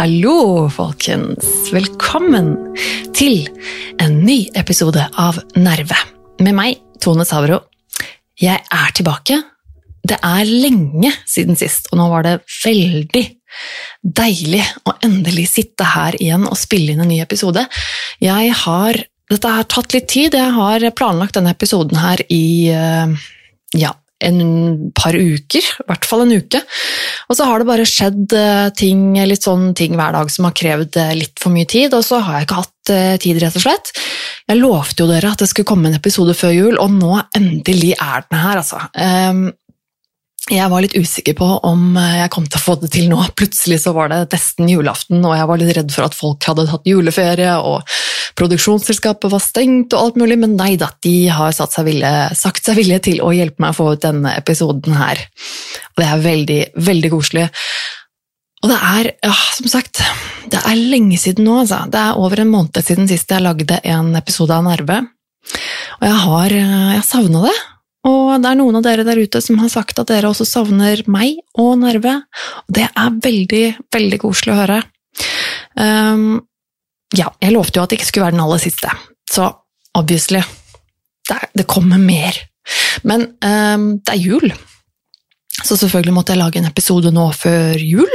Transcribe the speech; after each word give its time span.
Hallo, 0.00 0.68
folkens. 0.72 1.44
Velkommen 1.72 2.54
til 3.16 3.46
en 4.00 4.18
ny 4.24 4.50
episode 4.56 5.04
av 5.16 5.36
Nerve. 5.56 5.96
Med 6.44 6.56
meg, 6.56 6.80
Tone 7.00 7.24
Savro. 7.28 7.62
Jeg 8.40 8.60
er 8.64 8.94
tilbake. 8.96 9.40
Det 10.06 10.16
er 10.24 10.48
lenge 10.48 11.12
siden 11.28 11.58
sist, 11.60 11.90
og 11.92 12.00
nå 12.00 12.08
var 12.12 12.26
det 12.26 12.38
veldig 12.64 13.24
deilig 14.02 14.62
å 14.88 14.94
endelig 15.04 15.48
sitte 15.54 15.86
her 15.94 16.16
igjen 16.20 16.46
og 16.48 16.58
spille 16.58 16.94
inn 16.94 17.02
en 17.04 17.10
ny 17.10 17.20
episode. 17.24 17.66
Jeg 18.22 18.54
har 18.64 19.04
Dette 19.30 19.46
har 19.46 19.66
tatt 19.70 19.92
litt 19.94 20.08
tid. 20.10 20.34
Jeg 20.34 20.54
har 20.56 20.82
planlagt 20.98 21.36
denne 21.36 21.52
episoden 21.54 22.00
her 22.02 22.18
i 22.34 22.66
eh, 22.74 23.12
ja, 23.78 23.92
en 24.26 24.40
par 24.90 25.14
uker, 25.14 25.62
i 25.62 25.86
hvert 25.86 26.08
fall 26.08 26.24
en 26.24 26.34
uke. 26.34 26.58
Og 27.30 27.38
så 27.38 27.46
har 27.46 27.62
det 27.62 27.68
bare 27.68 27.86
skjedd 27.86 28.34
eh, 28.34 28.72
ting, 28.74 29.04
litt 29.14 29.46
sånn 29.46 29.70
ting 29.78 29.94
hver 29.94 30.16
dag 30.18 30.32
som 30.34 30.48
har 30.48 30.56
krevd 30.58 30.98
eh, 30.98 31.14
litt 31.20 31.38
for 31.38 31.54
mye 31.54 31.68
tid, 31.70 31.94
og 31.94 32.02
så 32.08 32.18
har 32.26 32.40
jeg 32.40 32.48
ikke 32.48 32.58
hatt 32.58 32.76
tid, 33.22 33.38
rett 33.38 33.54
og 33.54 33.62
slett. 33.62 33.92
Jeg 34.50 34.58
lovte 34.58 35.04
jo 35.04 35.12
dere 35.12 35.30
at 35.30 35.44
det 35.44 35.46
skulle 35.52 35.68
komme 35.70 35.92
en 35.92 36.00
episode 36.00 36.34
før 36.34 36.56
jul, 36.56 36.80
og 36.82 36.90
nå 36.96 37.12
endelig 37.38 37.92
er 38.02 38.26
den 38.26 38.40
her, 38.42 38.64
altså. 38.64 38.80
Jeg 40.48 40.70
var 40.72 40.80
litt 40.80 40.96
usikker 40.96 41.34
på 41.36 41.46
om 41.68 41.98
jeg 42.00 42.30
kom 42.32 42.46
til 42.48 42.56
å 42.56 42.62
få 42.62 42.74
det 42.80 42.88
til 42.94 43.10
nå. 43.10 43.18
Plutselig 43.36 43.82
så 43.82 43.92
var 43.92 44.08
det 44.08 44.22
nesten 44.32 44.70
julaften, 44.70 45.20
og 45.20 45.34
jeg 45.36 45.48
var 45.50 45.60
litt 45.60 45.72
redd 45.76 45.92
for 45.92 46.06
at 46.06 46.16
folk 46.16 46.46
hadde 46.48 46.64
tatt 46.70 46.88
juleferie, 46.88 47.52
og 47.60 47.84
produksjonsselskapet 48.40 49.30
var 49.34 49.42
stengt 49.44 49.92
og 49.92 50.00
alt 50.00 50.18
mulig, 50.22 50.38
men 50.40 50.56
nei 50.56 50.72
da, 50.80 50.88
de 51.04 51.14
har 51.28 51.52
seg 51.54 51.84
ville, 51.86 52.12
sagt 52.38 52.64
seg 52.64 52.80
villige 52.80 53.04
til 53.10 53.20
å 53.20 53.34
hjelpe 53.36 53.60
meg 53.60 53.74
å 53.74 53.78
få 53.82 53.88
ut 53.92 54.04
denne 54.06 54.32
episoden 54.40 54.96
her. 54.96 55.20
Og 55.92 56.02
det 56.02 56.08
er 56.08 56.24
veldig, 56.24 56.60
veldig 56.88 57.12
koselig. 57.12 57.46
Og 58.64 58.72
det 58.72 58.78
er, 58.90 59.10
ja, 59.24 59.36
som 59.56 59.68
sagt, 59.72 60.00
det 60.52 60.60
er 60.60 60.80
lenge 60.80 61.20
siden 61.20 61.46
nå, 61.48 61.60
altså. 61.62 61.84
Det 61.92 62.00
er 62.00 62.20
over 62.20 62.42
en 62.42 62.52
måned 62.52 62.80
siden 62.84 63.08
sist 63.12 63.30
jeg 63.32 63.44
lagde 63.44 63.78
en 63.92 64.14
episode 64.18 64.56
av 64.56 64.64
Nerve. 64.66 65.02
Og 66.00 66.08
jeg 66.08 66.18
har, 66.24 66.56
jeg 66.96 67.06
savna 67.06 67.44
det. 67.46 67.54
Og 68.08 68.40
det 68.40 68.48
er 68.48 68.56
noen 68.56 68.78
av 68.78 68.84
dere 68.86 69.04
der 69.04 69.20
ute 69.20 69.42
som 69.44 69.58
har 69.60 69.68
sagt 69.72 69.98
at 70.00 70.08
dere 70.08 70.30
også 70.30 70.46
savner 70.48 71.02
meg 71.10 71.42
og 71.60 71.74
Nerve. 71.82 72.14
Og 72.64 72.76
det 72.78 72.86
er 72.88 73.18
veldig, 73.26 73.64
veldig 73.92 74.20
koselig 74.22 74.54
å 74.54 74.60
høre. 74.62 74.78
Um, 75.76 76.40
ja, 77.16 77.28
jeg 77.42 77.52
lovte 77.52 77.78
jo 77.78 77.84
at 77.84 77.92
det 77.92 77.98
ikke 77.98 78.08
skulle 78.08 78.28
være 78.28 78.36
den 78.38 78.44
aller 78.44 78.62
siste, 78.62 78.90
så 79.30 79.50
obviously 79.98 80.42
Det, 81.30 81.36
det 81.54 81.66
kommer 81.70 81.98
mer. 81.98 82.34
Men 83.06 83.28
um, 83.44 84.00
det 84.02 84.14
er 84.14 84.22
jul, 84.22 84.52
så 85.62 85.76
selvfølgelig 85.76 86.14
måtte 86.14 86.32
jeg 86.32 86.40
lage 86.40 86.58
en 86.58 86.66
episode 86.66 87.12
nå 87.14 87.28
før 87.36 87.78
jul. 87.78 88.10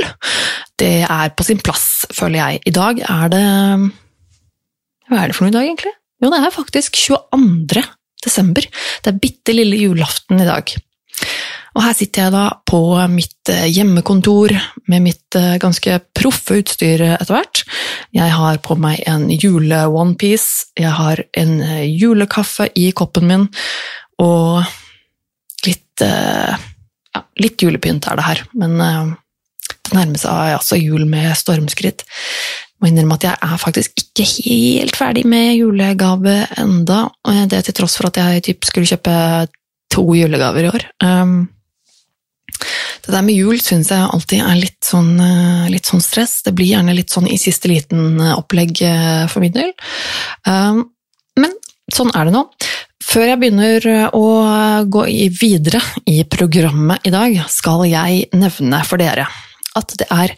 Det 0.80 1.06
er 1.08 1.30
på 1.38 1.46
sin 1.48 1.62
plass, 1.64 2.06
føler 2.12 2.42
jeg. 2.42 2.64
I 2.66 2.74
dag 2.76 3.00
er 3.06 3.30
det 3.32 3.46
Hva 5.06 5.22
er 5.22 5.30
det 5.30 5.38
for 5.38 5.46
noe 5.46 5.54
i 5.54 5.56
dag, 5.56 5.70
egentlig? 5.70 5.94
Jo, 6.24 6.32
det 6.34 6.42
er 6.42 6.56
faktisk 6.56 6.98
22 6.98 7.86
desember. 8.26 8.66
Det 9.02 9.14
er 9.14 9.22
bitte 9.22 9.56
lille 9.56 9.80
julaften 9.86 10.42
i 10.42 10.50
dag. 10.50 10.76
Og 11.76 11.84
her 11.84 11.96
sitter 11.96 12.26
jeg 12.26 12.34
da 12.36 12.44
på 12.68 12.80
mitt 13.12 13.52
eh, 13.52 13.68
hjemmekontor 13.68 14.54
med 14.92 15.04
mitt 15.04 15.36
eh, 15.36 15.58
ganske 15.60 15.98
proffe 16.16 16.62
utstyr 16.62 17.04
etter 17.10 17.34
hvert. 17.36 17.64
Jeg 18.16 18.32
har 18.32 18.62
på 18.64 18.78
meg 18.80 19.02
en 19.12 19.28
jule-onepiece, 19.34 20.72
jeg 20.80 20.94
har 20.96 21.26
en 21.36 21.58
eh, 21.66 21.84
julekaffe 21.92 22.70
i 22.80 22.88
koppen 22.96 23.28
min, 23.32 23.46
og 24.24 24.64
litt 25.66 26.04
ja, 26.04 27.22
litt 27.40 27.64
julepynt 27.64 28.06
er 28.12 28.20
det 28.20 28.26
her, 28.26 28.42
men 28.60 28.74
det 28.76 29.96
nærmer 29.96 30.20
seg 30.20 30.56
altså 30.58 30.78
jul 30.78 31.06
med 31.10 31.32
stormskritt 31.40 32.04
må 32.86 32.92
innrømme 32.92 33.18
at 33.18 33.26
jeg 33.26 33.42
er 33.42 33.58
faktisk 33.58 34.04
ikke 34.04 34.26
helt 34.30 34.98
ferdig 35.00 35.26
med 35.28 35.56
julegave 35.58 36.38
enda, 36.62 37.08
og 37.10 37.42
det 37.50 37.64
til 37.66 37.78
tross 37.80 37.98
for 37.98 38.12
at 38.12 38.20
jeg 38.22 38.46
typ 38.46 38.68
skulle 38.70 38.90
kjøpe 38.90 39.16
to 39.96 40.06
julegaver 40.14 40.68
i 40.68 40.70
år. 40.70 40.86
Um, 41.02 41.36
det 43.06 43.14
der 43.14 43.26
med 43.26 43.38
jul 43.38 43.58
syns 43.62 43.90
jeg 43.94 44.06
alltid 44.06 44.44
er 44.46 44.60
litt 44.60 44.86
sånn, 44.86 45.16
uh, 45.18 45.66
litt 45.72 45.90
sånn, 45.90 46.04
stress. 46.04 46.40
Det 46.46 46.54
blir 46.58 46.76
gjerne 46.76 46.96
litt 46.98 47.14
sånn 47.14 47.30
i 47.30 47.40
siste 47.42 47.72
liten 47.72 48.20
uh, 48.22 48.36
opplegg 48.38 48.78
uh, 48.86 49.26
for 49.32 49.46
min 49.46 49.56
del. 49.56 49.74
Um, 50.46 50.86
men 51.42 51.58
sånn 51.94 52.14
er 52.14 52.30
det 52.30 52.36
nå. 52.38 52.46
Før 53.06 53.28
jeg 53.30 53.40
begynner 53.42 53.90
å 54.18 54.28
gå 54.90 55.04
videre 55.38 55.82
i 56.10 56.24
programmet 56.30 57.06
i 57.06 57.14
dag, 57.14 57.36
skal 57.54 57.86
jeg 57.88 58.26
nevne 58.34 58.82
for 58.88 59.02
dere 59.02 59.28
at 59.76 59.96
det 60.00 60.08
er 60.14 60.34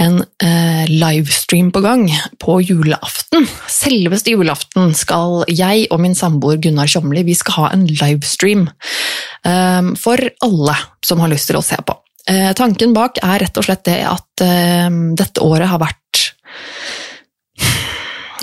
en 0.00 0.20
eh, 0.44 0.84
livestream 0.90 1.70
på 1.74 1.82
gang 1.84 2.06
på 2.40 2.58
julaften. 2.64 3.46
Selveste 3.70 4.34
julaften 4.34 4.94
skal 4.96 5.42
jeg 5.50 5.86
og 5.92 6.02
min 6.02 6.16
samboer 6.18 6.60
Gunnar 6.62 6.90
Tjomli 6.90 7.24
vi 7.26 7.36
skal 7.38 7.58
ha 7.58 7.70
en 7.74 7.86
livestream 7.90 8.68
eh, 8.68 9.92
for 10.00 10.28
alle 10.44 10.76
som 11.04 11.24
har 11.24 11.32
lyst 11.32 11.50
til 11.50 11.60
å 11.60 11.64
se 11.64 11.78
på. 11.84 11.96
Eh, 12.28 12.52
tanken 12.56 12.94
bak 12.96 13.20
er 13.24 13.44
rett 13.44 13.60
og 13.60 13.68
slett 13.68 13.86
det 13.88 14.00
at 14.08 14.44
eh, 14.44 14.88
dette 15.18 15.44
året 15.44 15.70
har 15.70 15.82
vært 15.82 16.24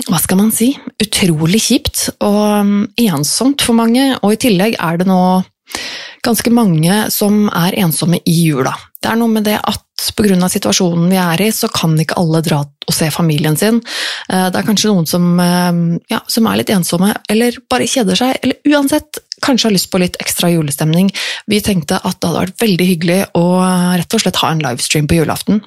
hva 0.06 0.18
skal 0.22 0.38
man 0.38 0.52
si, 0.54 0.70
utrolig 1.02 1.58
kjipt 1.64 2.04
og 2.22 2.42
um, 2.62 2.74
ensomt 3.00 3.64
for 3.64 3.74
mange, 3.74 4.12
og 4.22 4.36
i 4.36 4.40
tillegg 4.46 4.76
er 4.78 5.00
det 5.00 5.08
nå 5.08 5.18
ganske 6.26 6.52
mange 6.54 7.06
som 7.14 7.46
er 7.50 7.74
ensomme 7.82 8.20
i 8.22 8.36
jula. 8.44 8.74
Det 9.02 9.10
er 9.10 9.18
noe 9.18 9.32
med 9.32 9.46
det 9.48 9.58
at 9.58 9.82
pga. 9.96 10.48
situasjonen 10.48 11.10
vi 11.10 11.18
er 11.20 11.42
i, 11.42 11.52
så 11.52 11.68
kan 11.72 11.96
ikke 11.98 12.18
alle 12.20 12.42
dra 12.44 12.62
og 12.64 12.94
se 12.94 13.08
familien 13.10 13.56
sin. 13.56 13.80
Eh, 14.28 14.48
det 14.50 14.60
er 14.60 14.66
kanskje 14.66 14.92
noen 14.92 15.06
som, 15.06 15.40
eh, 15.40 15.98
ja, 16.10 16.20
som 16.28 16.46
er 16.46 16.56
litt 16.56 16.70
ensomme, 16.70 17.14
eller 17.28 17.56
bare 17.68 17.86
kjeder 17.86 18.16
seg, 18.16 18.38
eller 18.42 18.56
uansett 18.66 19.18
kanskje 19.42 19.68
har 19.68 19.72
lyst 19.72 19.90
på 19.90 20.00
litt 20.00 20.16
ekstra 20.20 20.50
julestemning. 20.50 21.10
Vi 21.46 21.60
tenkte 21.60 22.00
at 22.02 22.20
det 22.20 22.28
hadde 22.28 22.46
vært 22.46 22.62
veldig 22.62 22.86
hyggelig 22.86 23.20
å 23.34 23.46
rett 23.96 24.14
og 24.14 24.20
slett 24.20 24.36
ha 24.36 24.50
en 24.50 24.62
livestream 24.64 25.08
på 25.08 25.18
julaften. 25.20 25.62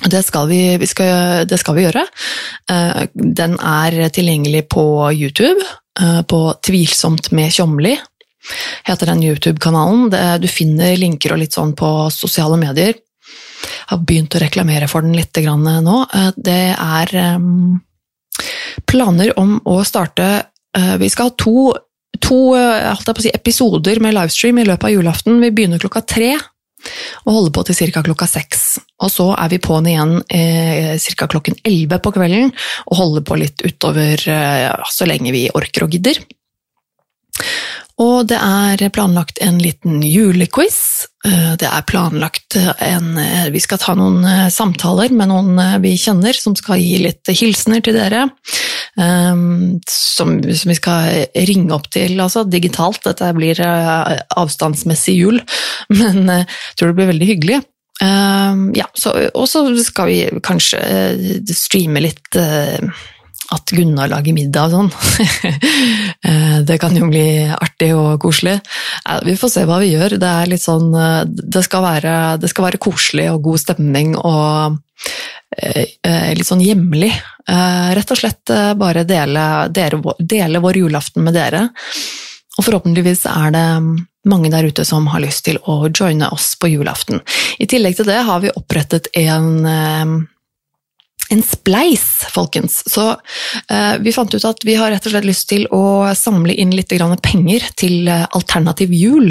Det 0.00 0.24
skal, 0.24 0.46
vi, 0.48 0.78
vi 0.78 0.86
skal, 0.86 1.44
det 1.44 1.58
skal 1.60 1.74
vi 1.76 1.84
gjøre. 1.84 2.06
Eh, 2.70 3.06
den 3.14 3.58
er 3.58 4.08
tilgjengelig 4.08 4.68
på 4.68 5.12
YouTube, 5.12 5.60
på 6.00 6.38
Tvilsomt 6.64 7.32
med 7.32 7.50
Tjomli 7.52 7.98
heter 8.86 9.10
den 9.10 9.22
YouTube-kanalen. 9.26 10.40
Du 10.40 10.48
finner 10.48 10.96
linker 10.96 11.34
og 11.34 11.42
litt 11.42 11.52
sånn 11.52 11.74
på 11.76 12.08
sosiale 12.14 12.56
medier. 12.56 12.94
Har 13.90 14.02
begynt 14.06 14.34
å 14.36 14.42
reklamere 14.42 14.88
for 14.90 15.06
den 15.06 15.16
litt 15.18 15.36
nå. 15.36 15.96
Eh, 16.14 16.30
det 16.36 16.62
er 16.74 17.14
ehm, 17.16 17.80
planer 18.86 19.32
om 19.38 19.58
å 19.64 19.80
starte 19.84 20.28
eh, 20.76 20.96
Vi 21.00 21.10
skal 21.10 21.30
ha 21.30 21.36
to, 21.36 21.72
to 22.18 22.40
eh, 22.56 23.12
si, 23.18 23.30
episoder 23.34 24.00
med 24.00 24.14
livestream 24.14 24.58
i 24.58 24.68
løpet 24.68 24.88
av 24.88 24.94
julaften. 24.94 25.40
Vi 25.42 25.50
begynner 25.50 25.82
klokka 25.82 26.02
tre 26.06 26.36
og 27.26 27.34
holder 27.34 27.52
på 27.52 27.64
til 27.68 27.92
ca. 27.92 28.02
klokka 28.04 28.26
seks. 28.30 28.64
Og 29.04 29.12
så 29.12 29.26
er 29.36 29.50
vi 29.52 29.60
på'n 29.62 29.88
igjen 29.90 30.14
eh, 30.32 30.94
ca. 31.16 31.28
klokken 31.28 31.58
elleve 31.64 32.00
på 32.02 32.12
kvelden 32.14 32.52
og 32.86 32.96
holder 32.96 33.26
på 33.26 33.40
litt 33.40 33.64
utover 33.66 34.28
eh, 34.28 34.68
så 34.92 35.08
lenge 35.08 35.34
vi 35.36 35.48
orker 35.52 35.86
og 35.86 35.96
gidder. 35.96 36.20
Og 38.00 38.28
det 38.30 38.38
er 38.40 38.80
planlagt 38.94 39.40
en 39.44 39.58
liten 39.60 40.00
julequiz. 40.04 41.06
Eh, 41.26 41.52
det 41.60 41.68
er 41.68 41.84
planlagt 41.84 42.56
en 42.56 43.18
eh, 43.20 43.50
Vi 43.52 43.60
skal 43.60 43.80
ta 43.82 43.92
noen 43.98 44.24
eh, 44.24 44.46
samtaler 44.52 45.12
med 45.12 45.28
noen 45.28 45.60
vi 45.84 45.92
kjenner, 46.00 46.36
som 46.36 46.56
skal 46.56 46.80
gi 46.80 47.02
litt 47.04 47.28
hilsener 47.28 47.84
til 47.84 47.98
dere. 47.98 48.28
Som, 49.90 50.32
vi 50.42 50.76
skal 50.76 51.26
ringe 51.48 51.72
opp 51.76 51.86
til, 51.92 52.16
altså 52.20 52.42
digitalt. 52.48 53.04
Dette 53.04 53.30
blir 53.36 53.60
avstandsmessig 53.62 55.14
jul, 55.14 55.38
men 56.00 56.24
jeg 56.26 56.48
tror 56.76 56.90
det 56.90 56.98
blir 56.98 57.12
veldig 57.12 57.28
hyggelig. 57.30 57.60
Ja, 58.00 58.86
og 58.88 59.46
så 59.48 59.62
skal 59.84 60.10
vi 60.10 60.18
kanskje 60.44 60.80
streame 61.54 62.02
litt 62.02 62.40
at 63.54 63.72
Gunnar 63.74 64.10
lager 64.10 64.36
middag 64.36 64.70
og 64.70 64.76
sånn. 64.76 64.92
Eh, 66.20 66.58
det 66.68 66.76
kan 66.76 66.92
jo 66.92 67.06
bli 67.08 67.48
artig 67.48 67.94
og 67.96 68.20
koselig. 68.20 68.58
Vi 69.24 69.32
får 69.40 69.50
se 69.54 69.62
hva 69.64 69.78
vi 69.80 69.88
gjør. 69.94 70.18
Det, 70.20 70.28
er 70.28 70.60
sånn, 70.60 70.90
eh, 70.92 71.22
det, 71.24 71.62
skal, 71.64 71.80
være, 71.80 72.16
det 72.42 72.50
skal 72.52 72.66
være 72.66 72.80
koselig 72.82 73.24
og 73.32 73.46
god 73.46 73.62
stemning 73.62 74.12
og 74.18 74.76
eh, 75.56 75.96
litt 76.36 76.46
sånn 76.46 76.60
hjemlig. 76.60 77.08
Rett 77.48 78.12
og 78.12 78.20
slett 78.20 78.52
bare 78.78 79.06
dele, 79.08 79.46
dele, 79.72 80.14
dele 80.20 80.60
vår 80.60 80.82
julaften 80.82 81.24
med 81.24 81.34
dere. 81.40 81.64
Og 82.58 82.66
forhåpentligvis 82.68 83.24
er 83.32 83.56
det 83.56 83.66
mange 84.28 84.52
der 84.52 84.68
ute 84.68 84.84
som 84.84 85.08
har 85.10 85.24
lyst 85.24 85.46
til 85.48 85.56
å 85.64 85.86
joine 85.88 86.28
oss 86.36 86.52
på 86.60 86.68
julaften. 86.68 87.24
I 87.58 87.70
tillegg 87.70 87.96
til 87.96 88.12
det 88.12 88.20
har 88.28 88.44
vi 88.44 88.52
opprettet 88.60 89.08
en 89.24 90.28
en 91.30 91.42
spleis, 91.46 92.04
folkens. 92.34 92.80
Så 92.90 93.04
eh, 93.70 93.96
vi 94.02 94.12
fant 94.14 94.34
ut 94.34 94.46
at 94.46 94.64
vi 94.66 94.76
har 94.78 94.90
rett 94.92 95.06
og 95.06 95.14
slett 95.14 95.28
lyst 95.28 95.48
til 95.52 95.66
å 95.74 96.10
samle 96.18 96.56
inn 96.58 96.74
litt 96.74 96.90
penger 97.22 97.66
til 97.78 98.08
eh, 98.10 98.26
alternativ 98.36 98.92
jul. 98.94 99.30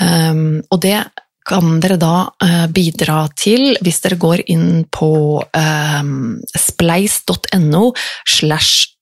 Um, 0.00 0.60
og 0.70 0.82
det 0.84 0.98
kan 1.44 1.78
dere 1.80 1.98
da 2.00 2.14
uh, 2.40 2.66
bidra 2.72 3.26
til 3.36 3.74
hvis 3.84 4.00
dere 4.04 4.16
går 4.16 4.46
inn 4.52 4.86
på 4.88 5.40
um, 5.44 6.40
spleis.no 6.56 7.90
slash 8.24 8.94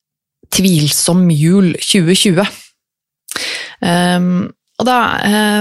tvilsomjul 0.52 1.72
2020. 1.78 2.42
Um, 3.82 4.50
og 4.82 4.88
da 4.88 4.98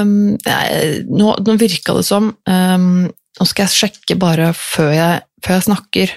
um, 0.02 0.14
nå, 0.42 1.34
nå 1.46 1.58
virka 1.62 1.94
det 1.96 2.04
som 2.06 2.34
Nå 3.42 3.46
skal 3.48 3.64
jeg 3.64 3.74
sjekke 3.74 4.18
bare 4.20 4.50
før 4.58 4.90
jeg, 4.92 5.22
før 5.46 5.58
jeg 5.58 5.68
snakker. 5.68 6.14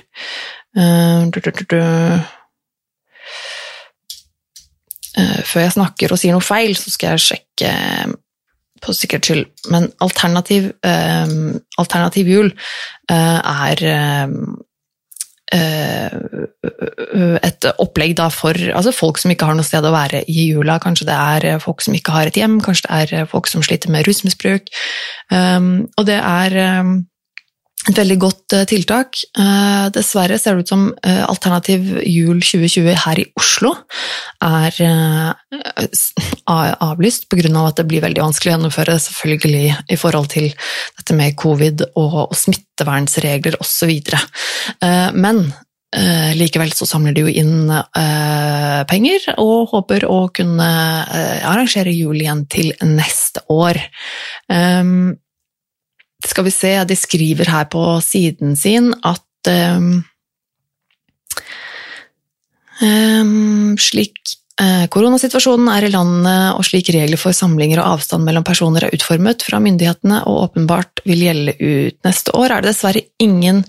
Uh, 0.74 1.30
du, 1.30 1.38
du, 1.38 1.50
du, 1.70 1.78
uh, 5.14 5.40
før 5.46 5.64
jeg 5.64 5.76
snakker 5.76 6.12
og 6.12 6.20
sier 6.20 6.34
noe 6.34 6.44
feil, 6.44 6.74
så 6.78 6.90
skal 6.90 7.14
jeg 7.14 7.26
sjekke 7.28 7.70
på 8.84 8.92
sikkerhets 8.92 9.30
skyld. 9.30 9.46
Men 9.72 9.88
alternativ, 10.04 10.72
uh, 10.84 11.54
alternativ 11.80 12.28
jul 12.28 12.50
er 13.08 13.82
et 17.44 17.66
opplegg 17.78 18.18
for 18.34 18.58
altså 18.74 18.90
folk 18.96 19.20
som 19.20 19.30
ikke 19.30 19.46
har 19.46 19.54
noe 19.54 19.66
sted 19.66 19.84
å 19.86 19.94
være 19.94 20.24
i 20.26 20.48
jula. 20.48 20.80
Kanskje 20.82 21.06
det 21.06 21.14
er 21.14 21.62
folk 21.62 21.84
som 21.84 21.94
ikke 21.94 22.14
har 22.16 22.26
et 22.26 22.38
hjem, 22.40 22.58
kanskje 22.64 22.88
det 22.88 23.20
er 23.20 23.30
folk 23.30 23.46
som 23.46 23.62
sliter 23.62 23.92
med 23.92 24.08
rusmisbruk. 24.08 24.72
Um, 25.30 25.86
og 25.94 26.08
det 26.08 26.18
er 26.18 26.80
um, 26.80 26.96
et 27.84 27.98
veldig 27.98 28.16
godt 28.20 28.54
uh, 28.56 28.62
tiltak. 28.68 29.18
Uh, 29.36 29.90
dessverre 29.92 30.38
ser 30.40 30.56
det 30.56 30.64
ut 30.64 30.72
som 30.72 30.86
uh, 30.88 31.24
Alternativ 31.28 31.84
jul 32.00 32.40
2020 32.40 32.94
her 33.04 33.20
i 33.20 33.26
Oslo 33.36 33.74
er 34.44 34.78
avlyst 36.48 37.28
pga. 37.28 37.50
Av 37.54 37.68
at 37.68 37.80
det 37.80 37.86
blir 37.90 38.02
veldig 38.04 38.22
vanskelig 38.22 38.50
å 38.50 38.54
gjennomføre, 38.54 38.96
selvfølgelig 39.02 39.66
i 39.92 39.98
forhold 40.00 40.30
til 40.32 40.48
dette 40.96 41.16
med 41.16 41.36
covid 41.40 41.84
og, 42.00 42.32
smittevernregler 42.36 43.58
osv. 43.62 43.92
Men 45.14 45.42
likevel 46.34 46.72
så 46.74 46.88
samler 46.88 47.14
de 47.14 47.24
jo 47.24 47.32
inn 47.42 47.70
penger 48.90 49.28
og 49.38 49.74
håper 49.74 50.06
å 50.10 50.24
kunne 50.34 50.70
arrangere 51.46 51.94
jul 51.94 52.18
igjen 52.18 52.44
til 52.50 52.72
neste 52.82 53.44
år. 53.52 53.78
Skal 56.24 56.46
vi 56.46 56.54
se, 56.54 56.72
de 56.88 56.96
skriver 56.96 57.50
her 57.52 57.68
på 57.72 57.82
siden 58.04 58.56
sin 58.56 58.92
at 59.04 59.50
um, 59.50 60.00
slik 63.80 64.34
uh, 64.60 64.86
koronasituasjonen 64.92 65.68
er 65.74 65.86
i 65.86 65.92
landet 65.92 66.56
og 66.56 66.64
slik 66.66 66.90
regler 66.94 67.20
for 67.20 67.36
samlinger 67.36 67.82
og 67.82 67.98
avstand 67.98 68.26
mellom 68.26 68.46
personer 68.46 68.86
er 68.86 68.96
utformet 68.96 69.44
fra 69.46 69.60
myndighetene 69.62 70.22
og 70.28 70.48
åpenbart 70.48 71.04
vil 71.06 71.26
gjelde 71.26 71.56
ut 71.60 71.98
neste 72.08 72.34
år, 72.38 72.48
er 72.50 72.64
det 72.64 72.72
dessverre 72.72 73.04
ingen 73.22 73.62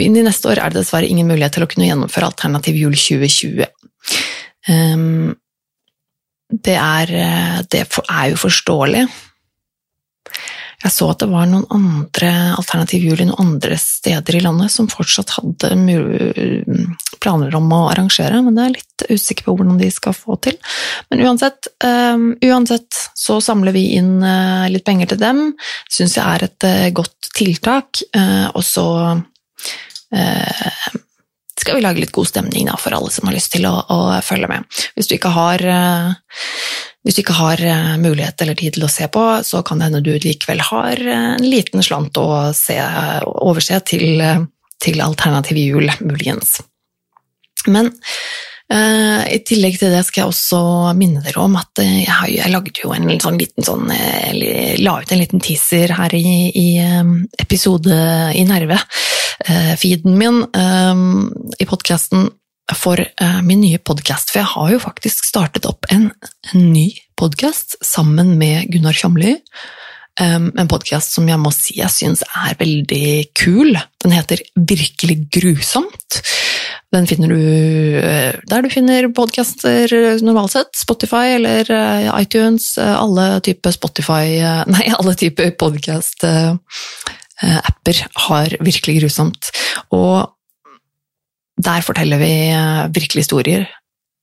inn 0.00 0.18
i 0.18 0.26
neste 0.26 0.52
år 0.52 0.60
er 0.60 0.74
det 0.74 0.82
dessverre 0.82 1.08
ingen 1.08 1.30
mulighet 1.30 1.56
til 1.56 1.66
å 1.66 1.70
kunne 1.70 1.88
gjennomføre 1.88 2.30
Alternativ 2.30 2.78
jul 2.78 2.98
2020. 2.98 3.64
Um, 4.68 5.34
det 6.62 6.76
er, 6.76 7.10
eh, 7.10 7.62
det 7.70 7.84
er 7.84 8.26
jo 8.30 8.36
forståelig. 8.36 9.06
Jeg 10.84 10.92
så 10.92 11.08
at 11.12 11.22
det 11.22 11.30
var 11.32 11.48
noen 11.48 11.64
andre 11.72 12.30
alternativ 12.58 13.06
i 13.08 13.26
noen 13.26 13.38
andre 13.40 13.78
steder 13.80 14.36
i 14.36 14.42
landet 14.44 14.72
som 14.74 14.90
fortsatt 14.92 15.32
hadde 15.38 15.70
planer 17.24 17.56
om 17.56 17.72
å 17.72 17.86
arrangere, 17.88 18.42
men 18.44 18.56
det 18.56 18.66
er 18.66 18.74
litt 18.74 19.06
usikker 19.08 19.46
på 19.46 19.54
hvordan 19.56 19.80
de 19.80 19.88
skal 19.94 20.16
få 20.16 20.36
til. 20.44 20.58
Men 21.08 21.24
uansett, 21.24 21.70
um, 21.84 22.34
uansett 22.44 23.00
så 23.16 23.38
samler 23.44 23.72
vi 23.76 23.86
inn 23.96 24.18
uh, 24.20 24.68
litt 24.72 24.84
penger 24.84 25.14
til 25.14 25.22
dem. 25.22 25.42
Syns 25.88 26.18
jeg 26.18 26.24
er 26.24 26.46
et 26.48 26.68
uh, 26.68 26.90
godt 27.00 27.32
tiltak. 27.34 28.04
Uh, 28.16 28.52
og 28.52 28.62
så 28.66 28.86
skal 31.60 31.78
vi 31.78 31.84
lage 31.84 32.02
litt 32.02 32.14
god 32.14 32.28
stemning 32.28 32.66
da, 32.70 32.78
for 32.80 32.96
alle 32.96 33.12
som 33.14 33.28
har 33.28 33.36
lyst 33.36 33.52
til 33.54 33.68
å, 33.68 33.76
å 33.78 34.00
følge 34.26 34.50
med. 34.50 34.66
Hvis 34.96 35.10
du 35.12 35.16
har 35.22 35.62
hvis 37.04 37.18
du 37.18 37.20
ikke 37.20 37.36
har 37.36 37.60
eh, 37.60 37.94
mulighet 38.00 38.40
eller 38.40 38.56
tid 38.56 38.78
til 38.78 38.86
å 38.86 38.92
se 38.92 39.06
på, 39.12 39.22
så 39.44 39.60
kan 39.66 39.80
det 39.80 39.90
hende 39.90 40.00
du 40.04 40.14
likevel 40.16 40.62
har 40.64 41.00
eh, 41.00 41.26
en 41.36 41.44
liten 41.44 41.84
slant 41.84 42.16
å 42.16 42.28
se, 42.56 42.78
overse 43.44 43.80
til, 43.90 44.22
eh, 44.24 44.40
til 44.80 45.04
alternativ 45.04 45.60
jul, 45.60 45.92
muligens. 46.00 46.56
Men 47.68 47.92
i 48.74 49.38
tillegg 49.46 49.76
til 49.78 49.92
det 49.94 50.02
skal 50.06 50.24
jeg 50.24 50.32
også 50.32 50.60
minne 50.98 51.22
dere 51.22 51.42
om 51.44 51.54
at 51.60 51.78
jeg, 51.78 52.08
har, 52.10 52.30
jeg 52.30 52.50
lagde 52.50 52.82
jo 52.82 52.90
en 52.96 53.06
sånn 53.22 53.38
liten 53.38 53.66
sånn 53.66 53.92
La 54.82 54.96
ut 54.98 55.12
en 55.14 55.20
liten 55.20 55.42
teaser 55.44 55.94
her 55.94 56.14
i, 56.18 56.50
i 56.50 56.68
episode 57.38 57.98
i 58.34 58.42
Nerve, 58.48 58.80
feeden 59.78 60.18
min, 60.18 60.42
i 60.50 61.68
podkasten 61.70 62.28
for 62.74 62.98
min 63.44 63.62
nye 63.62 63.78
podkast. 63.78 64.32
For 64.32 64.42
jeg 64.42 64.52
har 64.56 64.74
jo 64.74 64.82
faktisk 64.82 65.26
startet 65.28 65.68
opp 65.68 65.86
en, 65.92 66.08
en 66.50 66.68
ny 66.72 66.88
podkast 67.20 67.78
sammen 67.84 68.34
med 68.40 68.72
Gunnar 68.72 68.96
Kjomli. 68.96 69.36
Um, 70.14 70.52
en 70.54 70.68
podkast 70.70 71.16
som 71.16 71.26
jeg 71.26 71.40
må 71.42 71.50
si 71.50 71.80
jeg 71.80 71.90
syns 71.90 72.20
er 72.22 72.54
veldig 72.60 73.06
kul. 73.34 73.74
Den 74.04 74.14
heter 74.14 74.44
Virkelig 74.54 75.24
grusomt. 75.34 76.20
Den 76.94 77.06
finner 77.10 77.28
du 77.32 77.40
uh, 77.98 78.32
der 78.50 78.60
du 78.62 78.68
finner 78.72 79.02
podkaster 79.14 79.86
normalt 80.22 80.52
sett. 80.54 80.72
Spotify 80.78 81.26
eller 81.38 81.62
uh, 81.70 82.20
iTunes. 82.20 82.78
alle 82.78 83.40
typer 83.44 83.70
Spotify 83.74 84.26
Nei, 84.74 84.84
alle 84.94 85.14
typer 85.18 85.50
podkast-apper 85.58 87.96
har 88.28 88.48
Virkelig 88.62 89.00
grusomt. 89.02 89.42
Og 89.90 90.34
der 91.60 91.84
forteller 91.86 92.18
vi 92.18 92.32
eh, 92.50 92.86
virkelige 92.90 93.26
historier 93.26 93.68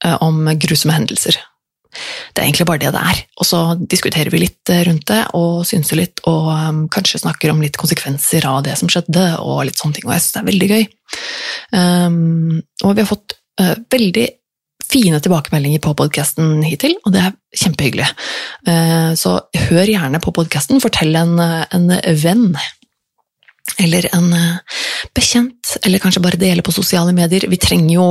eh, 0.04 0.18
om 0.24 0.44
grusomme 0.60 0.96
hendelser. 0.96 1.38
Det 2.32 2.40
er 2.40 2.48
egentlig 2.48 2.68
bare 2.68 2.82
det 2.84 2.92
det 2.96 3.04
er. 3.04 3.22
Og 3.40 3.48
så 3.48 3.62
diskuterer 3.80 4.32
vi 4.32 4.44
litt 4.44 4.72
eh, 4.72 4.84
rundt 4.88 5.08
det 5.12 5.22
og 5.38 5.64
synser 5.68 6.02
litt, 6.02 6.24
og 6.28 6.52
kanskje 6.92 7.24
snakker 7.24 7.54
om 7.54 7.64
litt 7.64 7.80
konsekvenser 7.80 8.48
av 8.48 8.64
det 8.68 8.78
som 8.80 8.92
skjedde, 8.92 9.26
og 9.40 9.64
litt 9.68 9.80
sånne 9.80 10.00
ting. 10.00 10.08
Og 10.08 10.16
jeg 10.16 10.25
syns 10.25 10.36
det 10.36 10.44
er 10.44 10.51
veldig 10.51 10.72
gøy. 10.74 10.84
Um, 11.72 12.62
og 12.84 12.96
vi 12.96 13.03
har 13.03 13.10
fått 13.10 13.38
uh, 13.62 13.75
veldig 13.94 14.27
fine 14.91 15.22
tilbakemeldinger 15.24 15.80
på 15.84 15.94
podkasten 15.96 16.60
hittil, 16.68 16.98
og 17.06 17.15
det 17.15 17.24
er 17.24 17.38
kjempehyggelig. 17.63 18.10
Uh, 18.68 19.13
så 19.20 19.38
hør 19.70 19.94
gjerne 19.94 20.22
på 20.24 20.36
podkasten, 20.36 20.84
fortell 20.84 21.15
en, 21.20 21.38
en 21.39 21.91
venn 22.20 22.51
eller 23.80 24.08
en 24.15 24.34
eh, 24.34 24.77
bekjent, 25.15 25.77
eller 25.86 26.01
kanskje 26.01 26.24
bare 26.24 26.39
dele 26.39 26.65
på 26.65 26.74
sosiale 26.75 27.13
medier. 27.15 27.48
Vi 27.50 27.60
trenger 27.62 27.96
jo 27.96 28.08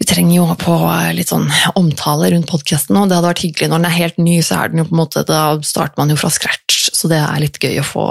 vi 0.00 0.06
trenger 0.08 0.36
jo 0.38 0.46
på 0.56 0.74
litt 1.12 1.28
sånn 1.28 1.50
omtale 1.76 2.30
rundt 2.32 2.48
podkasten, 2.48 2.96
og 2.96 3.10
det 3.10 3.18
hadde 3.18 3.28
vært 3.34 3.42
hyggelig 3.44 3.66
når 3.68 3.82
den 3.82 3.88
er 3.90 3.98
helt 3.98 4.20
ny, 4.22 4.38
så 4.40 4.62
er 4.62 4.70
den 4.72 4.80
jo 4.80 4.86
på 4.88 4.94
en 4.94 5.00
måte, 5.02 5.24
da 5.28 5.42
starter 5.60 6.00
man 6.00 6.14
jo 6.14 6.16
fra 6.16 6.30
scratch, 6.32 6.86
så 6.96 7.10
det 7.12 7.18
er 7.20 7.42
litt 7.42 7.60
gøy 7.60 7.82
å 7.82 7.84
få, 7.84 8.06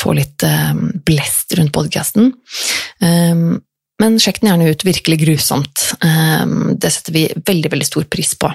få 0.00 0.14
litt 0.16 0.44
um, 0.46 0.88
blest 1.06 1.54
rundt 1.58 1.74
podkasten. 1.74 2.32
Um, 3.00 3.58
men 4.02 4.18
sjekk 4.20 4.42
den 4.42 4.50
gjerne 4.50 4.70
ut, 4.72 4.84
virkelig 4.84 5.20
grusomt. 5.22 5.90
Um, 6.04 6.74
det 6.76 6.92
setter 6.94 7.16
vi 7.16 7.26
veldig, 7.36 7.72
veldig 7.72 7.88
stor 7.88 8.08
pris 8.12 8.34
på. 8.38 8.52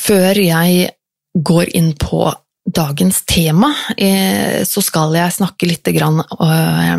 før 0.00 0.38
jeg 0.40 0.90
går 1.36 1.72
inn 1.76 1.90
på 2.00 2.22
dagens 2.66 3.22
tema, 3.24 3.70
eh, 3.96 4.64
så 4.64 4.82
skal 4.82 5.14
jeg 5.14 5.34
snakke 5.38 5.68
litt 5.68 5.86
eh, 5.86 6.98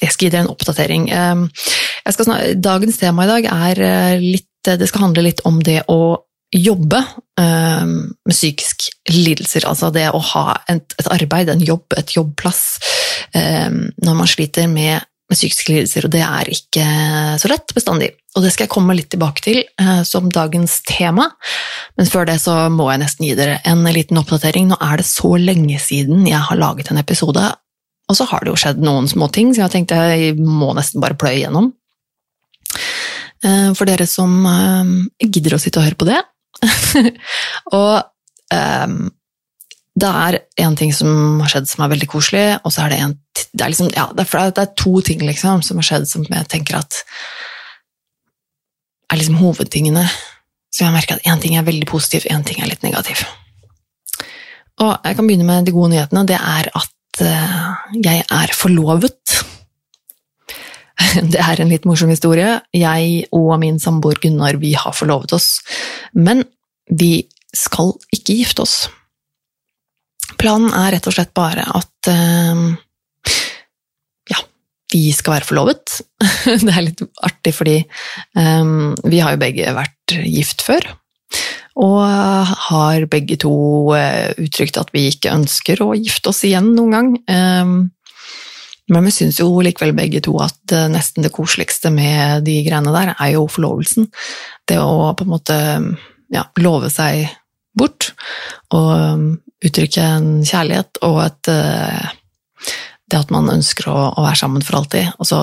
Jeg 0.00 0.12
skal 0.12 0.26
gi 0.26 0.30
dere 0.30 0.44
en 0.44 0.52
oppdatering. 0.52 1.10
Eh, 1.10 1.44
snakke, 2.10 2.54
dagens 2.54 3.00
tema 3.00 3.26
i 3.26 3.30
dag 3.30 3.50
er 3.50 4.20
litt 4.20 4.46
Det 4.60 4.88
skal 4.88 5.06
handle 5.06 5.24
litt 5.24 5.40
om 5.48 5.56
det 5.64 5.80
å 5.88 6.20
jobbe 6.50 6.98
med 7.40 8.34
psykisk 8.34 8.88
lidelser. 9.08 9.64
Altså 9.70 9.88
det 9.94 10.08
å 10.10 10.18
ha 10.32 10.56
et, 10.68 10.96
et 10.98 11.10
arbeid, 11.14 11.48
en 11.48 11.62
jobb, 11.62 11.94
et 11.96 12.10
jobbplass, 12.16 12.64
når 13.32 14.16
man 14.18 14.28
sliter 14.28 14.66
med 14.68 15.06
med 15.30 15.38
psykiske 15.38 15.70
lidelser, 15.70 16.06
og 16.06 16.12
det 16.12 16.22
er 16.26 16.48
ikke 16.50 16.84
så 17.38 17.50
lett 17.50 17.70
bestandig. 17.76 18.10
Og 18.34 18.42
det 18.42 18.50
skal 18.52 18.66
jeg 18.66 18.72
komme 18.74 18.96
litt 18.98 19.12
tilbake 19.14 19.44
til 19.44 19.60
eh, 19.62 20.02
som 20.06 20.30
dagens 20.34 20.80
tema, 20.88 21.28
men 21.98 22.10
før 22.10 22.26
det 22.26 22.40
så 22.42 22.56
må 22.72 22.88
jeg 22.90 23.02
nesten 23.04 23.28
gi 23.28 23.36
dere 23.38 23.60
en 23.68 23.84
liten 23.94 24.18
oppdatering. 24.18 24.70
Nå 24.70 24.78
er 24.82 25.00
det 25.00 25.06
så 25.06 25.36
lenge 25.38 25.78
siden 25.82 26.26
jeg 26.26 26.42
har 26.48 26.58
laget 26.58 26.90
en 26.90 26.98
episode, 27.02 27.44
og 28.10 28.18
så 28.18 28.26
har 28.32 28.42
det 28.42 28.50
jo 28.50 28.58
skjedd 28.58 28.82
noen 28.82 29.06
små 29.10 29.30
ting, 29.34 29.54
så 29.54 29.64
jeg 29.64 29.74
tenkte 29.76 30.00
jeg 30.10 30.34
må 30.40 30.72
nesten 30.78 31.02
bare 31.02 31.18
pløye 31.18 31.38
igjennom. 31.38 31.70
Eh, 33.46 33.70
for 33.78 33.86
dere 33.86 34.10
som 34.10 34.34
eh, 34.50 34.94
gidder 35.28 35.54
å 35.54 35.62
sitte 35.62 35.78
og 35.78 35.86
høre 35.86 36.00
på 36.00 36.10
det, 36.10 36.18
og 37.80 37.94
um, 38.54 39.10
det 40.00 40.10
er 40.24 40.38
én 40.64 40.76
ting 40.78 40.92
som 40.94 41.40
har 41.42 41.50
skjedd 41.52 41.68
som 41.70 41.84
er 41.84 41.92
veldig 41.94 42.08
koselig, 42.10 42.44
og 42.64 42.72
så 42.72 42.86
er 42.86 42.94
det 42.94 43.02
en 43.04 43.18
det 43.40 43.64
er, 43.64 43.70
liksom, 43.72 43.88
ja, 43.96 44.04
det 44.14 44.26
er, 44.26 44.50
det 44.54 44.62
er 44.62 44.74
to 44.78 45.00
ting 45.02 45.22
liksom, 45.24 45.62
som 45.66 45.80
har 45.80 45.86
skjedd 45.86 46.06
som 46.10 46.26
jeg 46.28 46.46
tenker 46.52 46.76
at 46.78 47.00
er 49.10 49.18
liksom 49.18 49.40
hovedtingene. 49.40 50.04
Så 50.70 50.84
jeg 50.84 50.94
merker 50.94 51.18
at 51.18 51.26
én 51.26 51.40
ting 51.42 51.56
er 51.58 51.66
veldig 51.66 51.88
positiv, 51.90 52.28
én 52.30 52.44
ting 52.46 52.60
er 52.62 52.70
litt 52.70 52.84
negativ. 52.86 53.24
Og 54.80 54.92
jeg 55.04 55.16
kan 55.18 55.26
begynne 55.26 55.46
med 55.48 55.66
de 55.66 55.74
gode 55.74 55.90
nyhetene, 55.92 56.26
det 56.28 56.38
er 56.38 56.70
at 56.78 57.22
uh, 57.24 57.96
jeg 57.98 58.22
er 58.24 58.54
forlovet. 58.56 59.40
Det 61.32 61.40
er 61.40 61.62
en 61.62 61.70
litt 61.72 61.86
morsom 61.88 62.10
historie. 62.12 62.58
Jeg 62.76 63.24
og 63.32 63.54
min 63.62 63.78
samboer 63.80 64.18
Gunnar 64.20 64.58
vi 64.60 64.74
har 64.76 64.92
forlovet 64.92 65.32
oss, 65.32 65.46
men 66.16 66.44
vi 66.90 67.28
skal 67.54 67.94
ikke 68.14 68.38
gifte 68.40 68.64
oss. 68.64 68.76
Planen 70.40 70.72
er 70.74 70.94
rett 70.94 71.08
og 71.10 71.16
slett 71.16 71.32
bare 71.36 71.64
at 71.66 72.10
uh, 72.10 72.62
ja, 74.30 74.40
vi 74.94 75.10
skal 75.16 75.38
være 75.38 75.48
forlovet. 75.48 76.00
det 76.64 76.72
er 76.72 76.86
litt 76.86 77.04
artig 77.26 77.54
fordi 77.56 77.76
um, 78.38 78.94
vi 79.04 79.22
har 79.22 79.36
jo 79.36 79.42
begge 79.42 79.76
vært 79.76 80.18
gift 80.24 80.64
før. 80.66 80.86
Og 81.80 82.02
har 82.70 83.06
begge 83.10 83.38
to 83.40 83.54
uh, 83.94 84.30
uttrykt 84.40 84.78
at 84.80 84.90
vi 84.94 85.08
ikke 85.10 85.34
ønsker 85.34 85.82
å 85.84 85.94
gifte 85.98 86.32
oss 86.32 86.44
igjen 86.46 86.72
noen 86.76 86.96
gang. 86.96 87.12
Um, 87.30 87.76
men 88.90 89.06
vi 89.06 89.12
syns 89.14 89.38
jo 89.40 89.48
likevel 89.62 89.92
begge 89.96 90.22
to 90.24 90.34
at 90.42 90.74
uh, 90.74 90.88
nesten 90.90 91.24
det 91.24 91.32
koseligste 91.34 91.92
med 91.94 92.44
de 92.46 92.58
greiene 92.66 92.94
der, 92.94 93.14
er 93.14 93.34
jo 93.36 93.46
forlovelsen. 93.50 94.08
Det 94.68 94.80
å 94.82 95.12
på 95.14 95.26
en 95.26 95.30
måte 95.30 95.58
ja, 96.34 96.44
love 96.62 96.90
seg 96.92 97.28
bort. 97.78 98.10
Og 98.74 98.90
um, 98.90 99.28
uttrykke 99.62 100.06
en 100.16 100.28
kjærlighet 100.46 101.02
og 101.06 101.20
et 101.26 101.52
uh, 101.52 102.10
Det 103.10 103.18
at 103.18 103.32
man 103.34 103.50
ønsker 103.50 103.88
å, 103.90 103.98
å, 104.14 104.22
være 104.22 104.38
sammen 104.38 104.62
for 104.62 104.80
alltid. 104.80 105.14
Og 105.18 105.26
så 105.26 105.42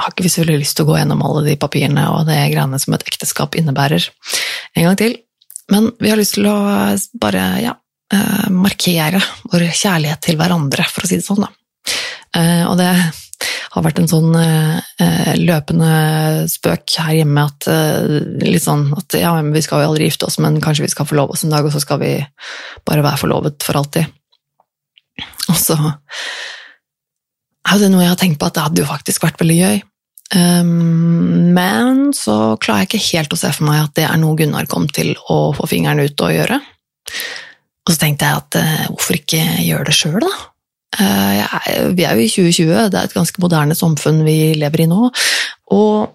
har 0.00 0.10
ikke 0.10 0.26
vi 0.26 0.32
veldig 0.42 0.58
lyst 0.58 0.78
til 0.78 0.86
å 0.86 0.92
gå 0.92 0.96
gjennom 0.98 1.22
alle 1.22 1.44
de 1.46 1.58
papirene 1.60 2.08
og 2.10 2.24
det 2.26 2.40
greiene 2.50 2.80
som 2.82 2.96
et 2.96 3.04
ekteskap 3.06 3.54
innebærer, 3.54 4.08
en 4.74 4.88
gang 4.88 4.98
til. 4.98 5.14
Men 5.70 5.92
vi 6.02 6.10
har 6.10 6.18
lyst 6.18 6.34
til 6.34 6.48
å 6.50 6.56
bare 7.22 7.44
ja, 7.62 7.76
markere 8.50 9.22
vår 9.52 9.68
kjærlighet 9.70 10.24
til 10.26 10.40
hverandre, 10.40 10.82
for 10.90 11.06
å 11.06 11.12
si 11.12 11.20
det 11.20 11.26
sånn, 11.28 11.46
da. 11.46 11.52
Uh, 12.34 12.64
og 12.70 12.78
det 12.80 12.90
har 13.74 13.82
vært 13.82 14.00
en 14.00 14.10
sånn 14.10 14.34
eh, 14.38 15.32
løpende 15.40 15.94
spøk 16.50 16.94
her 17.02 17.16
hjemme 17.18 17.46
at 17.48 17.66
eh, 17.70 18.18
litt 18.44 18.62
sånn 18.62 18.86
at 18.94 19.16
ja, 19.18 19.32
vi 19.42 19.62
skal 19.64 19.82
jo 19.82 19.90
aldri 19.90 20.06
gifte 20.08 20.28
oss, 20.28 20.38
men 20.42 20.60
kanskje 20.62 20.86
vi 20.86 20.92
skal 20.92 21.08
forlove 21.10 21.34
oss 21.34 21.42
en 21.46 21.54
dag, 21.54 21.66
og 21.66 21.74
så 21.74 21.82
skal 21.82 21.98
vi 22.02 22.12
bare 22.86 23.04
være 23.04 23.20
forlovet 23.24 23.66
for 23.66 23.80
alltid. 23.80 24.06
Og 25.50 25.58
så 25.58 25.74
er 27.64 27.82
det 27.82 27.90
noe 27.90 28.04
jeg 28.04 28.12
har 28.12 28.20
tenkt 28.20 28.38
på 28.38 28.46
at 28.46 28.54
det 28.54 28.64
hadde 28.68 28.84
jo 28.84 28.92
faktisk 28.92 29.26
vært 29.26 29.42
veldig 29.42 29.58
gøy. 29.58 29.82
Um, 30.34 31.52
men 31.54 32.08
så 32.16 32.54
klarer 32.62 32.84
jeg 32.84 32.88
ikke 32.88 33.04
helt 33.10 33.34
å 33.34 33.38
se 33.38 33.50
for 33.54 33.66
meg 33.66 33.82
at 33.82 33.94
det 33.98 34.06
er 34.06 34.18
noe 34.18 34.38
Gunnar 34.38 34.66
kom 34.70 34.86
til 34.90 35.12
å 35.30 35.52
få 35.56 35.68
fingeren 35.70 36.02
ut 36.02 36.24
og 36.26 36.34
gjøre. 36.34 36.58
Og 37.84 37.92
så 37.92 38.00
tenkte 38.00 38.30
jeg 38.30 38.42
at 38.42 38.58
hvorfor 38.88 39.18
ikke 39.18 39.42
gjøre 39.66 39.90
det 39.90 39.98
sjøl, 39.98 40.22
da? 40.22 40.32
Eh, 41.00 41.88
vi 41.96 42.04
er 42.06 42.18
jo 42.18 42.24
i 42.24 42.30
2020, 42.30 42.90
det 42.92 42.98
er 43.00 43.08
et 43.08 43.16
ganske 43.16 43.42
moderne 43.42 43.76
samfunn 43.78 44.22
vi 44.26 44.54
lever 44.58 44.84
i 44.84 44.90
nå. 44.90 45.08
Og 45.74 46.14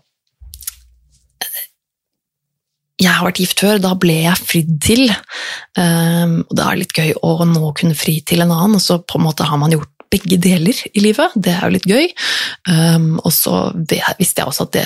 jeg 3.00 3.16
har 3.16 3.24
vært 3.24 3.40
gift 3.40 3.62
før, 3.64 3.80
da 3.80 3.94
ble 3.96 4.18
jeg 4.26 4.44
fridd 4.44 4.74
til. 4.84 5.06
Um, 5.80 6.42
og 6.44 6.56
det 6.58 6.66
er 6.66 6.80
litt 6.82 6.98
gøy 6.98 7.14
å 7.24 7.46
nå 7.48 7.72
kunne 7.78 7.96
fri 7.96 8.18
til 8.28 8.44
en 8.44 8.52
annen, 8.52 8.76
og 8.76 8.84
så 8.84 9.00
på 9.00 9.20
en 9.20 9.24
måte 9.30 9.48
har 9.48 9.62
man 9.62 9.72
gjort 9.72 9.94
begge 10.12 10.40
deler 10.42 10.76
i 10.92 11.04
livet. 11.04 11.36
Det 11.36 11.54
er 11.54 11.64
jo 11.64 11.76
litt 11.78 11.88
gøy. 11.88 12.10
Um, 12.68 13.14
og 13.24 13.32
så 13.36 13.70
visste 13.80 14.42
jeg 14.42 14.50
også 14.50 14.68
at 14.68 14.76
det, 14.76 14.84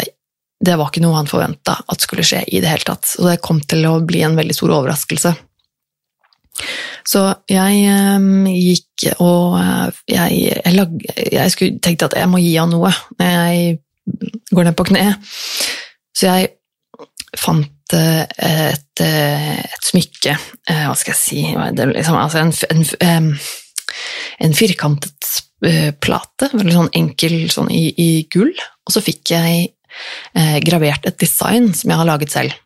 det 0.63 0.77
var 0.77 0.91
ikke 0.91 1.01
noe 1.03 1.17
han 1.17 1.31
forventa 1.31 1.79
at 1.89 2.05
skulle 2.05 2.25
skje 2.27 2.43
i 2.45 2.61
det 2.61 2.69
hele 2.69 2.85
tatt. 2.91 3.15
Og 3.17 3.31
det 3.31 3.41
kom 3.45 3.63
til 3.65 3.87
å 3.89 3.97
bli 4.05 4.21
en 4.27 4.37
veldig 4.37 4.57
stor 4.59 4.75
overraskelse. 4.77 5.33
Så 7.07 7.23
jeg 7.51 7.87
um, 8.17 8.45
gikk 8.47 9.07
og 9.17 9.57
uh, 9.57 9.89
jeg, 10.07 10.53
jeg, 10.53 10.73
lag, 10.77 10.91
jeg 11.33 11.53
skulle, 11.53 11.79
tenkte 11.83 12.07
at 12.07 12.17
jeg 12.19 12.29
må 12.31 12.39
gi 12.41 12.53
han 12.55 12.71
noe 12.71 12.91
når 13.19 13.31
jeg 13.33 13.79
går 14.53 14.67
ned 14.67 14.77
på 14.77 14.85
kne. 14.87 15.07
Så 16.13 16.29
jeg 16.29 16.51
fant 17.39 17.95
uh, 17.97 18.23
et, 18.23 19.01
uh, 19.01 19.53
et, 19.57 19.83
smykke 19.83 20.35
uh, 20.37 20.83
Hva 20.89 20.95
skal 20.97 21.13
jeg 21.15 21.19
si 21.19 21.43
liksom, 21.49 22.17
altså 22.19 22.43
en, 22.43 22.53
en, 22.69 22.85
um, 23.09 23.31
en, 24.47 24.57
firkantet 24.57 25.39
plate, 26.03 26.49
veldig 26.51 26.73
sånn 26.75 26.89
enkel 26.99 27.35
sånn 27.47 27.69
i, 27.71 27.85
i, 27.95 28.07
gull. 28.27 28.51
Og 28.83 28.91
så 28.91 28.99
fikk 28.99 29.31
jeg 29.31 29.69
gravert 30.65 31.05
et 31.07 31.21
design 31.21 31.69
som 31.71 31.93
jeg 31.93 31.99
har 32.01 32.09
laget 32.09 32.33
selv 32.33 32.57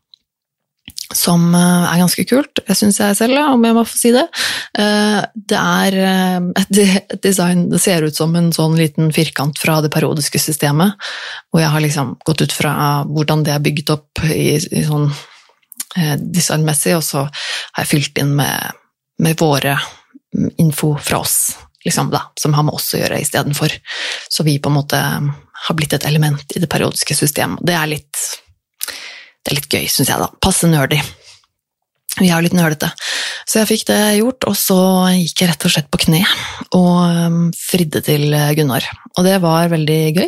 som 1.15 1.55
eh, 1.55 1.85
er 1.87 2.01
ganske 2.01 2.23
kult, 2.27 2.59
syns 2.75 2.99
jeg 2.99 3.15
selv, 3.15 3.37
om 3.53 3.63
jeg 3.63 3.75
må 3.77 3.83
få 3.87 3.99
si 3.99 4.11
det. 4.15 4.25
Eh, 4.79 5.19
det 5.51 5.59
er 5.59 5.97
eh, 6.03 6.47
et 6.63 7.13
design 7.23 7.67
Det 7.71 7.79
ser 7.81 8.03
ut 8.03 8.15
som 8.15 8.35
en 8.35 8.49
sånn 8.55 8.75
liten 8.79 9.13
firkant 9.15 9.59
fra 9.59 9.79
det 9.83 9.91
periodiske 9.93 10.41
systemet, 10.41 10.97
og 11.53 11.61
jeg 11.63 11.71
har 11.73 11.83
liksom 11.83 12.17
gått 12.27 12.43
ut 12.43 12.55
fra 12.55 12.73
hvordan 13.07 13.45
det 13.47 13.55
er 13.55 13.63
bygget 13.63 13.93
opp 13.95 14.25
i, 14.27 14.57
i 14.57 14.85
sånn 14.87 15.09
designmessig, 15.97 16.93
og 16.93 17.05
så 17.05 17.23
har 17.25 17.85
jeg 17.85 17.89
fylt 17.89 18.19
inn 18.21 18.35
med, 18.37 18.75
med 19.23 19.39
våre 19.39 19.77
info 20.61 20.91
fra 21.01 21.23
oss, 21.23 21.55
liksom, 21.87 22.11
da, 22.13 22.27
som 22.37 22.53
har 22.53 22.67
med 22.67 22.75
oss 22.77 22.91
å 22.93 22.99
gjøre 22.99 23.17
istedenfor. 23.23 23.73
Så 24.29 24.45
vi 24.45 24.59
på 24.61 24.69
en 24.69 24.77
måte 24.77 24.99
har 24.99 25.77
blitt 25.79 25.95
et 25.97 26.05
element 26.05 26.53
i 26.53 26.61
det 26.61 26.69
periodiske 26.69 27.17
systemet. 27.17 27.63
Det 27.65 27.73
er 27.73 27.89
litt 27.89 28.27
det 29.47 29.53
er 29.53 29.61
litt 29.61 29.71
gøy, 29.71 29.85
syns 29.87 30.09
jeg, 30.11 30.19
da. 30.19 30.27
Passe 30.43 30.67
nerdy. 30.67 30.97
Vi 32.17 32.27
er 32.27 32.33
jo 32.33 32.43
litt 32.43 32.55
nølete. 32.57 32.89
Så 33.47 33.61
jeg 33.61 33.69
fikk 33.69 33.85
det 33.87 33.99
gjort, 34.17 34.43
og 34.49 34.57
så 34.59 34.79
gikk 35.15 35.39
jeg 35.39 35.51
rett 35.53 35.67
og 35.69 35.71
slett 35.71 35.87
på 35.93 36.01
kne 36.01 36.19
og 36.75 37.29
um, 37.29 37.37
fridde 37.55 38.01
til 38.03 38.35
Gunnar. 38.57 38.89
Og 39.15 39.23
det 39.23 39.37
var 39.45 39.71
veldig 39.71 40.01
gøy. 40.17 40.27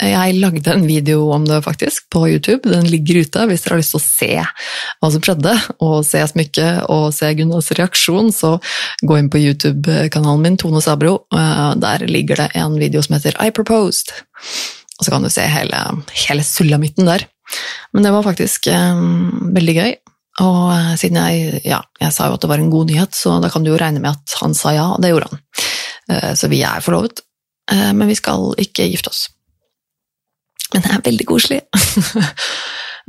Jeg 0.00 0.36
lagde 0.38 0.70
en 0.72 0.86
video 0.86 1.26
om 1.34 1.42
det 1.48 1.58
faktisk 1.64 2.06
på 2.14 2.22
YouTube. 2.30 2.70
Den 2.70 2.86
ligger 2.88 3.18
ute 3.24 3.48
hvis 3.50 3.66
dere 3.66 3.74
har 3.74 3.82
lyst 3.82 3.92
til 3.96 3.98
å 3.98 4.04
se 4.04 4.30
hva 4.38 5.10
som 5.10 5.24
skjedde, 5.26 5.56
og 5.82 5.96
se 6.06 6.22
smykket 6.30 6.86
og 6.94 7.10
se 7.16 7.32
Gunnars 7.40 7.72
reaksjon, 7.74 8.30
så 8.32 8.54
gå 9.02 9.18
inn 9.18 9.32
på 9.34 9.42
YouTube-kanalen 9.42 10.46
min, 10.46 10.60
Tone 10.62 10.84
Sabro. 10.84 11.24
Uh, 11.34 11.74
der 11.82 12.06
ligger 12.06 12.44
det 12.44 12.52
en 12.62 12.78
video 12.78 13.02
som 13.02 13.18
heter 13.18 13.34
I 13.42 13.50
Proposed. 13.50 14.14
Og 15.00 15.08
så 15.08 15.10
kan 15.10 15.26
du 15.26 15.32
se 15.32 15.42
hele, 15.48 15.82
hele 16.28 16.46
sulamitten 16.46 17.08
der. 17.08 17.26
Men 17.94 18.06
det 18.06 18.14
var 18.14 18.26
faktisk 18.26 18.68
um, 18.70 19.52
veldig 19.56 19.76
gøy. 19.76 19.92
Og 20.38 20.70
eh, 20.72 20.92
siden 21.00 21.18
jeg, 21.18 21.62
ja, 21.68 21.80
jeg 22.00 22.14
sa 22.14 22.28
jo 22.28 22.36
at 22.36 22.44
det 22.44 22.50
var 22.52 22.62
en 22.62 22.72
god 22.72 22.90
nyhet, 22.90 23.16
så 23.16 23.36
da 23.42 23.50
kan 23.52 23.64
du 23.64 23.72
jo 23.72 23.80
regne 23.80 24.02
med 24.02 24.14
at 24.14 24.36
han 24.40 24.54
sa 24.56 24.72
ja, 24.76 24.86
og 24.94 25.02
det 25.02 25.12
gjorde 25.12 25.32
han. 25.32 25.42
Eh, 26.12 26.32
så 26.38 26.50
vi 26.52 26.62
er 26.66 26.84
forlovet. 26.84 27.24
Eh, 27.72 27.90
men 27.96 28.08
vi 28.10 28.18
skal 28.18 28.52
ikke 28.62 28.88
gifte 28.92 29.12
oss. 29.12 29.26
Men 30.72 30.86
det 30.86 30.94
er 30.94 31.08
veldig 31.08 31.26
koselig. 31.26 31.60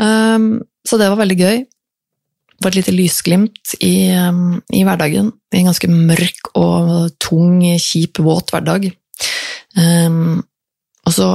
um, 0.02 0.58
så 0.88 0.98
det 0.98 1.12
var 1.12 1.22
veldig 1.22 1.38
gøy. 1.40 1.62
Det 1.62 2.66
var 2.66 2.74
et 2.74 2.82
lite 2.82 2.94
lysglimt 2.94 3.76
i, 3.80 4.12
um, 4.18 4.60
i, 4.74 4.84
hverdagen. 4.86 5.32
I 5.54 5.62
en 5.62 5.70
ganske 5.70 5.90
mørk 5.94 6.52
og 6.58 7.14
tung, 7.22 7.62
kjip, 7.82 8.22
våt 8.22 8.54
hverdag. 8.54 8.90
Og 9.82 11.14
så 11.16 11.30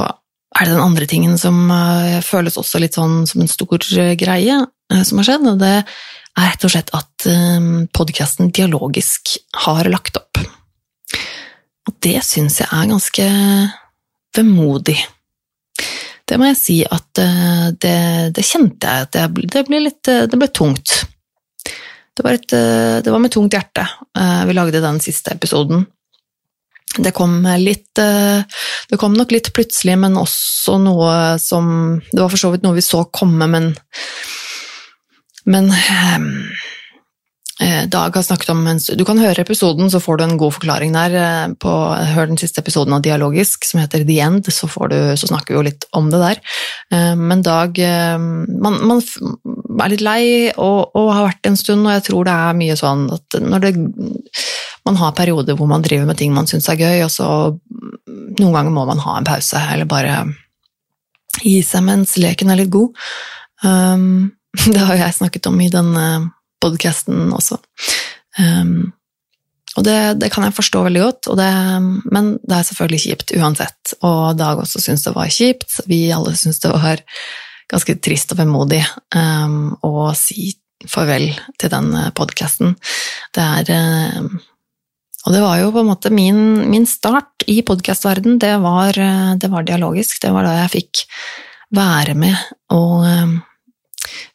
er 0.56 0.66
det 0.66 0.74
den 0.74 0.82
andre 0.84 1.06
tingen 1.08 1.36
som 1.40 1.68
uh, 1.70 2.18
føles 2.24 2.56
også 2.60 2.80
litt 2.80 2.96
sånn 2.96 3.24
som 3.28 3.42
en 3.42 3.50
stor 3.50 3.76
uh, 3.76 4.12
greie 4.18 4.58
uh, 4.64 5.02
som 5.04 5.20
har 5.20 5.28
skjedd, 5.28 5.48
og 5.52 5.58
det 5.60 5.74
er 5.76 6.50
rett 6.50 6.66
og 6.68 6.72
slett 6.72 6.90
at 6.92 7.24
podkasten 7.96 8.50
Dialogisk 8.52 9.38
har 9.64 9.88
lagt 9.88 10.18
opp. 10.20 10.36
Og 11.88 11.94
det 12.04 12.18
syns 12.28 12.58
jeg 12.60 12.68
er 12.68 12.90
ganske 12.90 13.28
vemodig. 14.36 14.98
Det 16.28 16.36
må 16.36 16.50
jeg 16.50 16.58
si 16.60 16.76
at 16.84 17.22
det, 17.80 17.96
det 18.36 18.44
kjente 18.44 18.92
jeg 18.92 19.06
at 19.06 19.16
det, 19.16 19.46
det, 19.48 19.64
ble 19.64 19.80
litt 19.86 20.04
Det 20.04 20.36
ble 20.36 20.50
tungt. 20.52 20.92
Det 21.64 22.20
var, 22.20 22.36
et, 22.36 22.52
det 23.00 23.16
var 23.16 23.24
med 23.24 23.32
tungt 23.32 23.56
hjerte 23.56 23.88
vi 24.44 24.60
lagde 24.60 24.84
den 24.84 25.00
siste 25.00 25.32
episoden. 25.32 25.86
Det 26.96 27.12
kom 27.16 27.40
litt 27.60 27.98
eh, 28.00 28.42
Det 28.90 29.00
kom 29.00 29.16
nok 29.16 29.34
litt 29.34 29.52
plutselig, 29.56 29.96
men 30.00 30.18
også 30.20 30.78
noe 30.82 31.36
som 31.42 32.00
Det 32.12 32.22
var 32.22 32.32
for 32.32 32.40
så 32.40 32.52
vidt 32.54 32.64
noe 32.66 32.78
vi 32.78 32.84
så 32.84 33.04
komme, 33.12 33.48
men 33.50 33.72
Men 35.46 35.70
ehm, 35.70 36.30
eh, 37.62 37.84
Dag 37.92 38.16
har 38.16 38.26
snakket 38.26 38.50
om 38.54 38.64
Du 38.98 39.04
kan 39.04 39.20
høre 39.22 39.44
episoden, 39.44 39.90
så 39.90 40.00
får 40.02 40.18
du 40.18 40.24
en 40.24 40.38
god 40.40 40.56
forklaring 40.56 40.96
der. 40.96 41.14
Eh, 41.20 41.46
på, 41.62 41.74
hør 42.16 42.32
den 42.32 42.40
siste 42.40 42.64
episoden 42.64 42.96
av 42.96 43.04
Dialogisk, 43.04 43.64
som 43.68 43.80
heter 43.80 44.04
The 44.08 44.18
End, 44.24 44.50
så, 44.50 44.66
du, 44.90 44.98
så 45.16 45.30
snakker 45.30 45.54
vi 45.54 45.60
jo 45.60 45.66
litt 45.68 45.86
om 45.92 46.10
det 46.10 46.22
der. 46.24 46.42
Men 47.16 47.42
Dag 47.42 47.78
man, 47.78 48.80
man, 48.86 49.00
er 49.84 49.92
litt 49.92 50.04
lei 50.04 50.22
og, 50.52 50.96
og 50.96 51.12
har 51.12 51.28
vært 51.28 51.50
en 51.50 51.58
stund, 51.58 51.86
og 51.86 51.94
jeg 51.96 52.06
tror 52.08 52.26
det 52.28 52.34
er 52.34 52.58
mye 52.58 52.76
sånn 52.78 53.06
at 53.16 53.38
når 53.42 53.64
det, 53.64 53.72
man 54.86 54.98
har 55.00 55.16
perioder 55.18 55.58
hvor 55.58 55.68
man 55.70 55.84
driver 55.84 56.08
med 56.08 56.18
ting 56.20 56.34
man 56.34 56.48
syns 56.48 56.68
er 56.72 56.80
gøy, 56.80 57.04
og 57.04 57.12
så 57.12 57.28
noen 58.40 58.54
ganger 58.54 58.72
må 58.72 58.86
man 58.88 59.02
ha 59.04 59.18
en 59.18 59.28
pause, 59.28 59.60
eller 59.72 59.88
bare 59.90 60.20
gi 61.42 61.58
seg 61.64 61.84
mens 61.86 62.16
leken 62.20 62.52
er 62.52 62.62
litt 62.62 62.72
god. 62.72 63.06
Um, 63.64 64.32
det 64.74 64.82
har 64.88 65.00
jeg 65.00 65.18
snakket 65.18 65.48
om 65.50 65.58
i 65.60 65.72
denne 65.72 66.06
podkasten 66.62 67.32
også. 67.36 67.58
Um, 68.40 68.92
og 69.76 69.84
det, 69.84 69.96
det, 70.22 70.30
kan 70.32 70.46
jeg 70.46 70.56
forstå 70.56 70.86
veldig 70.86 71.02
godt, 71.02 71.28
det, 71.36 71.50
men 72.14 72.30
det 72.40 72.54
er 72.56 72.68
selvfølgelig 72.70 73.02
kjipt 73.02 73.34
uansett. 73.36 73.96
Og 74.00 74.38
Dag 74.38 74.62
også 74.62 74.80
syntes 74.80 75.04
det 75.04 75.12
var 75.16 75.32
kjipt. 75.32 75.82
Vi 75.90 76.06
alle 76.16 76.32
syntes 76.32 76.62
det 76.62 76.72
var 76.72 77.02
ganske 77.70 77.96
trist 78.02 78.32
og 78.34 78.40
vemodig 78.40 78.82
um, 79.16 79.74
å 79.84 80.10
si 80.18 80.52
farvel 80.86 81.30
til 81.58 81.72
den 81.72 81.90
podkasten. 82.16 82.76
Det 83.34 83.42
er 83.42 84.20
um, 84.20 84.36
Og 85.26 85.34
det 85.34 85.42
var 85.42 85.58
jo 85.58 85.72
på 85.74 85.82
en 85.82 85.88
måte 85.88 86.12
min, 86.14 86.68
min 86.70 86.86
start 86.86 87.42
i 87.50 87.58
podkastverden. 87.66 88.38
Det, 88.38 88.52
det, 89.42 89.50
var 89.50 89.66
dialogisk. 89.66 90.20
Det 90.22 90.30
var 90.30 90.46
da 90.46 90.52
jeg 90.60 90.74
fikk 90.76 91.04
være 91.74 92.14
med 92.14 92.36
og 92.70 93.02
um, 93.02 93.38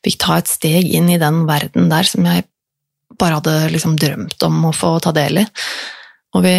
fikk 0.03 0.19
ta 0.19 0.41
et 0.41 0.51
steg 0.51 0.89
inn 0.91 1.07
i 1.09 1.21
den 1.21 1.45
verden 1.47 1.87
der 1.91 2.07
som 2.09 2.27
jeg 2.27 2.43
bare 3.19 3.39
hadde 3.39 3.71
liksom 3.71 3.95
drømt 3.99 4.43
om 4.43 4.67
å 4.67 4.75
få 4.75 4.97
ta 5.03 5.13
del 5.15 5.43
i. 5.43 5.47
Og 6.31 6.45
vi, 6.45 6.53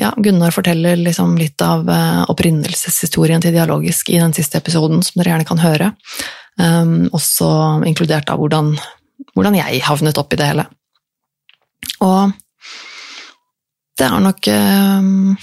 ja, 0.00 0.12
Gunnar 0.16 0.54
forteller 0.54 0.96
liksom 0.96 1.34
litt 1.36 1.60
av 1.60 1.84
uh, 1.84 2.24
opprinnelseshistorien 2.32 3.42
til 3.44 3.52
Dialogisk 3.52 4.08
i 4.08 4.20
den 4.20 4.32
siste 4.36 4.60
episoden, 4.60 5.02
som 5.04 5.20
dere 5.20 5.34
gjerne 5.34 5.48
kan 5.48 5.60
høre. 5.60 5.90
Um, 6.56 7.10
også 7.14 7.48
inkludert 7.86 8.32
av 8.32 8.40
hvordan, 8.40 8.72
hvordan 9.34 9.58
jeg 9.60 9.84
havnet 9.84 10.18
opp 10.20 10.32
i 10.32 10.40
det 10.40 10.48
hele. 10.48 10.64
Og 12.04 12.32
det 13.98 14.06
er 14.08 14.24
nok 14.24 14.48
um, 14.54 15.36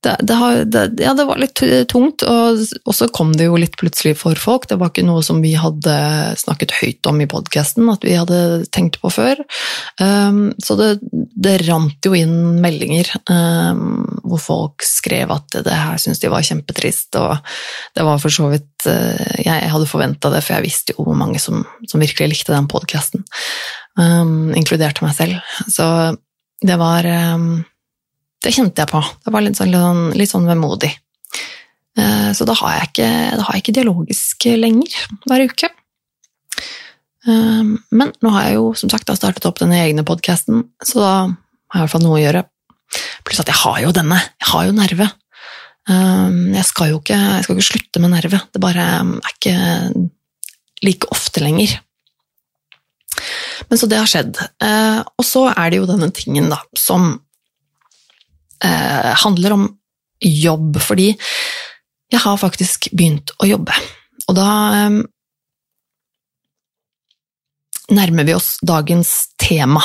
det, 0.00 0.16
det, 0.24 0.34
har, 0.34 0.64
det, 0.64 0.82
ja, 1.02 1.12
det, 1.14 1.24
var 1.28 1.40
litt 1.40 1.60
tungt, 1.92 2.22
og 2.24 2.94
så 2.96 3.08
kom 3.12 3.34
det 3.36 3.50
jo 3.50 3.58
litt 3.60 3.76
plutselig 3.80 4.14
for 4.16 4.38
folk. 4.40 4.64
Det 4.70 4.78
var 4.80 4.88
ikke 4.92 5.04
noe 5.04 5.20
som 5.24 5.42
vi 5.44 5.52
hadde 5.60 5.96
snakket 6.40 6.72
høyt 6.78 7.08
om 7.10 7.20
i 7.20 7.28
podkasten, 7.28 7.88
at 7.92 8.06
vi 8.06 8.14
hadde 8.16 8.38
tenkt 8.72 8.96
på 9.02 9.10
før. 9.12 9.42
Um, 10.00 10.54
så 10.62 10.78
det, 10.80 11.56
rant 11.66 12.08
jo 12.08 12.14
inn 12.16 12.62
meldinger 12.64 13.10
um, 13.28 14.06
hvor 14.24 14.40
folk 14.40 14.86
skrev 14.86 15.34
at 15.34 15.60
det 15.68 15.76
her 15.76 16.00
syntes 16.00 16.22
de 16.22 16.32
var 16.32 16.46
kjempetrist, 16.48 17.12
og 17.20 17.36
det 17.98 18.06
var 18.06 18.22
for 18.22 18.32
så 18.32 18.48
vidt 18.54 18.88
uh, 18.88 19.36
Jeg 19.44 19.68
hadde 19.74 19.90
forventa 19.90 20.32
det, 20.32 20.40
for 20.46 20.56
jeg 20.56 20.70
visste 20.70 20.96
jo 20.96 21.10
hvor 21.10 21.18
mange 21.18 21.42
som, 21.42 21.66
som 21.90 22.00
virkelig 22.00 22.38
likte 22.38 22.56
den 22.56 22.70
podkasten, 22.72 23.26
um, 24.00 24.54
inkludert 24.56 25.04
meg 25.04 25.12
selv. 25.18 25.44
Så 25.68 25.84
det 26.64 26.80
var 26.80 27.04
det 28.40 28.54
kjente 28.56 28.82
jeg 28.82 28.90
på. 28.90 29.00
Det 29.24 29.32
var 29.34 29.44
litt 29.44 29.58
sånn, 29.58 30.10
litt 30.16 30.32
sånn 30.32 30.48
vemodig. 30.48 30.90
Eh, 31.98 32.30
så 32.36 32.46
da 32.48 32.54
har, 32.60 32.76
jeg 32.78 32.90
ikke, 32.90 33.10
har 33.42 33.56
jeg 33.56 33.64
ikke 33.64 33.76
dialogisk 33.80 34.46
lenger 34.60 34.96
hver 35.28 35.44
uke. 35.50 35.70
Eh, 37.28 37.72
men 37.90 38.14
nå 38.22 38.32
har 38.36 38.48
jeg 38.48 38.58
jo 38.58 38.70
som 38.78 38.92
sagt 38.92 39.10
startet 39.18 39.48
opp 39.48 39.60
denne 39.60 39.80
egne 39.82 40.06
podkasten, 40.06 40.64
så 40.84 41.02
da 41.02 41.12
har 41.26 41.28
jeg 41.28 41.82
i 41.82 41.84
hvert 41.84 41.94
fall 41.96 42.06
noe 42.06 42.18
å 42.18 42.22
gjøre. 42.22 42.44
Pluss 43.26 43.42
at 43.42 43.50
jeg 43.50 43.60
har 43.60 43.82
jo 43.84 43.92
denne. 43.94 44.22
Jeg 44.40 44.50
har 44.54 44.66
jo 44.68 44.78
nerve. 44.78 45.10
Eh, 45.90 46.40
jeg 46.56 46.66
skal 46.70 46.94
jo 46.94 47.02
ikke, 47.02 47.20
skal 47.44 47.58
ikke 47.58 47.70
slutte 47.72 48.02
med 48.02 48.14
nerve. 48.16 48.42
Det 48.54 48.62
bare 48.62 48.88
er 49.04 49.34
ikke 49.34 49.56
like 50.86 51.12
ofte 51.12 51.44
lenger. 51.44 51.76
Men 53.68 53.78
så 53.78 53.86
det 53.90 53.98
har 54.00 54.08
skjedd. 54.08 54.38
Og 55.20 55.24
så 55.26 55.42
er 55.50 55.70
det 55.70 55.80
jo 55.82 55.88
denne 55.90 56.08
tingen, 56.14 56.46
da, 56.48 56.56
som 56.78 57.18
eh, 58.64 59.12
handler 59.24 59.56
om 59.56 59.68
jobb, 60.20 60.76
fordi 60.82 61.14
jeg 62.10 62.20
har 62.24 62.40
faktisk 62.40 62.90
begynt 62.92 63.32
å 63.40 63.48
jobbe. 63.48 63.74
Og 64.28 64.36
da 64.38 64.50
eh, 64.76 65.00
nærmer 67.94 68.28
vi 68.28 68.36
oss 68.36 68.54
dagens 68.66 69.34
tema. 69.40 69.82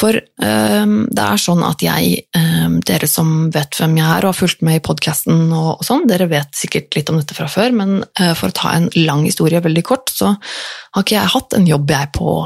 For 0.00 0.16
eh, 0.16 0.92
det 1.12 1.24
er 1.24 1.40
sånn 1.40 1.62
at 1.66 1.82
jeg, 1.84 2.22
eh, 2.36 2.68
dere 2.88 3.08
som 3.10 3.50
vet 3.52 3.76
hvem 3.76 3.98
jeg 4.00 4.06
er 4.06 4.24
og 4.24 4.32
har 4.32 4.38
fulgt 4.38 4.64
med 4.66 4.78
i 4.78 4.84
podkasten 4.84 5.50
og, 5.50 5.70
og, 5.74 5.84
sånn, 5.86 6.06
dere 6.08 6.30
vet 6.30 6.56
sikkert 6.56 6.96
litt 6.96 7.12
om 7.12 7.20
dette 7.20 7.36
fra 7.36 7.48
før, 7.50 7.74
men 7.76 7.98
eh, 8.14 8.32
for 8.38 8.48
å 8.48 8.56
ta 8.56 8.72
en 8.76 8.88
lang 8.96 9.26
historie 9.28 9.60
veldig 9.60 9.84
kort, 9.86 10.12
så 10.12 10.32
har 10.36 11.04
ikke 11.04 11.18
jeg 11.18 11.34
hatt 11.34 11.58
en 11.58 11.68
jobb 11.68 11.92
jeg 11.92 12.12
på 12.16 12.38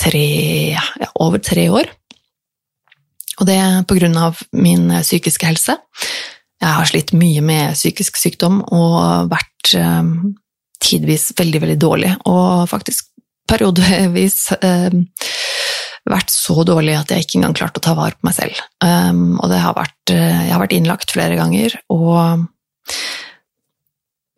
tre, 0.00 0.28
ja, 0.74 1.10
over 1.22 1.44
tre 1.44 1.68
år. 1.72 1.92
Og 3.40 3.48
det 3.48 3.56
er 3.58 3.82
på 3.88 3.96
grunn 3.98 4.16
av 4.20 4.40
min 4.54 4.90
eh, 4.90 5.04
psykiske 5.04 5.48
helse. 5.48 5.76
Jeg 6.62 6.76
har 6.78 6.88
slitt 6.88 7.12
mye 7.18 7.42
med 7.44 7.74
psykisk 7.76 8.18
sykdom 8.20 8.62
og 8.72 9.30
vært 9.32 9.74
eh, 9.78 10.12
tidvis 10.84 11.32
veldig, 11.38 11.64
veldig 11.64 11.80
dårlig, 11.80 12.12
og 12.30 12.68
faktisk 12.70 13.10
periodevis 13.50 14.38
eh, 14.60 14.94
vært 16.08 16.32
så 16.32 16.64
dårlig 16.68 16.96
at 16.98 17.12
jeg 17.12 17.24
ikke 17.24 17.38
engang 17.40 17.56
klarte 17.56 17.80
å 17.80 17.84
ta 17.84 17.94
vare 17.96 18.16
på 18.18 18.28
meg 18.28 18.36
selv. 18.36 18.58
Um, 18.84 19.38
og 19.40 19.52
har 19.56 19.72
vært 19.72 20.12
Jeg 20.12 20.50
har 20.50 20.60
vært 20.60 20.74
innlagt 20.76 21.14
flere 21.14 21.38
ganger, 21.38 21.72
og 21.88 22.44